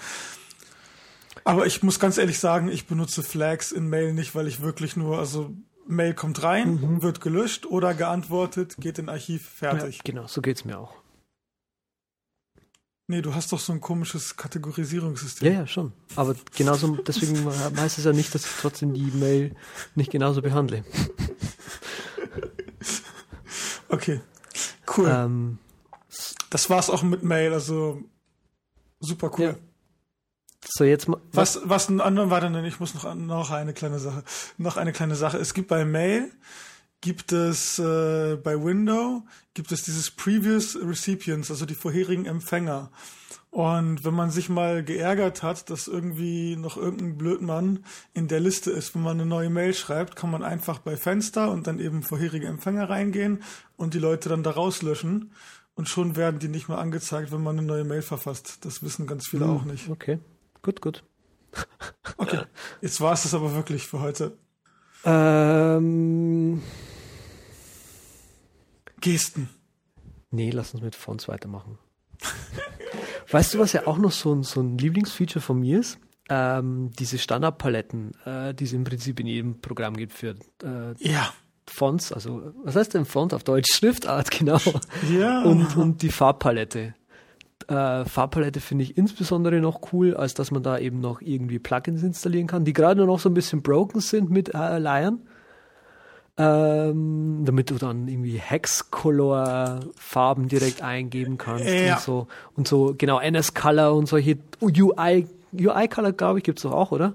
Aber 1.46 1.64
ich 1.64 1.80
muss 1.84 2.00
ganz 2.00 2.18
ehrlich 2.18 2.40
sagen, 2.40 2.68
ich 2.68 2.88
benutze 2.88 3.22
Flags 3.22 3.70
in 3.70 3.88
Mail 3.88 4.12
nicht, 4.12 4.34
weil 4.34 4.48
ich 4.48 4.62
wirklich 4.62 4.96
nur, 4.96 5.16
also 5.18 5.54
Mail 5.86 6.12
kommt 6.12 6.42
rein, 6.42 7.00
wird 7.02 7.20
gelöscht 7.20 7.66
oder 7.66 7.94
geantwortet, 7.94 8.74
geht 8.80 8.98
in 8.98 9.08
Archiv, 9.08 9.48
fertig. 9.48 9.98
Ja, 9.98 10.02
genau, 10.04 10.26
so 10.26 10.42
geht's 10.42 10.64
mir 10.64 10.76
auch. 10.76 10.96
Nee, 13.06 13.22
du 13.22 13.32
hast 13.32 13.52
doch 13.52 13.60
so 13.60 13.72
ein 13.72 13.80
komisches 13.80 14.36
Kategorisierungssystem. 14.36 15.52
Ja, 15.52 15.60
ja, 15.60 15.66
schon. 15.68 15.92
Aber 16.16 16.34
genauso, 16.56 16.96
deswegen 16.96 17.46
heißt 17.46 17.98
es 17.98 18.04
ja 18.04 18.12
nicht, 18.12 18.34
dass 18.34 18.44
ich 18.44 18.50
trotzdem 18.60 18.92
die 18.92 19.12
Mail 19.12 19.54
nicht 19.94 20.10
genauso 20.10 20.42
behandle. 20.42 20.84
Okay, 23.88 24.20
cool. 24.96 25.08
Ähm, 25.08 25.58
Das 26.50 26.68
war's 26.68 26.90
auch 26.90 27.04
mit 27.04 27.22
Mail, 27.22 27.52
also 27.52 28.02
super 28.98 29.30
cool. 29.38 29.44
Ja. 29.44 29.54
So, 30.68 30.84
jetzt. 30.84 31.08
Was, 31.32 31.60
was 31.64 31.88
ein 31.88 32.00
anderer 32.00 32.30
war 32.30 32.40
denn, 32.40 32.64
ich 32.64 32.80
muss 32.80 32.94
noch, 32.94 33.14
noch 33.14 33.50
eine 33.50 33.72
kleine 33.72 33.98
Sache, 33.98 34.22
noch 34.58 34.76
eine 34.76 34.92
kleine 34.92 35.14
Sache. 35.14 35.38
Es 35.38 35.54
gibt 35.54 35.68
bei 35.68 35.84
Mail, 35.84 36.30
gibt 37.00 37.32
es 37.32 37.78
äh, 37.78 38.36
bei 38.36 38.62
Window, 38.62 39.22
gibt 39.54 39.72
es 39.72 39.82
dieses 39.84 40.10
Previous 40.10 40.76
Recipients, 40.76 41.50
also 41.50 41.66
die 41.66 41.74
vorherigen 41.74 42.26
Empfänger. 42.26 42.90
Und 43.50 44.04
wenn 44.04 44.12
man 44.12 44.30
sich 44.30 44.50
mal 44.50 44.84
geärgert 44.84 45.42
hat, 45.42 45.70
dass 45.70 45.88
irgendwie 45.88 46.56
noch 46.56 46.76
irgendein 46.76 47.16
Blödmann 47.16 47.84
in 48.12 48.28
der 48.28 48.40
Liste 48.40 48.70
ist, 48.70 48.94
wenn 48.94 49.02
man 49.02 49.18
eine 49.18 49.24
neue 49.24 49.48
Mail 49.48 49.72
schreibt, 49.72 50.14
kann 50.14 50.30
man 50.30 50.42
einfach 50.42 50.78
bei 50.78 50.96
Fenster 50.96 51.50
und 51.50 51.66
dann 51.66 51.78
eben 51.78 52.02
vorherige 52.02 52.48
Empfänger 52.48 52.90
reingehen 52.90 53.42
und 53.76 53.94
die 53.94 53.98
Leute 53.98 54.28
dann 54.28 54.42
da 54.42 54.50
rauslöschen. 54.50 55.32
Und 55.74 55.88
schon 55.88 56.16
werden 56.16 56.38
die 56.38 56.48
nicht 56.48 56.68
mehr 56.68 56.78
angezeigt, 56.78 57.32
wenn 57.32 57.42
man 57.42 57.58
eine 57.58 57.66
neue 57.66 57.84
Mail 57.84 58.02
verfasst. 58.02 58.58
Das 58.66 58.82
wissen 58.82 59.06
ganz 59.06 59.26
viele 59.28 59.46
auch 59.46 59.64
nicht. 59.64 59.88
Okay, 59.88 60.18
gut, 60.62 60.80
gut. 60.80 61.04
Okay, 62.18 62.42
jetzt 62.80 63.00
war 63.00 63.12
es 63.12 63.24
das 63.24 63.34
aber 63.34 63.54
wirklich 63.54 63.86
für 63.86 64.00
heute. 64.00 64.36
Ähm, 65.04 66.62
Gesten. 69.00 69.48
nee, 70.30 70.50
lass 70.50 70.74
uns 70.74 70.82
mit 70.82 70.94
Fonts 70.94 71.28
weitermachen. 71.28 71.78
weißt 73.30 73.54
du, 73.54 73.58
was 73.58 73.72
ja 73.72 73.86
auch 73.86 73.98
noch 73.98 74.12
so 74.12 74.34
ein, 74.34 74.42
so 74.42 74.60
ein 74.60 74.78
Lieblingsfeature 74.78 75.40
von 75.42 75.60
mir 75.60 75.80
ist? 75.80 75.98
Ähm, 76.28 76.90
diese 76.98 77.18
Standardpaletten, 77.18 78.12
äh, 78.24 78.52
die 78.54 78.64
es 78.64 78.72
im 78.72 78.82
Prinzip 78.84 79.20
in 79.20 79.26
jedem 79.28 79.60
Programm 79.60 79.96
gibt 79.96 80.12
für 80.12 80.34
äh, 80.64 80.94
Ja. 80.98 81.32
Fonts, 81.68 82.12
also 82.12 82.52
was 82.64 82.74
heißt 82.76 82.94
denn 82.94 83.04
Font 83.04 83.32
auf 83.34 83.44
Deutsch? 83.44 83.68
Schriftart, 83.74 84.30
genau. 84.32 84.60
Ja. 85.12 85.42
Und, 85.42 85.76
und 85.76 86.02
die 86.02 86.10
Farbpalette. 86.10 86.94
Äh, 87.68 88.04
Farbpalette 88.04 88.60
finde 88.60 88.84
ich 88.84 88.96
insbesondere 88.96 89.60
noch 89.60 89.92
cool, 89.92 90.14
als 90.16 90.34
dass 90.34 90.50
man 90.52 90.62
da 90.62 90.78
eben 90.78 91.00
noch 91.00 91.20
irgendwie 91.20 91.58
Plugins 91.58 92.02
installieren 92.02 92.46
kann, 92.46 92.64
die 92.64 92.72
gerade 92.72 93.04
noch 93.04 93.18
so 93.18 93.28
ein 93.28 93.34
bisschen 93.34 93.62
broken 93.62 94.00
sind 94.00 94.30
mit 94.30 94.54
äh, 94.54 94.78
Lion. 94.78 95.20
Ähm, 96.38 97.44
damit 97.46 97.70
du 97.70 97.76
dann 97.76 98.06
irgendwie 98.08 98.36
Hex-Color-Farben 98.36 100.48
direkt 100.48 100.82
eingeben 100.82 101.38
kannst 101.38 101.64
Ja. 101.66 101.94
und 101.94 102.00
so. 102.02 102.26
Und 102.56 102.68
so, 102.68 102.94
genau, 102.96 103.18
NS-Color 103.20 103.94
und 103.94 104.06
solche 104.06 104.36
UI, 104.60 105.26
UI-Color, 105.58 106.12
glaube 106.12 106.40
ich, 106.40 106.44
gibt 106.44 106.58
es 106.58 106.64
doch 106.64 106.72
auch, 106.72 106.92
oder? 106.92 107.14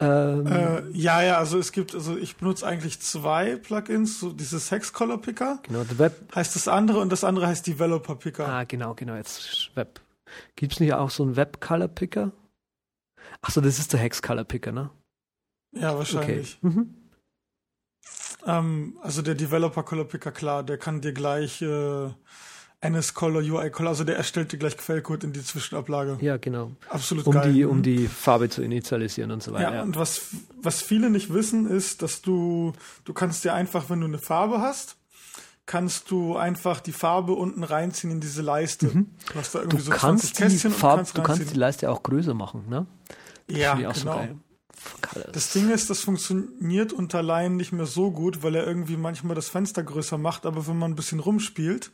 Ähm, 0.00 0.46
äh, 0.46 0.88
ja, 0.90 1.22
ja, 1.22 1.38
also 1.38 1.58
es 1.58 1.70
gibt, 1.70 1.94
also 1.94 2.16
ich 2.16 2.36
benutze 2.36 2.66
eigentlich 2.66 3.00
zwei 3.00 3.56
Plugins, 3.56 4.18
so 4.18 4.32
dieses 4.32 4.70
Hex 4.70 4.92
Color 4.92 5.20
Picker 5.20 5.60
genau, 5.62 5.84
der 5.84 5.98
Web, 5.98 6.34
heißt 6.34 6.56
das 6.56 6.66
andere 6.66 6.98
und 6.98 7.10
das 7.10 7.22
andere 7.22 7.46
heißt 7.46 7.66
Developer 7.66 8.16
Picker. 8.16 8.48
Ah, 8.48 8.64
genau, 8.64 8.94
genau, 8.94 9.14
jetzt 9.14 9.70
Web. 9.76 10.00
Gibt 10.56 10.72
es 10.72 10.80
nicht 10.80 10.92
auch 10.94 11.10
so 11.10 11.22
einen 11.22 11.36
Web-Color-Picker? 11.36 12.32
Achso, 13.40 13.60
das 13.60 13.78
ist 13.78 13.92
der 13.92 14.00
Hex-Color-Picker, 14.00 14.72
ne? 14.72 14.90
Ja, 15.76 15.90
Okay. 15.90 15.98
wahrscheinlich. 15.98 16.58
Mhm. 16.62 16.94
Ähm, 18.46 18.98
also 19.00 19.22
der 19.22 19.34
Developer 19.36 19.82
Color 19.84 20.06
Picker, 20.06 20.32
klar, 20.32 20.64
der 20.64 20.76
kann 20.78 21.00
dir 21.00 21.12
gleich 21.12 21.62
äh, 21.62 22.10
NS 22.80 23.14
Color, 23.14 23.40
UI 23.40 23.70
Color, 23.70 23.88
also 23.90 24.04
der 24.04 24.16
erstellt 24.16 24.52
dir 24.52 24.58
gleich 24.58 24.76
Quellcode 24.76 25.24
in 25.24 25.32
die 25.32 25.42
Zwischenablage. 25.42 26.18
Ja, 26.20 26.36
genau. 26.36 26.72
Absolut 26.90 27.26
Um 27.26 27.32
geil. 27.32 27.52
die, 27.52 27.64
um 27.64 27.82
die 27.82 28.06
Farbe 28.08 28.50
zu 28.50 28.62
initialisieren 28.62 29.30
und 29.30 29.42
so 29.42 29.52
Ja, 29.52 29.56
weiter. 29.58 29.74
Ja, 29.76 29.82
und 29.82 29.96
was, 29.96 30.20
was 30.60 30.82
viele 30.82 31.08
nicht 31.08 31.32
wissen, 31.32 31.66
ist, 31.66 32.02
dass 32.02 32.20
du, 32.20 32.72
du 33.04 33.12
kannst 33.14 33.42
dir 33.44 33.54
einfach, 33.54 33.88
wenn 33.88 34.00
du 34.00 34.06
eine 34.06 34.18
Farbe 34.18 34.60
hast, 34.60 34.96
kannst 35.66 36.10
du 36.10 36.36
einfach 36.36 36.80
die 36.80 36.92
Farbe 36.92 37.32
unten 37.32 37.64
reinziehen 37.64 38.10
in 38.12 38.20
diese 38.20 38.42
Leiste. 38.42 38.86
Mhm. 38.88 39.06
Du 39.32 39.34
hast 39.38 39.54
da 39.54 39.60
Du 39.60 39.64
irgendwie 39.64 39.80
so 39.84 39.90
kannst, 39.90 40.34
20 40.36 40.36
Kästchen 40.36 40.70
die 40.70 40.74
und 40.74 40.80
Farb, 40.80 40.96
kannst 40.98 41.16
du 41.16 41.22
kannst 41.22 41.50
die. 41.54 41.58
Leiste 41.58 41.90
auch 41.90 42.02
größer 42.02 42.34
machen, 42.34 42.64
ne? 42.68 42.86
Das 43.48 43.56
Ja, 43.58 43.76
so 43.94 44.00
genau. 44.00 44.28
Colors. 45.00 45.32
Das 45.32 45.52
Ding 45.52 45.70
ist, 45.70 45.88
das 45.88 46.00
funktioniert 46.00 46.92
unter 46.92 47.22
Laien 47.22 47.56
nicht 47.56 47.72
mehr 47.72 47.86
so 47.86 48.10
gut, 48.10 48.42
weil 48.42 48.54
er 48.56 48.66
irgendwie 48.66 48.98
manchmal 48.98 49.34
das 49.34 49.48
Fenster 49.48 49.82
größer 49.82 50.18
macht, 50.18 50.44
aber 50.44 50.66
wenn 50.66 50.76
man 50.78 50.92
ein 50.92 50.96
bisschen 50.96 51.20
rumspielt, 51.20 51.90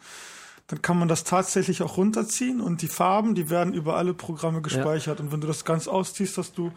dann 0.71 0.83
kann 0.83 0.99
man 0.99 1.09
das 1.09 1.25
tatsächlich 1.25 1.83
auch 1.83 1.97
runterziehen 1.97 2.61
und 2.61 2.81
die 2.83 2.87
Farben, 2.89 3.35
die 3.35 3.51
werden 3.51 3.75
über 3.75 3.97
alle 3.97 4.15
Programme 4.15 4.63
gespeichert. 4.63 5.19
Und 5.21 5.33
wenn 5.33 5.41
du 5.41 5.47
das 5.49 5.65
ganz 5.65 5.89
ausziehst, 5.89 6.39
hast 6.39 6.57
du 6.59 6.71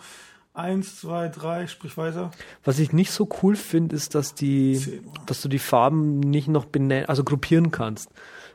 eins, 0.56 1.00
zwei, 1.00 1.30
drei, 1.30 1.68
sprich 1.68 1.96
weiter. 1.96 2.32
Was 2.64 2.80
ich 2.80 2.92
nicht 2.92 3.12
so 3.12 3.30
cool 3.44 3.56
finde, 3.56 3.96
ist, 3.96 4.16
dass 4.16 4.34
die, 4.34 5.02
dass 5.28 5.42
du 5.42 5.48
die 5.50 5.60
Farben 5.60 6.20
nicht 6.20 6.48
noch 6.48 6.66
benennen, 6.66 7.08
also 7.08 7.24
gruppieren 7.24 7.72
kannst. 7.72 8.10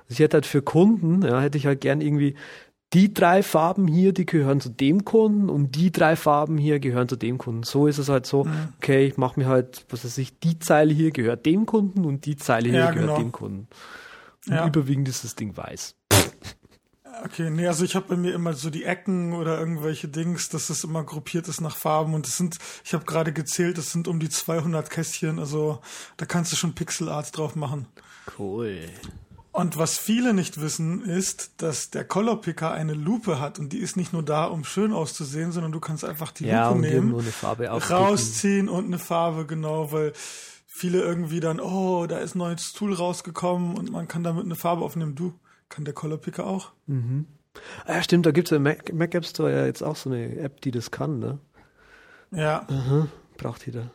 Also 0.08 0.10
ich 0.14 0.18
hätte 0.18 0.38
halt 0.38 0.46
für 0.46 0.62
Kunden, 0.62 1.22
ja, 1.22 1.40
hätte 1.40 1.56
ich 1.58 1.66
halt 1.66 1.80
gern 1.82 2.00
irgendwie 2.00 2.34
die 2.94 3.12
drei 3.12 3.42
Farben 3.42 3.86
hier, 3.86 4.12
die 4.14 4.24
gehören 4.26 4.60
zu 4.60 4.70
dem 4.70 5.04
Kunden 5.04 5.50
und 5.50 5.76
die 5.76 5.92
drei 5.92 6.16
Farben 6.16 6.56
hier 6.56 6.80
gehören 6.80 7.08
zu 7.08 7.16
dem 7.16 7.36
Kunden. 7.36 7.62
So 7.62 7.86
ist 7.86 7.98
es 7.98 8.08
halt 8.08 8.26
so, 8.26 8.44
Mhm. 8.44 8.50
okay, 8.78 9.06
ich 9.06 9.16
mache 9.18 9.38
mir 9.38 9.46
halt, 9.46 9.84
was 9.90 10.04
weiß 10.04 10.16
ich, 10.18 10.38
die 10.38 10.58
Zeile 10.58 10.92
hier 10.94 11.10
gehört 11.10 11.44
dem 11.46 11.66
Kunden 11.66 12.04
und 12.06 12.24
die 12.24 12.36
Zeile 12.36 12.70
hier 12.70 12.78
Ja, 12.78 12.90
gehört 12.90 13.08
genau. 13.10 13.18
dem 13.18 13.30
Kunden. 13.32 13.68
Und 14.48 14.54
Ja. 14.56 14.66
überwiegend 14.66 15.08
ist 15.08 15.24
das 15.24 15.34
Ding 15.34 15.56
weiß. 15.56 15.94
Okay, 17.24 17.50
nee, 17.50 17.66
also 17.66 17.84
ich 17.84 17.96
habe 17.96 18.06
bei 18.08 18.16
mir 18.16 18.32
immer 18.32 18.52
so 18.52 18.70
die 18.70 18.84
Ecken 18.84 19.32
oder 19.32 19.58
irgendwelche 19.58 20.06
Dings, 20.06 20.50
dass 20.50 20.68
das 20.68 20.84
immer 20.84 21.02
gruppiert 21.02 21.48
ist 21.48 21.60
nach 21.60 21.76
Farben 21.76 22.14
und 22.14 22.26
es 22.28 22.36
sind, 22.36 22.58
ich 22.84 22.94
habe 22.94 23.04
gerade 23.06 23.32
gezählt, 23.32 23.76
es 23.76 23.90
sind 23.90 24.06
um 24.06 24.20
die 24.20 24.28
200 24.28 24.88
Kästchen, 24.88 25.40
also 25.40 25.80
da 26.16 26.26
kannst 26.26 26.52
du 26.52 26.56
schon 26.56 26.74
Pixelart 26.74 27.36
drauf 27.36 27.56
machen. 27.56 27.86
Cool. 28.38 28.82
Und 29.50 29.76
was 29.76 29.98
viele 29.98 30.32
nicht 30.32 30.60
wissen, 30.60 31.02
ist, 31.04 31.54
dass 31.56 31.90
der 31.90 32.04
Color 32.04 32.40
Picker 32.40 32.70
eine 32.70 32.94
Lupe 32.94 33.40
hat 33.40 33.58
und 33.58 33.72
die 33.72 33.78
ist 33.78 33.96
nicht 33.96 34.12
nur 34.12 34.22
da, 34.22 34.44
um 34.44 34.62
schön 34.64 34.92
auszusehen, 34.92 35.50
sondern 35.50 35.72
du 35.72 35.80
kannst 35.80 36.04
einfach 36.04 36.30
die 36.30 36.44
Ja, 36.44 36.68
Lupe 36.68 36.80
nehmen, 36.82 37.16
rausziehen 37.72 38.68
und 38.68 38.84
eine 38.84 39.00
Farbe, 39.00 39.46
genau, 39.46 39.90
weil 39.90 40.12
viele 40.78 41.00
irgendwie 41.00 41.40
dann, 41.40 41.60
oh, 41.60 42.06
da 42.06 42.18
ist 42.18 42.34
ein 42.34 42.38
neues 42.38 42.72
Tool 42.72 42.94
rausgekommen 42.94 43.76
und 43.76 43.90
man 43.90 44.06
kann 44.08 44.22
damit 44.22 44.44
eine 44.44 44.54
Farbe 44.54 44.84
aufnehmen. 44.84 45.14
Du, 45.14 45.34
kann 45.68 45.84
der 45.84 45.92
Color 45.94 46.18
Picker 46.18 46.46
auch? 46.46 46.72
Ah, 47.86 47.94
ja, 47.94 48.02
stimmt, 48.02 48.26
da 48.26 48.30
gibt 48.30 48.48
es 48.48 48.52
im 48.56 48.62
Mac, 48.62 48.92
Mac 48.92 49.14
App 49.14 49.26
Store 49.26 49.50
ja 49.52 49.66
jetzt 49.66 49.82
auch 49.82 49.96
so 49.96 50.08
eine 50.10 50.36
App, 50.38 50.60
die 50.60 50.70
das 50.70 50.90
kann, 50.90 51.18
ne? 51.18 51.38
Ja, 52.30 52.66
Aha, 52.68 53.08
braucht 53.36 53.66
jeder. 53.66 53.90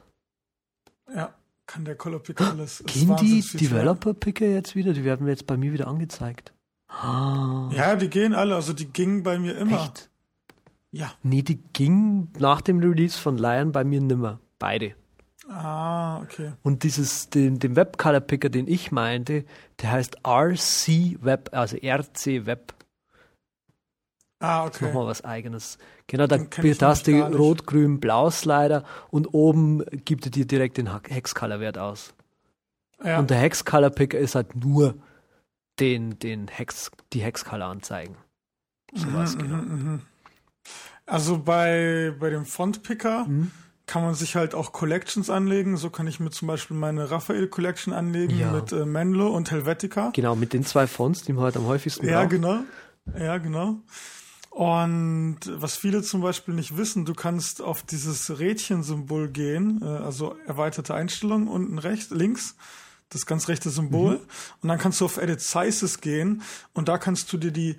ja, 1.15 1.33
kann 1.67 1.85
der 1.85 1.95
Color 1.95 2.19
Picker 2.19 2.49
alles. 2.51 2.83
Gehen 2.85 3.03
die 3.03 3.09
wahnsinnig 3.09 3.45
viel 3.47 3.59
Developer-Picker 3.61 4.45
jetzt 4.45 4.75
wieder? 4.75 4.91
Die 4.93 5.03
werden 5.05 5.27
jetzt 5.27 5.47
bei 5.47 5.55
mir 5.55 5.71
wieder 5.71 5.87
angezeigt. 5.87 6.51
Ah. 6.89 7.69
Ja, 7.73 7.95
die 7.95 8.09
gehen 8.09 8.33
alle, 8.33 8.55
also 8.55 8.73
die 8.73 8.85
gingen 8.87 9.23
bei 9.23 9.39
mir 9.39 9.57
immer. 9.57 9.83
echt? 9.85 10.09
Ja. 10.91 11.11
Nee, 11.23 11.41
die 11.41 11.55
ging 11.73 12.29
nach 12.37 12.61
dem 12.61 12.79
Release 12.79 13.17
von 13.17 13.37
Lion 13.37 13.71
bei 13.71 13.83
mir 13.83 14.01
nimmer. 14.01 14.39
Beide. 14.59 14.93
Ah, 15.49 16.21
okay. 16.21 16.53
Und 16.63 16.83
dieses, 16.83 17.29
den, 17.29 17.59
den 17.59 17.75
Web-Color-Picker, 17.75 18.49
den 18.49 18.67
ich 18.67 18.91
meinte, 18.91 19.45
der 19.81 19.91
heißt 19.91 20.17
RC 20.25 21.17
Web, 21.23 21.49
also 21.51 21.75
RC 21.77 22.45
Web. 22.45 22.73
Ah, 24.39 24.65
Das 24.65 24.75
ist 24.75 24.81
okay. 24.81 24.85
nochmal 24.87 25.07
was 25.07 25.23
eigenes. 25.23 25.77
Genau, 26.07 26.27
da, 26.27 26.37
hast 26.81 27.07
du. 27.07 27.21
Rot, 27.37 27.65
Grün, 27.65 27.99
Blau 27.99 28.29
Slider 28.29 28.83
und 29.09 29.27
oben 29.33 29.83
gibt 30.05 30.25
er 30.25 30.31
dir 30.31 30.45
direkt 30.45 30.77
den 30.77 30.89
Hex-Color-Wert 31.07 31.77
aus. 31.77 32.13
Ja. 33.03 33.19
Und 33.19 33.29
der 33.29 33.37
Hex-Color-Picker 33.37 34.17
ist 34.17 34.35
halt 34.35 34.55
nur 34.55 34.95
den, 35.79 36.19
den 36.19 36.47
Hex, 36.47 36.91
die 37.13 37.21
Hex-Color 37.21 37.65
anzeigen. 37.67 38.15
Sowas, 38.93 39.35
Mhm, 39.35 39.39
genau. 39.41 39.55
mhm, 39.57 39.83
mhm. 39.91 40.01
Also 41.05 41.37
bei, 41.37 42.13
bei 42.19 42.29
dem 42.29 42.45
Font-Picker 42.45 43.25
Mhm. 43.25 43.51
Kann 43.93 44.01
man 44.03 44.15
sich 44.15 44.35
halt 44.35 44.55
auch 44.55 44.71
Collections 44.71 45.29
anlegen. 45.29 45.77
So 45.77 45.91
kann 45.91 46.07
ich 46.07 46.19
mir 46.19 46.31
zum 46.31 46.47
Beispiel 46.47 46.75
meine 46.75 47.11
Raphael 47.11 47.47
Collection 47.47 47.93
anlegen 47.93 48.39
Ja. 48.39 48.51
mit 48.51 48.71
äh, 48.71 48.85
Menlo 48.85 49.27
und 49.27 49.51
Helvetica. 49.51 50.09
Genau, 50.15 50.35
mit 50.35 50.51
den 50.53 50.65
zwei 50.65 50.87
Fonts, 50.87 51.21
die 51.21 51.31
man 51.33 51.43
halt 51.43 51.57
am 51.57 51.67
häufigsten 51.67 52.07
Ja, 52.07 52.21
braucht. 52.21 52.31
genau. 52.31 52.59
Ja, 53.15 53.37
genau. 53.37 53.77
Und 54.49 55.37
was 55.47 55.75
viele 55.77 56.01
zum 56.01 56.21
Beispiel 56.21 56.55
nicht 56.55 56.75
wissen, 56.75 57.05
du 57.05 57.13
kannst 57.13 57.61
auf 57.61 57.83
dieses 57.83 58.39
Rädchensymbol 58.39 59.27
gehen, 59.29 59.79
äh, 59.83 59.85
also 59.85 60.35
erweiterte 60.47 60.95
Einstellungen 60.95 61.47
unten 61.47 61.77
rechts, 61.77 62.09
links, 62.09 62.55
das 63.09 63.27
ganz 63.27 63.47
rechte 63.47 63.69
Symbol. 63.69 64.19
Und 64.61 64.69
dann 64.69 64.79
kannst 64.79 65.01
du 65.01 65.05
auf 65.05 65.17
Edit 65.17 65.41
Sizes 65.41 66.01
gehen 66.01 66.41
und 66.73 66.87
da 66.87 66.97
kannst 66.97 67.31
du 67.31 67.37
dir 67.37 67.51
die 67.51 67.77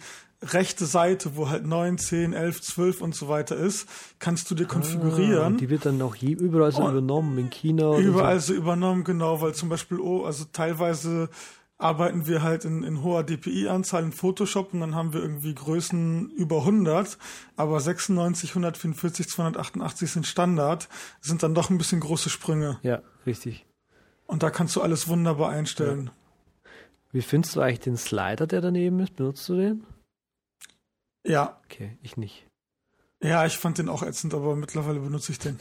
rechte 0.53 0.87
Seite, 0.87 1.37
wo 1.37 1.49
halt 1.49 1.67
9, 1.67 1.99
10, 1.99 2.33
11, 2.33 2.61
12 2.63 3.01
und 3.01 3.15
so 3.15 3.29
weiter 3.29 3.57
ist, 3.57 3.89
kannst 4.19 4.51
du 4.51 4.55
dir 4.55 4.65
Ah, 4.65 4.69
konfigurieren. 4.73 5.47
und 5.55 5.61
die 5.61 5.71
wird 5.71 5.87
dann 5.87 6.01
auch 6.03 6.15
je, 6.15 6.33
überall 6.33 6.73
so 6.73 6.83
Oh. 6.85 6.91
übernommen, 6.91 7.37
in 7.39 7.51
China. 7.51 7.99
Überall 7.99 8.41
so 8.41 8.53
übernommen, 8.55 9.05
genau, 9.05 9.41
weil 9.41 9.55
zum 9.55 9.69
Beispiel, 9.69 9.99
oh, 10.01 10.25
also 10.25 10.45
teilweise 10.53 11.29
arbeiten 11.77 12.27
wir 12.27 12.43
halt 12.43 12.65
in, 12.65 12.85
in 12.85 13.03
hoher 13.03 13.25
DPI-Anzahl 13.25 14.05
in 14.05 14.13
Photoshop 14.13 14.73
und 14.73 14.81
dann 14.81 14.95
haben 14.95 15.13
wir 15.13 15.21
irgendwie 15.21 15.55
Größen 15.55 16.31
über 16.31 16.59
100, 16.59 17.19
aber 17.57 17.81
96, 17.81 18.51
144, 18.51 19.29
288 19.29 20.11
sind 20.11 20.27
Standard, 20.27 20.89
sind 21.21 21.43
dann 21.43 21.55
doch 21.55 21.71
ein 21.71 21.79
bisschen 21.79 22.01
große 22.01 22.31
Sprünge. 22.31 22.79
So. 22.83 22.89
Ja, 22.89 23.03
richtig. 23.27 23.67
Und 24.27 24.43
da 24.43 24.51
kannst 24.51 24.77
du 24.77 24.83
alles 24.83 25.09
wunderbar 25.09 25.51
einstellen. 25.51 26.11
Wie 27.13 27.23
findest 27.23 27.57
du 27.57 27.61
eigentlich 27.61 27.81
den 27.81 27.97
Slider, 27.97 28.47
der 28.47 28.61
daneben 28.61 28.99
ist? 29.01 29.15
Benutzt 29.17 29.49
du 29.49 29.57
den? 29.57 29.85
Ja, 31.27 31.59
Okay, 31.65 31.97
ich 32.03 32.17
nicht. 32.17 32.47
ja, 33.23 33.45
ich 33.47 33.57
fand 33.59 33.79
den 33.79 33.89
auch 33.89 34.03
ätzend, 34.03 34.35
aber 34.35 34.55
mittlerweile 34.57 35.01
benutze 35.01 35.33
ich 35.33 35.39
den. 35.39 35.59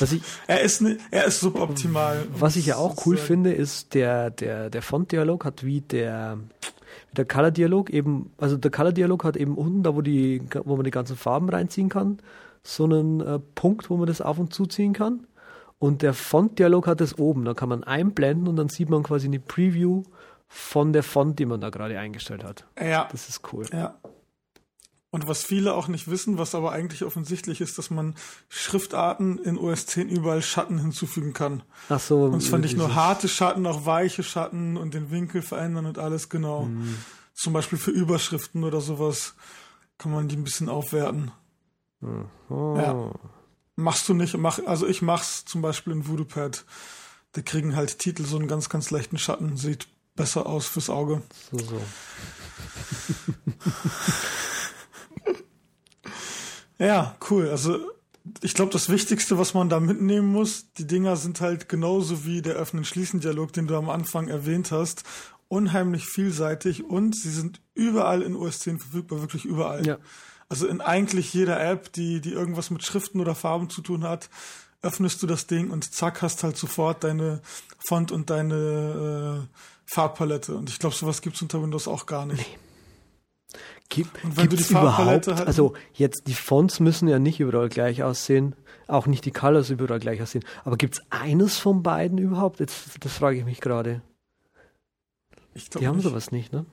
Was 0.00 0.12
ich, 0.12 0.22
Er 0.48 0.60
ist, 0.60 0.82
ne, 0.82 0.98
er 1.10 1.24
ist 1.24 1.40
suboptimal. 1.40 2.26
was 2.34 2.56
ich 2.56 2.66
ja 2.66 2.76
auch 2.76 3.06
cool 3.06 3.16
finde, 3.16 3.52
ist 3.52 3.94
der, 3.94 4.30
der, 4.30 4.68
der 4.68 4.82
Font-Dialog 4.82 5.44
hat 5.46 5.64
wie 5.64 5.80
der, 5.80 6.38
wie 7.08 7.14
der 7.14 7.24
Color-Dialog 7.24 7.88
eben, 7.88 8.32
also 8.36 8.56
der 8.58 8.70
Color-Dialog 8.70 9.24
hat 9.24 9.36
eben 9.38 9.56
unten, 9.56 9.82
da 9.82 9.94
wo 9.94 10.02
die, 10.02 10.42
wo 10.64 10.76
man 10.76 10.84
die 10.84 10.90
ganzen 10.90 11.16
Farben 11.16 11.48
reinziehen 11.48 11.88
kann, 11.88 12.18
so 12.62 12.84
einen 12.84 13.20
äh, 13.20 13.38
Punkt, 13.54 13.88
wo 13.88 13.96
man 13.96 14.06
das 14.06 14.20
auf 14.20 14.38
und 14.38 14.52
zuziehen 14.52 14.92
kann. 14.92 15.26
Und 15.78 16.02
der 16.02 16.12
Font-Dialog 16.12 16.86
hat 16.86 17.00
das 17.00 17.18
oben, 17.18 17.44
da 17.46 17.54
kann 17.54 17.70
man 17.70 17.82
einblenden 17.82 18.48
und 18.48 18.56
dann 18.56 18.68
sieht 18.68 18.90
man 18.90 19.02
quasi 19.02 19.26
eine 19.26 19.40
Preview 19.40 20.02
von 20.54 20.92
der 20.92 21.02
Font, 21.02 21.38
die 21.38 21.46
man 21.46 21.62
da 21.62 21.70
gerade 21.70 21.98
eingestellt 21.98 22.44
hat. 22.44 22.66
Ja, 22.78 23.08
Das 23.10 23.28
ist 23.28 23.52
cool. 23.52 23.66
Ja. 23.72 23.98
Und 25.10 25.26
was 25.26 25.42
viele 25.42 25.74
auch 25.74 25.88
nicht 25.88 26.08
wissen, 26.08 26.38
was 26.38 26.54
aber 26.54 26.72
eigentlich 26.72 27.04
offensichtlich 27.04 27.60
ist, 27.60 27.76
dass 27.76 27.90
man 27.90 28.14
Schriftarten 28.48 29.38
in 29.38 29.58
OS 29.58 29.86
10 29.86 30.08
überall 30.08 30.40
Schatten 30.42 30.78
hinzufügen 30.78 31.32
kann. 31.32 31.62
Ach 31.88 32.00
so. 32.00 32.24
Und 32.24 32.42
zwar 32.42 32.58
nicht 32.58 32.76
nur 32.76 32.94
harte 32.94 33.28
Schatten, 33.28 33.66
auch 33.66 33.84
weiche 33.84 34.22
Schatten 34.22 34.76
und 34.76 34.94
den 34.94 35.10
Winkel 35.10 35.42
verändern 35.42 35.86
und 35.86 35.98
alles 35.98 36.28
genau. 36.28 36.64
Mhm. 36.64 36.96
Zum 37.34 37.52
Beispiel 37.52 37.78
für 37.78 37.90
Überschriften 37.90 38.64
oder 38.64 38.80
sowas 38.80 39.34
kann 39.98 40.12
man 40.12 40.28
die 40.28 40.36
ein 40.36 40.44
bisschen 40.44 40.68
aufwerten. 40.68 41.30
Oh. 42.48 42.76
Ja. 42.76 43.10
Machst 43.76 44.08
du 44.08 44.14
nicht, 44.14 44.36
mach, 44.36 44.60
also 44.66 44.86
ich 44.86 45.02
mach's 45.02 45.44
zum 45.44 45.62
Beispiel 45.62 45.92
in 45.92 46.06
VoodooPad. 46.06 46.64
Da 47.32 47.42
kriegen 47.42 47.74
halt 47.74 47.98
Titel 47.98 48.24
so 48.24 48.36
einen 48.36 48.48
ganz, 48.48 48.68
ganz 48.68 48.90
leichten 48.90 49.18
Schatten. 49.18 49.56
Sieht 49.56 49.88
besser 50.14 50.46
aus 50.46 50.66
fürs 50.66 50.90
Auge. 50.90 51.22
So, 51.50 51.58
so. 51.58 51.80
Ja, 56.82 57.14
cool. 57.30 57.48
Also 57.48 57.78
ich 58.40 58.54
glaube, 58.54 58.72
das 58.72 58.88
Wichtigste, 58.88 59.38
was 59.38 59.54
man 59.54 59.68
da 59.68 59.78
mitnehmen 59.78 60.26
muss, 60.26 60.72
die 60.72 60.86
Dinger 60.86 61.16
sind 61.16 61.40
halt 61.40 61.68
genauso 61.68 62.24
wie 62.24 62.42
der 62.42 62.54
Öffnen-Schließen-Dialog, 62.54 63.52
den 63.52 63.68
du 63.68 63.76
am 63.76 63.88
Anfang 63.88 64.26
erwähnt 64.26 64.72
hast, 64.72 65.04
unheimlich 65.46 66.06
vielseitig 66.06 66.82
und 66.82 67.14
sie 67.14 67.30
sind 67.30 67.60
überall 67.74 68.22
in 68.22 68.34
OS 68.34 68.60
10 68.60 68.80
verfügbar, 68.80 69.20
wirklich 69.20 69.44
überall. 69.44 69.86
Ja. 69.86 69.98
Also 70.48 70.66
in 70.66 70.80
eigentlich 70.80 71.32
jeder 71.32 71.64
App, 71.64 71.92
die, 71.92 72.20
die 72.20 72.32
irgendwas 72.32 72.70
mit 72.70 72.82
Schriften 72.82 73.20
oder 73.20 73.36
Farben 73.36 73.70
zu 73.70 73.80
tun 73.80 74.02
hat, 74.02 74.28
öffnest 74.82 75.22
du 75.22 75.28
das 75.28 75.46
Ding 75.46 75.70
und 75.70 75.94
zack, 75.94 76.20
hast 76.20 76.42
halt 76.42 76.56
sofort 76.56 77.04
deine 77.04 77.42
Font 77.86 78.10
und 78.10 78.30
deine 78.30 79.48
äh, 79.48 79.56
Farbpalette. 79.92 80.54
Und 80.56 80.70
ich 80.70 80.78
glaube, 80.78 80.94
sowas 80.94 81.20
gibt's 81.22 81.42
unter 81.42 81.62
Windows 81.62 81.86
auch 81.86 82.06
gar 82.06 82.24
nicht. 82.26 82.58
Gibt, 83.90 84.10
gibt's 84.22 84.68
die 84.68 84.72
Farbpalette 84.72 85.30
überhaupt, 85.32 85.38
halt- 85.40 85.46
also 85.48 85.74
jetzt 85.92 86.26
die 86.26 86.32
Fonts 86.34 86.80
müssen 86.80 87.08
ja 87.08 87.18
nicht 87.18 87.40
überall 87.40 87.68
gleich 87.68 88.02
aussehen, 88.02 88.54
auch 88.88 89.06
nicht 89.06 89.26
die 89.26 89.32
Colors 89.32 89.68
überall 89.68 89.98
gleich 90.00 90.22
aussehen, 90.22 90.44
aber 90.64 90.78
gibt 90.78 90.94
es 90.94 91.02
eines 91.10 91.58
von 91.58 91.82
beiden 91.82 92.16
überhaupt? 92.16 92.60
Jetzt, 92.60 93.04
das 93.04 93.12
frage 93.12 93.36
ich 93.38 93.44
mich 93.44 93.60
gerade. 93.60 94.00
Ich 95.52 95.68
Die 95.68 95.86
haben 95.86 95.96
nicht. 95.96 96.04
sowas 96.08 96.32
nicht, 96.32 96.52
ne? 96.54 96.64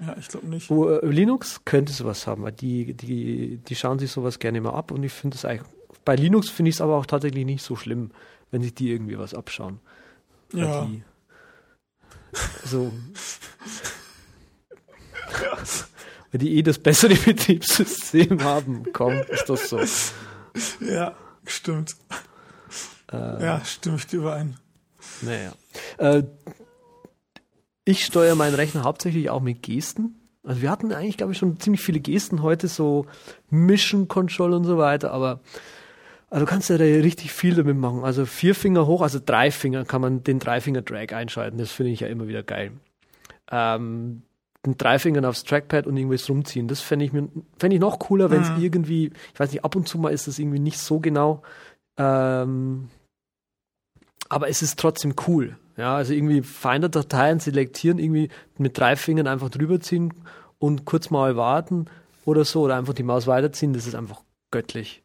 Ja, 0.00 0.16
ich 0.18 0.28
glaube 0.28 0.46
nicht. 0.46 0.70
Wo, 0.70 0.88
äh, 0.88 1.04
Linux 1.06 1.60
könnte 1.66 1.92
sowas 1.92 2.26
haben, 2.26 2.42
weil 2.44 2.52
die, 2.52 2.94
die, 2.94 3.58
die 3.58 3.74
schauen 3.76 3.98
sich 3.98 4.10
sowas 4.10 4.38
gerne 4.38 4.62
mal 4.62 4.72
ab 4.72 4.92
und 4.92 5.02
ich 5.02 5.12
finde 5.12 5.36
es 5.36 5.44
eigentlich, 5.44 5.68
bei 6.06 6.16
Linux 6.16 6.48
finde 6.48 6.70
ich 6.70 6.76
es 6.76 6.80
aber 6.80 6.96
auch 6.96 7.04
tatsächlich 7.04 7.44
nicht 7.44 7.62
so 7.62 7.76
schlimm, 7.76 8.12
wenn 8.50 8.62
sich 8.62 8.74
die 8.74 8.90
irgendwie 8.90 9.18
was 9.18 9.34
abschauen. 9.34 9.80
Ja. 10.54 10.86
Die, 10.86 11.02
So. 12.64 12.92
Weil 16.32 16.38
die 16.38 16.56
eh 16.56 16.62
das 16.62 16.78
bessere 16.78 17.14
Betriebssystem 17.24 18.42
haben. 18.42 18.92
Komm, 18.92 19.22
ist 19.28 19.48
das 19.48 19.68
so. 19.68 19.80
Ja, 20.84 21.16
stimmt. 21.44 21.96
Äh, 23.12 23.44
ja, 23.44 23.64
stimme 23.64 23.96
ich 23.96 24.06
dir 24.06 24.18
überein. 24.18 24.56
Naja. 25.22 25.52
Äh, 25.98 26.22
ich 27.84 28.04
steuere 28.04 28.36
meinen 28.36 28.54
Rechner 28.54 28.84
hauptsächlich 28.84 29.30
auch 29.30 29.40
mit 29.40 29.62
Gesten. 29.62 30.16
Also 30.42 30.62
wir 30.62 30.70
hatten 30.70 30.92
eigentlich, 30.92 31.16
glaube 31.16 31.32
ich, 31.32 31.38
schon 31.38 31.58
ziemlich 31.60 31.82
viele 31.82 32.00
Gesten 32.00 32.42
heute, 32.42 32.68
so 32.68 33.06
Mission 33.50 34.08
Control 34.08 34.54
und 34.54 34.64
so 34.64 34.78
weiter, 34.78 35.12
aber 35.12 35.40
also 36.30 36.46
du 36.46 36.50
kannst 36.50 36.70
ja 36.70 36.78
da 36.78 36.84
richtig 36.84 37.32
viel 37.32 37.56
damit 37.56 37.76
machen. 37.76 38.04
Also 38.04 38.24
vier 38.24 38.54
Finger 38.54 38.86
hoch, 38.86 39.02
also 39.02 39.18
drei 39.24 39.50
Finger 39.50 39.84
kann 39.84 40.00
man 40.00 40.22
den 40.22 40.38
Dreifinger-Drag 40.38 41.12
einschalten. 41.12 41.58
Das 41.58 41.72
finde 41.72 41.92
ich 41.92 42.00
ja 42.00 42.06
immer 42.06 42.28
wieder 42.28 42.44
geil. 42.44 42.72
Ähm, 43.50 44.22
den 44.64 44.76
Dreifingern 44.76 45.24
aufs 45.24 45.44
Trackpad 45.44 45.86
und 45.86 45.96
irgendwas 45.96 46.28
rumziehen. 46.28 46.68
Das 46.68 46.80
fände 46.80 47.04
ich, 47.04 47.10
fänd 47.10 47.74
ich 47.74 47.80
noch 47.80 47.98
cooler, 47.98 48.30
wenn 48.30 48.42
es 48.42 48.50
mhm. 48.50 48.62
irgendwie, 48.62 49.10
ich 49.32 49.40
weiß 49.40 49.50
nicht, 49.52 49.64
ab 49.64 49.74
und 49.74 49.88
zu 49.88 49.98
mal 49.98 50.10
ist 50.12 50.28
das 50.28 50.38
irgendwie 50.38 50.58
nicht 50.58 50.78
so 50.78 51.00
genau. 51.00 51.42
Ähm, 51.96 52.90
aber 54.28 54.48
es 54.48 54.62
ist 54.62 54.78
trotzdem 54.78 55.14
cool. 55.26 55.56
Ja, 55.76 55.96
also 55.96 56.12
irgendwie 56.12 56.42
Finder-Dateien 56.42 57.40
selektieren, 57.40 57.98
irgendwie 57.98 58.28
mit 58.58 58.78
drei 58.78 58.96
Fingern 58.96 59.26
einfach 59.26 59.48
drüber 59.48 59.80
ziehen 59.80 60.12
und 60.58 60.84
kurz 60.84 61.08
mal 61.10 61.36
warten 61.36 61.86
oder 62.26 62.44
so 62.44 62.62
oder 62.62 62.76
einfach 62.76 62.92
die 62.92 63.02
Maus 63.02 63.26
weiterziehen, 63.26 63.72
das 63.72 63.86
ist 63.86 63.94
einfach 63.94 64.20
göttlich. 64.50 65.02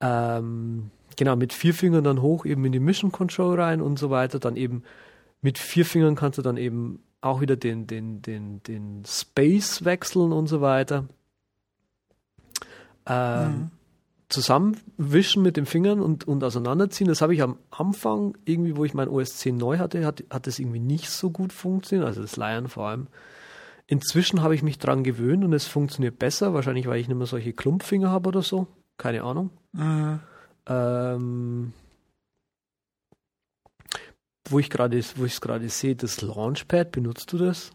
Ähm, 0.00 0.90
genau, 1.16 1.36
mit 1.36 1.52
vier 1.52 1.74
Fingern 1.74 2.04
dann 2.04 2.22
hoch 2.22 2.46
eben 2.46 2.64
in 2.64 2.72
die 2.72 2.80
Mission 2.80 3.12
Control 3.12 3.60
rein 3.60 3.80
und 3.80 3.98
so 3.98 4.10
weiter. 4.10 4.38
Dann 4.38 4.56
eben 4.56 4.82
mit 5.42 5.58
vier 5.58 5.84
Fingern 5.84 6.14
kannst 6.14 6.38
du 6.38 6.42
dann 6.42 6.56
eben 6.56 7.02
auch 7.20 7.40
wieder 7.40 7.56
den, 7.56 7.86
den, 7.86 8.22
den, 8.22 8.62
den 8.62 9.02
Space 9.06 9.84
wechseln 9.84 10.32
und 10.32 10.46
so 10.46 10.60
weiter. 10.60 11.04
Ähm, 13.06 13.44
mhm 13.44 13.70
zusammenwischen 14.30 15.42
mit 15.42 15.56
den 15.56 15.66
Fingern 15.66 16.00
und, 16.00 16.26
und 16.26 16.42
auseinanderziehen. 16.42 17.08
Das 17.08 17.20
habe 17.20 17.34
ich 17.34 17.42
am 17.42 17.58
Anfang, 17.70 18.38
irgendwie, 18.44 18.76
wo 18.76 18.84
ich 18.84 18.94
mein 18.94 19.08
OS 19.08 19.36
10 19.36 19.56
neu 19.56 19.78
hatte, 19.78 20.06
hat, 20.06 20.24
hat 20.30 20.46
das 20.46 20.58
irgendwie 20.58 20.78
nicht 20.78 21.10
so 21.10 21.30
gut 21.30 21.52
funktioniert, 21.52 22.06
also 22.06 22.22
das 22.22 22.36
Leiern 22.36 22.68
vor 22.68 22.88
allem. 22.88 23.08
Inzwischen 23.88 24.40
habe 24.40 24.54
ich 24.54 24.62
mich 24.62 24.78
dran 24.78 25.02
gewöhnt 25.02 25.44
und 25.44 25.52
es 25.52 25.66
funktioniert 25.66 26.18
besser, 26.18 26.54
wahrscheinlich 26.54 26.86
weil 26.86 27.00
ich 27.00 27.08
nicht 27.08 27.16
mehr 27.16 27.26
solche 27.26 27.52
Klumpfinger 27.52 28.10
habe 28.10 28.28
oder 28.28 28.42
so. 28.42 28.68
Keine 29.00 29.22
Ahnung. 29.22 29.48
Mhm. 29.72 30.20
Ähm, 30.66 31.72
wo 34.46 34.58
ich 34.58 34.68
gerade, 34.68 35.02
wo 35.16 35.24
ich 35.24 35.32
es 35.32 35.40
gerade 35.40 35.66
sehe, 35.70 35.96
das 35.96 36.20
Launchpad, 36.20 36.92
benutzt 36.92 37.32
du 37.32 37.38
das? 37.38 37.70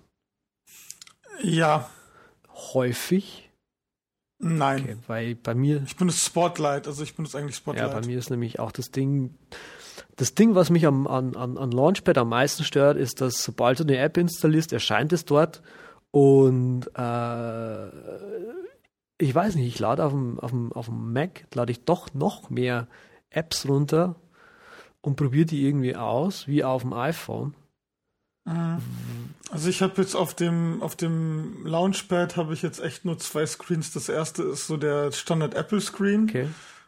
Ja. 1.42 1.90
Häufig. 2.48 3.50
Nein. 4.38 4.84
Okay, 4.84 4.98
weil 5.08 5.36
bei 5.36 5.56
mir. 5.56 5.82
Ich 5.88 5.96
benutze 5.96 6.20
Spotlight, 6.20 6.86
also 6.86 7.02
ich 7.02 7.16
benutze 7.16 7.40
eigentlich 7.40 7.56
Spotlight. 7.56 7.88
Ja, 7.88 8.00
bei 8.00 8.06
mir 8.06 8.20
ist 8.20 8.30
nämlich 8.30 8.60
auch 8.60 8.72
das 8.72 8.92
Ding. 8.92 9.34
Das 10.18 10.36
Ding, 10.36 10.54
was 10.54 10.70
mich 10.70 10.86
am, 10.86 11.08
an, 11.08 11.36
an 11.36 11.72
Launchpad 11.72 12.20
am 12.20 12.30
meisten 12.30 12.64
stört, 12.64 12.98
ist, 12.98 13.20
dass 13.20 13.42
sobald 13.42 13.80
du 13.80 13.84
eine 13.84 13.98
App 13.98 14.18
installierst, 14.18 14.74
erscheint 14.74 15.12
es 15.12 15.26
dort 15.26 15.64
und 16.12 16.86
äh, 16.96 17.90
ich 19.18 19.34
weiß 19.34 19.56
nicht, 19.56 19.68
ich 19.68 19.80
lade 19.80 20.04
auf 20.04 20.12
dem, 20.12 20.40
auf 20.40 20.52
dem, 20.52 20.72
auf 20.74 20.86
dem 20.88 21.14
Mac, 21.14 21.46
lade 21.54 21.72
ich 21.72 21.86
doch 21.86 22.14
noch 22.14 22.50
mehr 22.50 22.88
Apps 23.30 23.68
runter 23.68 24.16
und 25.02 25.16
probiere 25.16 25.46
die 25.46 25.66
irgendwie 25.66 25.96
aus, 25.96 26.48
wie 26.48 26.64
auf 26.64 26.82
dem 26.82 26.94
iPhone. 26.94 27.54
Mhm. 28.46 28.82
Also 29.52 29.70
ich 29.70 29.82
habe 29.82 30.02
jetzt 30.02 30.16
auf 30.16 30.34
dem 30.34 30.82
auf 30.82 30.96
dem 30.96 31.66
Launchpad 31.66 32.36
habe 32.36 32.54
ich 32.54 32.62
jetzt 32.62 32.80
echt 32.80 33.06
nur 33.06 33.18
zwei 33.18 33.46
Screens. 33.46 33.92
Das 33.92 34.10
erste 34.10 34.44
ist 34.44 34.68
so 34.68 34.78
der 34.78 35.12
Standard 35.12 35.54
Apple 35.54 35.82
Screen. 35.82 36.24
Okay. 36.24 36.48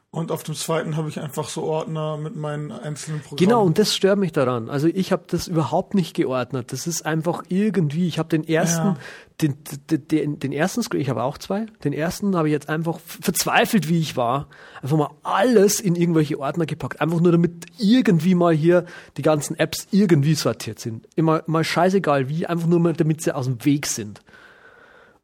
Und 0.10 0.32
auf 0.32 0.44
dem 0.44 0.56
zweiten 0.56 0.96
habe 0.96 1.10
ich 1.10 1.20
einfach 1.20 1.50
so 1.50 1.64
Ordner 1.64 2.16
mit 2.16 2.36
meinen 2.38 2.72
einzelnen 2.72 3.20
Programmen. 3.20 3.38
Genau, 3.38 3.64
und 3.64 3.78
das 3.78 3.94
stört 3.94 4.18
mich 4.18 4.32
daran. 4.32 4.70
Also 4.70 4.88
ich 4.88 5.12
habe 5.12 5.26
das 5.28 5.50
überhaupt 5.50 5.96
nicht 5.96 6.16
geordnet. 6.16 6.72
Das 6.72 6.88
ist 6.88 7.06
einfach 7.06 7.44
irgendwie, 7.50 8.08
ich 8.08 8.18
habe 8.18 8.30
den 8.30 8.48
ersten, 8.48 8.88
ja. 8.88 8.98
den, 9.42 9.58
den, 9.90 10.08
den, 10.08 10.40
den 10.40 10.52
ersten 10.54 10.82
Screen, 10.82 11.02
ich 11.02 11.10
habe 11.10 11.24
auch 11.24 11.38
zwei, 11.38 11.66
den 11.84 11.92
ersten 11.92 12.38
habe 12.38 12.48
ich 12.48 12.54
jetzt 12.54 12.70
einfach 12.70 13.00
verzweifelt, 13.02 13.90
wie 13.90 14.00
ich 14.00 14.16
war, 14.16 14.48
einfach 14.82 14.96
mal 14.96 15.12
alles 15.24 15.82
in 15.82 15.96
irgendwelche 15.96 16.40
Ordner 16.40 16.66
gepackt. 16.66 17.02
Einfach 17.02 17.20
nur 17.20 17.34
damit 17.34 17.66
irgendwie 17.78 18.34
mal 18.34 18.54
hier 18.54 18.86
die 19.18 19.24
ganzen 19.24 19.60
Apps 19.60 19.88
irgendwie 19.92 20.36
sortiert 20.36 20.80
sind. 20.80 21.06
Immer 21.18 21.44
mal 21.48 21.66
scheißegal 21.66 22.30
wie, 22.30 22.48
einfach 22.48 22.68
nur 22.68 22.80
mal, 22.80 22.94
damit 22.94 23.22
sie 23.22 23.36
aus 23.36 23.46
dem 23.46 23.64
Weg 23.66 23.86
sind. 23.86 24.22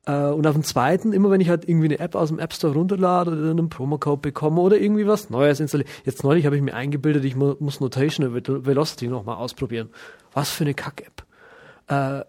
Äh, 0.05 0.27
und 0.27 0.45
auf 0.45 0.53
dem 0.53 0.63
zweiten, 0.63 1.13
immer 1.13 1.31
wenn 1.31 1.41
ich 1.41 1.49
halt 1.49 1.67
irgendwie 1.67 1.87
eine 1.87 1.99
App 1.99 2.15
aus 2.15 2.29
dem 2.29 2.39
App 2.39 2.53
Store 2.53 2.73
runterlade 2.73 3.31
oder 3.31 3.51
einen 3.51 3.69
Promocode 3.69 4.21
bekomme 4.21 4.61
oder 4.61 4.77
irgendwie 4.77 5.07
was 5.07 5.29
Neues 5.29 5.59
installiere. 5.59 5.89
Jetzt 6.05 6.23
neulich 6.23 6.45
habe 6.45 6.55
ich 6.55 6.61
mir 6.61 6.73
eingebildet, 6.73 7.23
ich 7.23 7.35
mu 7.35 7.55
muss 7.59 7.79
Notational 7.79 8.33
Velocity 8.65 9.07
nochmal 9.07 9.37
ausprobieren. 9.37 9.89
Was 10.33 10.49
für 10.49 10.65
eine 10.65 10.73
Kack-App. 10.73 11.23
Äh, 11.87 12.25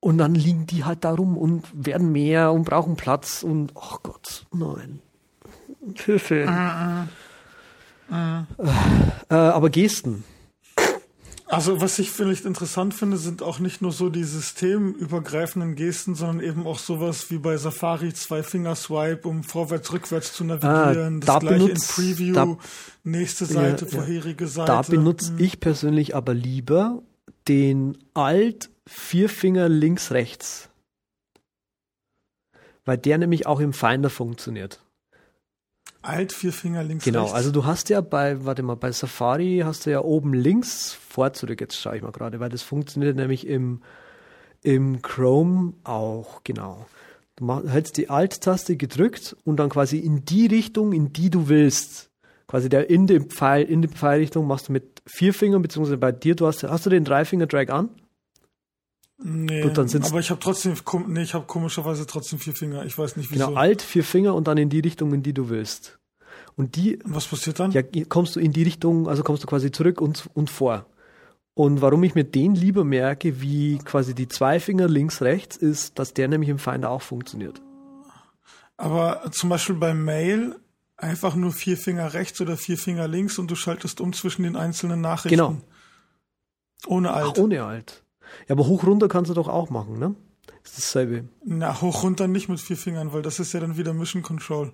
und 0.00 0.18
dann 0.18 0.34
liegen 0.34 0.66
die 0.66 0.84
halt 0.84 1.04
da 1.04 1.12
rum 1.12 1.36
und 1.36 1.64
werden 1.74 2.12
mehr 2.12 2.52
und 2.52 2.64
brauchen 2.64 2.96
Platz 2.96 3.42
und, 3.42 3.72
ach 3.74 3.96
oh 3.96 3.98
Gott, 4.02 4.46
nein. 4.52 5.00
Hilfe. 5.96 6.46
Uh, 8.10 8.14
uh. 8.14 8.44
Äh, 9.28 9.34
aber 9.34 9.70
Gesten. 9.70 10.24
Also 11.48 11.80
was 11.80 11.98
ich 12.00 12.10
vielleicht 12.10 12.44
interessant 12.44 12.92
finde, 12.92 13.18
sind 13.18 13.40
auch 13.40 13.60
nicht 13.60 13.80
nur 13.80 13.92
so 13.92 14.10
die 14.10 14.24
systemübergreifenden 14.24 15.76
Gesten, 15.76 16.16
sondern 16.16 16.40
eben 16.40 16.66
auch 16.66 16.78
sowas 16.78 17.30
wie 17.30 17.38
bei 17.38 17.56
Safari 17.56 18.12
zwei 18.12 18.42
Finger 18.42 18.74
Swipe, 18.74 19.28
um 19.28 19.44
vorwärts 19.44 19.92
rückwärts 19.92 20.32
zu 20.32 20.42
navigieren. 20.42 21.22
Ah, 21.22 21.26
da 21.26 21.32
das 21.34 21.40
gleiche 21.40 21.64
benutzt, 21.64 21.98
in 21.98 22.04
Preview, 22.04 22.34
da, 22.34 22.58
nächste 23.04 23.46
Seite, 23.46 23.84
ja, 23.84 23.90
vorherige. 23.90 24.48
Seite. 24.48 24.72
Da 24.72 24.82
benutze 24.82 25.30
hm. 25.30 25.38
ich 25.38 25.60
persönlich 25.60 26.16
aber 26.16 26.34
lieber 26.34 27.02
den 27.46 27.96
Alt 28.14 28.70
vier 28.88 29.28
Finger 29.28 29.68
links 29.68 30.10
rechts, 30.10 30.68
weil 32.84 32.98
der 32.98 33.18
nämlich 33.18 33.46
auch 33.46 33.60
im 33.60 33.72
Finder 33.72 34.10
funktioniert. 34.10 34.80
Alt, 36.06 36.32
vier 36.32 36.52
Finger 36.52 36.82
links, 36.82 37.04
genau, 37.04 37.20
rechts. 37.20 37.32
Genau, 37.32 37.36
also 37.36 37.50
du 37.52 37.64
hast 37.64 37.88
ja 37.88 38.00
bei, 38.00 38.44
warte 38.44 38.62
mal, 38.62 38.76
bei 38.76 38.92
Safari 38.92 39.62
hast 39.64 39.86
du 39.86 39.90
ja 39.90 40.00
oben 40.00 40.34
links 40.34 40.92
vor 40.92 41.32
zurück, 41.32 41.60
jetzt 41.60 41.76
schaue 41.76 41.96
ich 41.96 42.02
mal 42.02 42.12
gerade, 42.12 42.40
weil 42.40 42.48
das 42.48 42.62
funktioniert 42.62 43.16
nämlich 43.16 43.46
im, 43.46 43.82
im 44.62 45.02
Chrome 45.02 45.74
auch, 45.84 46.42
genau. 46.44 46.86
Du 47.36 47.68
hältst 47.68 47.98
die 47.98 48.08
Alt-Taste 48.08 48.76
gedrückt 48.76 49.36
und 49.44 49.56
dann 49.56 49.68
quasi 49.68 49.98
in 49.98 50.24
die 50.24 50.46
Richtung, 50.46 50.92
in 50.92 51.12
die 51.12 51.28
du 51.28 51.48
willst. 51.48 52.10
Quasi 52.46 52.68
der 52.68 52.88
in 52.88 53.06
dem 53.06 53.28
Pfeil, 53.28 53.64
in 53.64 53.82
die 53.82 53.88
Pfeilrichtung 53.88 54.46
machst 54.46 54.68
du 54.68 54.72
mit 54.72 55.02
vier 55.04 55.34
Fingern, 55.34 55.60
beziehungsweise 55.60 55.98
bei 55.98 56.12
dir, 56.12 56.34
du 56.34 56.46
hast, 56.46 56.62
hast 56.62 56.86
du 56.86 56.90
den 56.90 57.04
Dreifinger-Drag 57.04 57.68
an? 57.70 57.90
Nee, 59.18 59.62
Gut, 59.62 59.78
aber 59.78 60.20
ich 60.20 60.30
habe 60.30 60.40
trotzdem, 60.40 60.74
nee, 61.06 61.22
ich 61.22 61.32
habe 61.32 61.46
komischerweise 61.46 62.06
trotzdem 62.06 62.38
vier 62.38 62.54
Finger. 62.54 62.84
Ich 62.84 62.98
weiß 62.98 63.16
nicht 63.16 63.30
wieso. 63.30 63.46
Genau, 63.46 63.58
alt, 63.58 63.80
vier 63.80 64.04
Finger 64.04 64.34
und 64.34 64.46
dann 64.46 64.58
in 64.58 64.68
die 64.68 64.80
Richtung, 64.80 65.14
in 65.14 65.22
die 65.22 65.32
du 65.32 65.48
willst. 65.48 65.98
Und 66.54 66.76
die. 66.76 66.96
Und 67.02 67.14
was 67.14 67.26
passiert 67.26 67.58
dann? 67.58 67.70
Ja, 67.70 67.82
kommst 68.08 68.36
du 68.36 68.40
in 68.40 68.52
die 68.52 68.62
Richtung, 68.62 69.08
also 69.08 69.22
kommst 69.22 69.42
du 69.42 69.46
quasi 69.46 69.70
zurück 69.70 70.00
und, 70.00 70.28
und 70.34 70.50
vor. 70.50 70.86
Und 71.54 71.80
warum 71.80 72.02
ich 72.04 72.14
mir 72.14 72.24
den 72.24 72.54
lieber 72.54 72.84
merke, 72.84 73.40
wie 73.40 73.78
quasi 73.78 74.14
die 74.14 74.28
zwei 74.28 74.60
Finger 74.60 74.88
links, 74.88 75.22
rechts, 75.22 75.56
ist, 75.56 75.98
dass 75.98 76.12
der 76.12 76.28
nämlich 76.28 76.50
im 76.50 76.58
Finder 76.58 76.90
auch 76.90 77.00
funktioniert. 77.00 77.62
Aber 78.76 79.30
zum 79.32 79.48
Beispiel 79.48 79.76
beim 79.76 80.04
Mail 80.04 80.56
einfach 80.98 81.34
nur 81.34 81.52
vier 81.52 81.78
Finger 81.78 82.12
rechts 82.12 82.40
oder 82.42 82.58
vier 82.58 82.76
Finger 82.76 83.08
links 83.08 83.38
und 83.38 83.50
du 83.50 83.54
schaltest 83.54 84.02
um 84.02 84.12
zwischen 84.12 84.42
den 84.42 84.56
einzelnen 84.56 85.00
Nachrichten. 85.00 85.36
Genau. 85.36 85.56
Ohne 86.86 87.12
Alt. 87.12 87.32
Ach, 87.36 87.38
ohne 87.38 87.64
Alt. 87.64 88.02
Ja, 88.48 88.54
aber 88.54 88.66
hoch 88.66 88.84
runter 88.84 89.08
kannst 89.08 89.30
du 89.30 89.34
doch 89.34 89.48
auch 89.48 89.70
machen, 89.70 89.98
ne? 89.98 90.14
Ist 90.64 90.78
dasselbe. 90.78 91.28
Na, 91.44 91.80
hoch 91.80 92.02
runter 92.02 92.28
nicht 92.28 92.48
mit 92.48 92.60
vier 92.60 92.76
Fingern, 92.76 93.12
weil 93.12 93.22
das 93.22 93.38
ist 93.38 93.52
ja 93.52 93.60
dann 93.60 93.76
wieder 93.76 93.92
Mission 93.92 94.22
Control. 94.22 94.72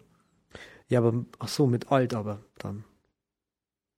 Ja, 0.88 1.00
aber 1.00 1.24
ach 1.38 1.48
so, 1.48 1.66
mit 1.66 1.90
Alt 1.92 2.14
aber 2.14 2.40
dann. 2.58 2.84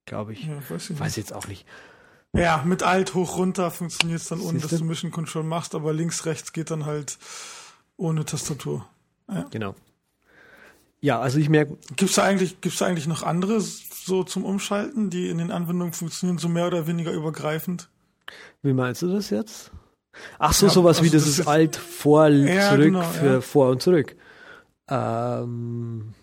Glaube 0.07 0.33
ich. 0.33 0.45
Ja, 0.47 0.59
weiß 0.69 0.91
ich 0.91 1.01
weiß 1.01 1.17
jetzt 1.17 1.33
auch 1.33 1.47
nicht. 1.47 1.67
Ja, 2.33 2.63
mit 2.65 2.83
Alt 2.83 3.15
hoch 3.15 3.37
runter 3.37 3.71
funktioniert 3.71 4.21
es 4.21 4.29
dann 4.29 4.41
ohne, 4.41 4.59
dass 4.59 4.71
du 4.71 4.85
Mission 4.85 5.13
Control 5.13 5.45
machst, 5.45 5.75
aber 5.75 5.93
links, 5.93 6.27
rechts 6.27 6.53
geht 6.53 6.71
dann 6.71 6.85
halt 6.85 7.19
ohne 7.97 8.25
Tastatur. 8.25 8.87
Ja. 9.29 9.47
Genau. 9.51 9.75
Ja, 11.01 11.21
also 11.21 11.39
ich 11.39 11.49
merke. 11.49 11.79
Gibt's 11.97 12.17
da 12.17 12.25
eigentlich, 12.25 12.61
gibt's 12.61 12.79
da 12.79 12.87
eigentlich 12.87 13.07
noch 13.07 13.23
andere 13.23 13.61
so 13.61 14.25
zum 14.25 14.45
Umschalten, 14.45 15.11
die 15.11 15.29
in 15.29 15.39
den 15.39 15.51
Anwendungen 15.51 15.93
funktionieren, 15.93 16.39
so 16.39 16.49
mehr 16.49 16.67
oder 16.67 16.87
weniger 16.87 17.13
übergreifend? 17.13 17.89
Wie 18.63 18.73
meinst 18.73 19.03
du 19.03 19.13
das 19.13 19.31
jetzt? 19.31 19.71
Ach 20.39 20.53
so, 20.53 20.67
ja, 20.67 20.73
sowas 20.73 20.99
also 20.99 21.07
wie 21.07 21.15
das, 21.15 21.25
das 21.25 21.39
ist 21.41 21.47
alt 21.47 21.77
vor, 21.77 22.29
ja, 22.29 22.71
zurück, 22.71 22.85
genau, 22.85 23.03
für 23.03 23.27
ja. 23.27 23.41
vor 23.41 23.71
und 23.71 23.83
zurück. 23.83 24.17
Ähm, 24.89 26.15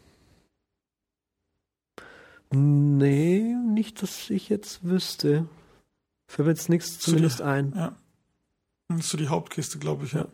nee, 2.52 3.56
nicht, 3.74 4.02
dass 4.02 4.30
ich 4.30 4.50
jetzt 4.50 4.84
wüsste. 4.84 5.48
Fällt 6.28 6.46
mir 6.46 6.54
jetzt 6.54 6.70
nichts 6.70 7.00
zumindest 7.00 7.40
die, 7.40 7.44
ein. 7.44 7.74
Ja. 7.76 7.96
Das 8.90 9.02
ist 9.02 9.10
so 9.10 9.18
die 9.18 9.30
Hauptkiste, 9.30 9.80
glaube 9.80 10.06
ich, 10.06 10.14
ja. 10.14 10.28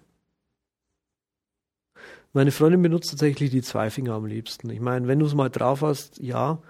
Meine 2.34 2.52
Freundin 2.52 2.82
benutzt 2.82 3.10
tatsächlich 3.10 3.50
die 3.50 3.62
zwei 3.62 3.90
Finger 3.90 4.14
am 4.14 4.26
liebsten. 4.26 4.70
Ich 4.70 4.80
meine, 4.80 5.08
wenn 5.08 5.20
du 5.20 5.26
es 5.26 5.34
mal 5.34 5.50
drauf 5.50 5.82
hast, 5.82 6.20
ja. 6.20 6.62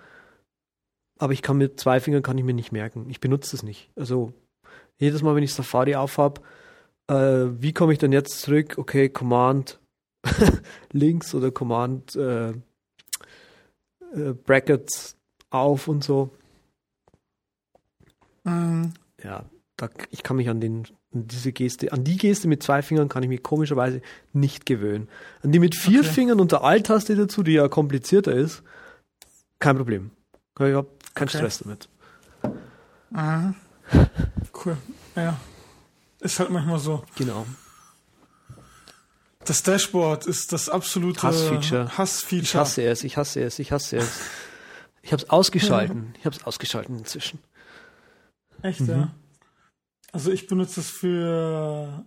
Aber 1.20 1.34
ich 1.34 1.42
kann 1.42 1.58
mit 1.58 1.80
zwei 1.80 2.00
Fingern 2.00 2.22
kann 2.22 2.38
ich 2.38 2.44
mir 2.44 2.54
nicht 2.54 2.72
merken. 2.72 3.10
Ich 3.10 3.20
benutze 3.20 3.56
es 3.56 3.64
nicht. 3.64 3.92
Also 3.96 4.34
jedes 4.98 5.22
Mal, 5.22 5.36
wenn 5.36 5.44
ich 5.44 5.54
Safari 5.54 5.96
aufhab, 5.96 6.44
äh, 7.08 7.14
wie 7.16 7.74
komme 7.74 7.94
ich 7.94 8.00
dann 8.00 8.12
jetzt 8.12 8.42
zurück? 8.42 8.78
Okay, 8.78 9.10
Command 9.10 9.80
links 10.92 11.34
oder 11.34 11.52
Command 11.52 12.16
äh, 12.16 12.50
äh, 12.50 14.34
Brackets 14.46 15.16
auf 15.50 15.88
und 15.88 16.04
so. 16.04 16.32
Mhm. 18.44 18.94
Ja, 19.24 19.46
da, 19.78 19.90
ich 20.10 20.24
kann 20.24 20.38
mich 20.38 20.50
an 20.50 20.60
den 20.60 20.88
an 21.14 21.28
diese 21.28 21.54
Geste, 21.54 21.94
an 21.94 22.04
die 22.04 22.18
Geste 22.18 22.48
mit 22.48 22.62
zwei 22.62 22.82
Fingern 22.82 23.08
kann 23.08 23.24
ich 23.24 23.30
mich 23.30 23.42
komischerweise 23.42 24.02
nicht 24.34 24.66
gewöhnen. 24.66 25.08
An 25.42 25.52
die 25.52 25.60
mit 25.60 25.76
vier 25.76 26.02
Okay. 26.02 26.10
Fingern 26.10 26.40
und 26.42 26.52
der 26.52 26.64
Alt-Taste 26.64 27.16
dazu, 27.16 27.44
die 27.44 27.54
ja 27.54 27.70
komplizierter 27.70 28.34
ist, 28.34 28.62
kein 29.60 29.78
Problem. 29.78 30.12
Ich 30.60 30.62
habe 30.62 30.88
keinen 31.14 31.30
Okay. 31.30 31.38
Stress 31.38 31.60
damit. 31.60 31.88
Mhm. 33.12 33.56
Cool. 34.66 34.78
Ja. 35.16 35.40
Ist 36.20 36.40
halt 36.40 36.50
manchmal 36.50 36.80
so. 36.80 37.04
Genau. 37.16 37.46
Das 39.46 39.64
Dashboard 39.64 40.26
ist 40.26 40.52
das 40.52 40.68
absolute 40.68 41.22
Hassfeature. 41.24 41.98
Hassfeature. 41.98 42.42
Ich 42.44 42.56
hasse 42.56 42.84
es, 42.84 43.04
ich 43.04 43.18
hasse 43.18 43.42
es, 43.44 43.60
ich 43.60 43.72
hasse 43.72 43.98
es. 43.98 44.20
Ich 45.02 45.14
habe 45.14 45.24
es 45.24 45.30
ausgeschalten. 45.30 46.14
Ich 46.20 46.26
habe 46.26 46.36
es 46.36 46.44
ausgeschalten 46.44 46.98
inzwischen. 46.98 47.40
Echt, 48.62 48.82
Mhm. 48.82 48.90
ja. 48.90 49.12
Also 50.12 50.32
ich 50.32 50.48
benutze 50.48 50.82
es 50.82 50.90
für 50.90 52.04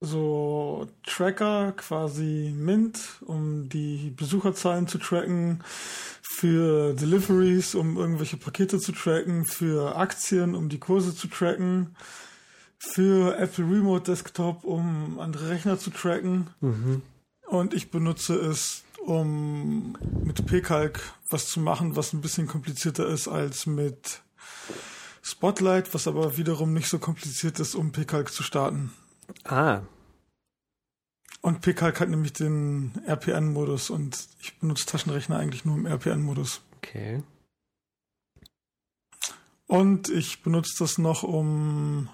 so 0.00 0.88
Tracker, 1.04 1.72
quasi 1.72 2.52
Mint, 2.56 2.98
um 3.26 3.68
die 3.68 4.10
Besucherzahlen 4.10 4.88
zu 4.88 4.98
tracken, 4.98 5.62
für 6.32 6.94
Deliveries, 6.94 7.74
um 7.74 7.96
irgendwelche 7.96 8.36
Pakete 8.36 8.78
zu 8.78 8.92
tracken, 8.92 9.44
für 9.44 9.96
Aktien, 9.96 10.54
um 10.54 10.68
die 10.68 10.78
Kurse 10.78 11.14
zu 11.14 11.26
tracken, 11.26 11.96
für 12.78 13.36
Apple 13.36 13.64
Remote 13.64 14.04
Desktop, 14.04 14.62
um 14.62 15.18
andere 15.18 15.50
Rechner 15.50 15.76
zu 15.76 15.90
tracken. 15.90 16.48
Mhm. 16.60 17.02
Und 17.48 17.74
ich 17.74 17.90
benutze 17.90 18.36
es, 18.36 18.84
um 19.04 19.98
mit 20.24 20.46
PCalc 20.46 21.00
was 21.30 21.48
zu 21.48 21.58
machen, 21.58 21.96
was 21.96 22.12
ein 22.12 22.20
bisschen 22.20 22.46
komplizierter 22.46 23.08
ist 23.08 23.26
als 23.26 23.66
mit 23.66 24.22
Spotlight, 25.22 25.92
was 25.94 26.06
aber 26.06 26.36
wiederum 26.36 26.72
nicht 26.72 26.88
so 26.88 27.00
kompliziert 27.00 27.58
ist, 27.58 27.74
um 27.74 27.90
PCalc 27.90 28.32
zu 28.32 28.44
starten. 28.44 28.92
Ah, 29.44 29.80
Und 31.42 31.62
PCalc 31.62 32.00
hat 32.00 32.08
nämlich 32.10 32.34
den 32.34 32.92
RPN-Modus 33.06 33.90
und 33.90 34.28
ich 34.40 34.58
benutze 34.58 34.86
Taschenrechner 34.86 35.38
eigentlich 35.38 35.64
nur 35.64 35.76
im 35.76 35.86
RPN-Modus. 35.86 36.60
okay. 36.76 37.22
Und 39.66 40.08
ich 40.08 40.42
benutze 40.42 40.74
das 40.80 40.98
noch, 40.98 41.22
um, 41.22 42.08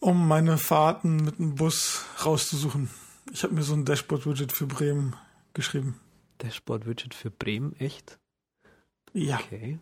um 0.00 0.26
meine 0.26 0.58
Fahrten 0.58 1.16
mit 1.18 1.38
dem 1.38 1.54
Bus 1.54 2.04
rauszusuchen. 2.24 2.90
Ich 3.32 3.44
habe 3.44 3.54
mir 3.54 3.62
so 3.62 3.74
ein 3.74 3.84
Dashboard-Widget 3.84 4.50
für 4.50 4.66
Bremen 4.66 5.14
geschrieben. 5.54 6.00
Dashboard-Widget 6.38 7.14
für 7.14 7.30
Bremen, 7.30 7.74
echt? 7.78 8.18
Ja. 9.12 9.36
Okay. 9.36 9.78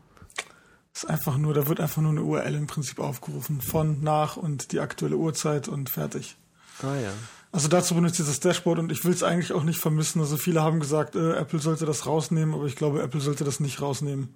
Ist 0.95 1.09
einfach 1.09 1.38
nur, 1.38 1.55
da 1.55 1.66
wird 1.66 1.80
einfach 1.80 2.03
nur 2.03 2.11
eine 2.11 2.22
URL 2.22 2.55
im 2.55 2.66
Prinzip 2.66 2.99
aufgerufen. 2.99 3.62
Von, 3.62 4.03
nach 4.03 4.36
und 4.36 4.72
die 4.72 4.80
aktuelle 4.80 5.16
Uhrzeit 5.16 5.68
und 5.68 5.88
fertig. 5.88 6.36
Ah 6.82 6.96
ja. 6.96 7.12
Also 7.52 7.68
dazu 7.68 7.94
benutze 7.94 8.22
ich 8.22 8.28
das 8.28 8.40
Dashboard 8.40 8.78
und 8.78 8.90
ich 8.90 9.04
will 9.04 9.12
es 9.12 9.22
eigentlich 9.22 9.52
auch 9.52 9.62
nicht 9.62 9.78
vermissen. 9.78 10.20
Also 10.20 10.38
viele 10.38 10.62
haben 10.62 10.80
gesagt, 10.80 11.16
äh, 11.16 11.34
Apple 11.34 11.58
sollte 11.58 11.84
das 11.84 12.06
rausnehmen, 12.06 12.54
aber 12.54 12.64
ich 12.64 12.76
glaube, 12.76 13.02
Apple 13.02 13.20
sollte 13.20 13.44
das 13.44 13.60
nicht 13.60 13.82
rausnehmen. 13.82 14.34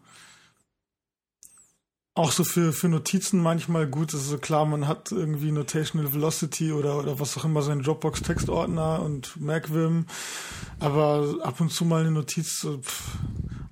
Auch 2.14 2.32
so 2.32 2.44
für, 2.44 2.72
für 2.72 2.88
Notizen 2.88 3.42
manchmal 3.42 3.86
gut. 3.86 4.12
Also 4.12 4.38
klar, 4.38 4.66
man 4.66 4.86
hat 4.86 5.12
irgendwie 5.12 5.50
Notational 5.50 6.12
Velocity 6.12 6.72
oder, 6.72 6.98
oder 6.98 7.18
was 7.18 7.36
auch 7.38 7.44
immer, 7.44 7.62
sein 7.62 7.82
Dropbox-Textordner 7.82 9.02
und 9.02 9.38
MacVim. 9.40 10.06
Aber 10.78 11.38
ab 11.42 11.60
und 11.60 11.72
zu 11.72 11.86
mal 11.86 12.02
eine 12.02 12.10
Notiz, 12.10 12.60
so, 12.60 12.78
pff, 12.78 13.18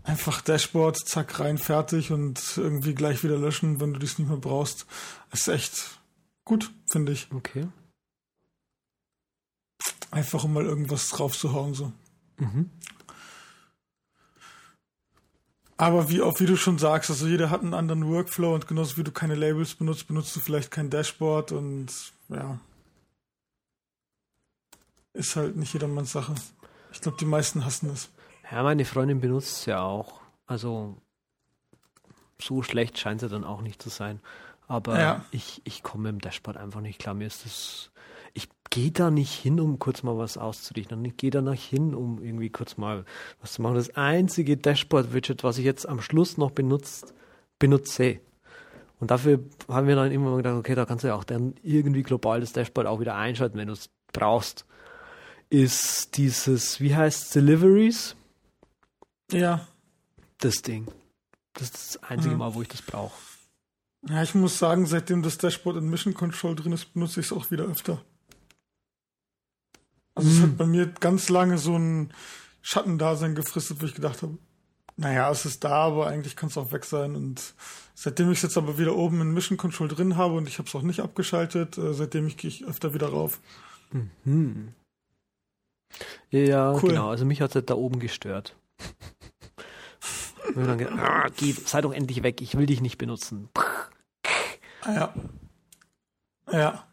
einfach 0.04 0.40
Dashboard, 0.40 0.96
zack, 0.96 1.38
rein, 1.40 1.58
fertig 1.58 2.12
und 2.12 2.40
irgendwie 2.56 2.94
gleich 2.94 3.24
wieder 3.24 3.38
löschen, 3.38 3.80
wenn 3.80 3.92
du 3.92 3.98
dies 3.98 4.18
nicht 4.18 4.28
mehr 4.28 4.38
brauchst. 4.38 4.86
Ist 5.32 5.48
echt 5.48 6.00
gut, 6.44 6.70
finde 6.86 7.12
ich. 7.12 7.28
Okay. 7.34 7.66
Einfach 10.14 10.44
um 10.44 10.52
mal 10.52 10.64
irgendwas 10.64 11.08
draufzuhauen, 11.10 11.74
so. 11.74 11.92
Mhm. 12.38 12.70
Aber 15.76 16.08
wie 16.08 16.22
auch 16.22 16.38
wie 16.38 16.46
du 16.46 16.56
schon 16.56 16.78
sagst, 16.78 17.10
also 17.10 17.26
jeder 17.26 17.50
hat 17.50 17.62
einen 17.62 17.74
anderen 17.74 18.06
Workflow 18.08 18.54
und 18.54 18.68
genauso 18.68 18.96
wie 18.96 19.02
du 19.02 19.10
keine 19.10 19.34
Labels 19.34 19.74
benutzt, 19.74 20.06
benutzt 20.06 20.34
du 20.36 20.40
vielleicht 20.40 20.70
kein 20.70 20.88
Dashboard 20.88 21.50
und 21.52 21.88
ja. 22.28 22.58
Ist 25.14 25.34
halt 25.36 25.56
nicht 25.56 25.72
jedermanns 25.72 26.12
Sache. 26.12 26.34
Ich 26.92 27.00
glaube, 27.00 27.18
die 27.18 27.24
meisten 27.24 27.64
hassen 27.64 27.90
es. 27.90 28.08
Ja, 28.50 28.62
meine 28.62 28.84
Freundin 28.84 29.20
benutzt 29.20 29.58
es 29.58 29.66
ja 29.66 29.82
auch. 29.82 30.20
Also 30.46 30.96
so 32.40 32.62
schlecht 32.62 32.98
scheint 32.98 33.20
sie 33.20 33.28
dann 33.28 33.44
auch 33.44 33.60
nicht 33.60 33.82
zu 33.82 33.88
sein. 33.90 34.20
Aber 34.68 34.98
Ja. 35.00 35.24
ich, 35.32 35.60
ich 35.64 35.82
komme 35.82 36.08
dem 36.08 36.20
Dashboard 36.20 36.56
einfach 36.56 36.80
nicht 36.80 37.00
klar. 37.00 37.14
Mir 37.14 37.26
ist 37.26 37.44
das. 37.44 37.90
Gehe 38.74 38.90
da 38.90 39.08
nicht 39.12 39.32
hin, 39.32 39.60
um 39.60 39.78
kurz 39.78 40.02
mal 40.02 40.18
was 40.18 40.36
auszudichten. 40.36 41.04
Ich 41.04 41.16
gehe 41.16 41.30
da 41.30 41.40
nicht 41.40 41.62
hin, 41.64 41.94
um 41.94 42.20
irgendwie 42.20 42.50
kurz 42.50 42.76
mal 42.76 43.04
was 43.40 43.52
zu 43.52 43.62
machen. 43.62 43.76
Das 43.76 43.94
einzige 43.94 44.56
Dashboard-Widget, 44.56 45.44
was 45.44 45.58
ich 45.58 45.64
jetzt 45.64 45.88
am 45.88 46.00
Schluss 46.00 46.38
noch 46.38 46.50
benutzt, 46.50 47.14
benutze. 47.60 48.18
Und 48.98 49.12
dafür 49.12 49.38
haben 49.68 49.86
wir 49.86 49.94
dann 49.94 50.10
immer 50.10 50.36
gedacht, 50.36 50.56
okay, 50.56 50.74
da 50.74 50.86
kannst 50.86 51.04
du 51.04 51.08
ja 51.08 51.14
auch 51.14 51.22
dann 51.22 51.54
irgendwie 51.62 52.02
global 52.02 52.40
das 52.40 52.52
Dashboard 52.52 52.88
auch 52.88 52.98
wieder 52.98 53.14
einschalten, 53.14 53.58
wenn 53.58 53.68
du 53.68 53.74
es 53.74 53.90
brauchst. 54.12 54.66
Ist 55.50 56.16
dieses, 56.16 56.80
wie 56.80 56.96
heißt 56.96 57.32
Deliveries? 57.36 58.16
Ja. 59.30 59.68
das 60.38 60.62
Ding. 60.62 60.88
Das 61.52 61.62
ist 61.70 61.74
das 61.74 62.02
einzige 62.02 62.34
Mhm. 62.34 62.40
Mal, 62.40 62.54
wo 62.54 62.62
ich 62.62 62.68
das 62.68 62.82
brauche. 62.82 63.14
Ja, 64.08 64.20
ich 64.24 64.34
muss 64.34 64.58
sagen, 64.58 64.84
seitdem 64.86 65.22
das 65.22 65.38
Dashboard 65.38 65.76
in 65.76 65.88
Mission 65.88 66.12
Control 66.12 66.56
drin 66.56 66.72
ist, 66.72 66.92
benutze 66.92 67.20
ich 67.20 67.26
es 67.26 67.32
auch 67.32 67.52
wieder 67.52 67.64
öfter. 67.64 68.02
Also 70.14 70.28
es 70.30 70.36
Mhm. 70.38 70.42
hat 70.42 70.56
bei 70.58 70.66
mir 70.66 70.86
ganz 71.00 71.28
lange 71.28 71.58
so 71.58 71.76
ein 71.76 72.12
Schattendasein 72.62 73.34
gefristet, 73.34 73.80
wo 73.82 73.86
ich 73.86 73.94
gedacht 73.94 74.22
habe, 74.22 74.38
naja, 74.96 75.28
es 75.30 75.44
ist 75.44 75.64
da, 75.64 75.72
aber 75.86 76.06
eigentlich 76.06 76.36
kann 76.36 76.48
es 76.50 76.56
auch 76.56 76.70
weg 76.72 76.84
sein. 76.84 77.16
Und 77.16 77.54
seitdem 77.94 78.30
ich 78.30 78.38
es 78.38 78.42
jetzt 78.42 78.56
aber 78.56 78.78
wieder 78.78 78.94
oben 78.96 79.20
in 79.20 79.32
Mission 79.34 79.58
Control 79.58 79.88
drin 79.88 80.16
habe 80.16 80.34
und 80.34 80.46
ich 80.48 80.58
habe 80.58 80.68
es 80.68 80.74
auch 80.74 80.82
nicht 80.82 81.00
abgeschaltet, 81.00 81.76
äh, 81.78 81.92
seitdem 81.94 82.26
ich 82.28 82.36
gehe 82.36 82.48
ich 82.48 82.64
öfter 82.64 82.94
wieder 82.94 83.08
rauf. 83.08 83.40
Hm. 84.24 84.72
Ja, 86.30 86.72
Cool. 86.74 86.90
genau. 86.90 87.08
Also 87.10 87.24
mich 87.24 87.40
hat 87.40 87.50
es 87.50 87.54
halt 87.56 87.70
da 87.70 87.74
oben 87.74 87.98
gestört. 88.00 88.56
Und 90.54 90.66
dann 90.66 90.78
gedacht, 90.78 90.98
ah, 90.98 91.26
geh, 91.36 91.52
sei 91.52 91.80
doch 91.80 91.92
endlich 91.92 92.22
weg, 92.22 92.40
ich 92.40 92.56
will 92.56 92.66
dich 92.66 92.80
nicht 92.80 92.98
benutzen. 92.98 93.48
Ah, 94.82 94.92
ja. 94.92 95.14
Ja. 96.52 96.86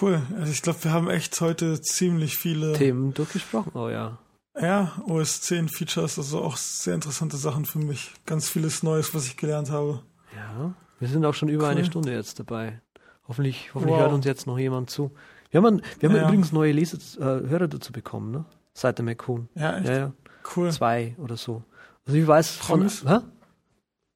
Cool. 0.00 0.22
Also 0.38 0.50
ich 0.52 0.62
glaube, 0.62 0.82
wir 0.84 0.92
haben 0.92 1.08
echt 1.08 1.40
heute 1.40 1.80
ziemlich 1.80 2.36
viele 2.36 2.72
Themen 2.72 3.14
durchgesprochen, 3.14 3.72
oh 3.74 3.88
ja. 3.88 4.18
Ja, 4.60 4.92
OS 5.08 5.40
10 5.42 5.68
Features, 5.68 6.16
also 6.18 6.40
auch 6.42 6.56
sehr 6.56 6.94
interessante 6.94 7.36
Sachen 7.36 7.64
für 7.64 7.78
mich. 7.78 8.12
Ganz 8.24 8.48
vieles 8.48 8.82
Neues, 8.82 9.12
was 9.14 9.26
ich 9.26 9.36
gelernt 9.36 9.70
habe. 9.70 10.00
Ja, 10.34 10.74
wir 11.00 11.08
sind 11.08 11.24
auch 11.24 11.34
schon 11.34 11.48
über 11.48 11.64
Cool. 11.64 11.70
eine 11.70 11.84
Stunde 11.84 12.12
jetzt 12.12 12.38
dabei. 12.38 12.80
Hoffentlich, 13.26 13.70
hoffentlich 13.74 13.96
Wow. 13.96 14.02
hört 14.02 14.12
uns 14.12 14.24
jetzt 14.26 14.46
noch 14.46 14.58
jemand 14.58 14.90
zu. 14.90 15.10
Wir 15.50 15.62
haben, 15.62 15.82
wir 16.00 16.08
haben 16.08 16.16
Ja. 16.16 16.24
übrigens 16.24 16.52
neue 16.52 16.72
Leser, 16.72 16.98
äh, 17.20 17.48
Hörer 17.48 17.68
dazu 17.68 17.92
bekommen, 17.92 18.30
ne? 18.32 18.44
Seit 18.74 18.98
der 18.98 19.04
McCoon. 19.04 19.48
Ja, 19.54 19.78
echt 19.78 19.88
Ja, 19.88 19.96
ja. 19.96 20.12
cool. 20.56 20.70
Zwei 20.72 21.14
oder 21.18 21.36
so. 21.36 21.62
Also 22.06 22.18
ich 22.18 22.26
weiß 22.26 22.50
von, 22.56 22.78
Promis? 22.80 23.04
hä? 23.06 23.18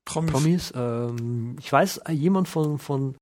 Promis. 0.05 0.33
Promis. 0.33 0.73
Ähm, 0.75 1.57
ich 1.59 1.73
weiß, 1.73 1.99
äh, 1.99 2.13
jemand 2.13 2.49
von, 2.49 2.79
von 2.79 3.15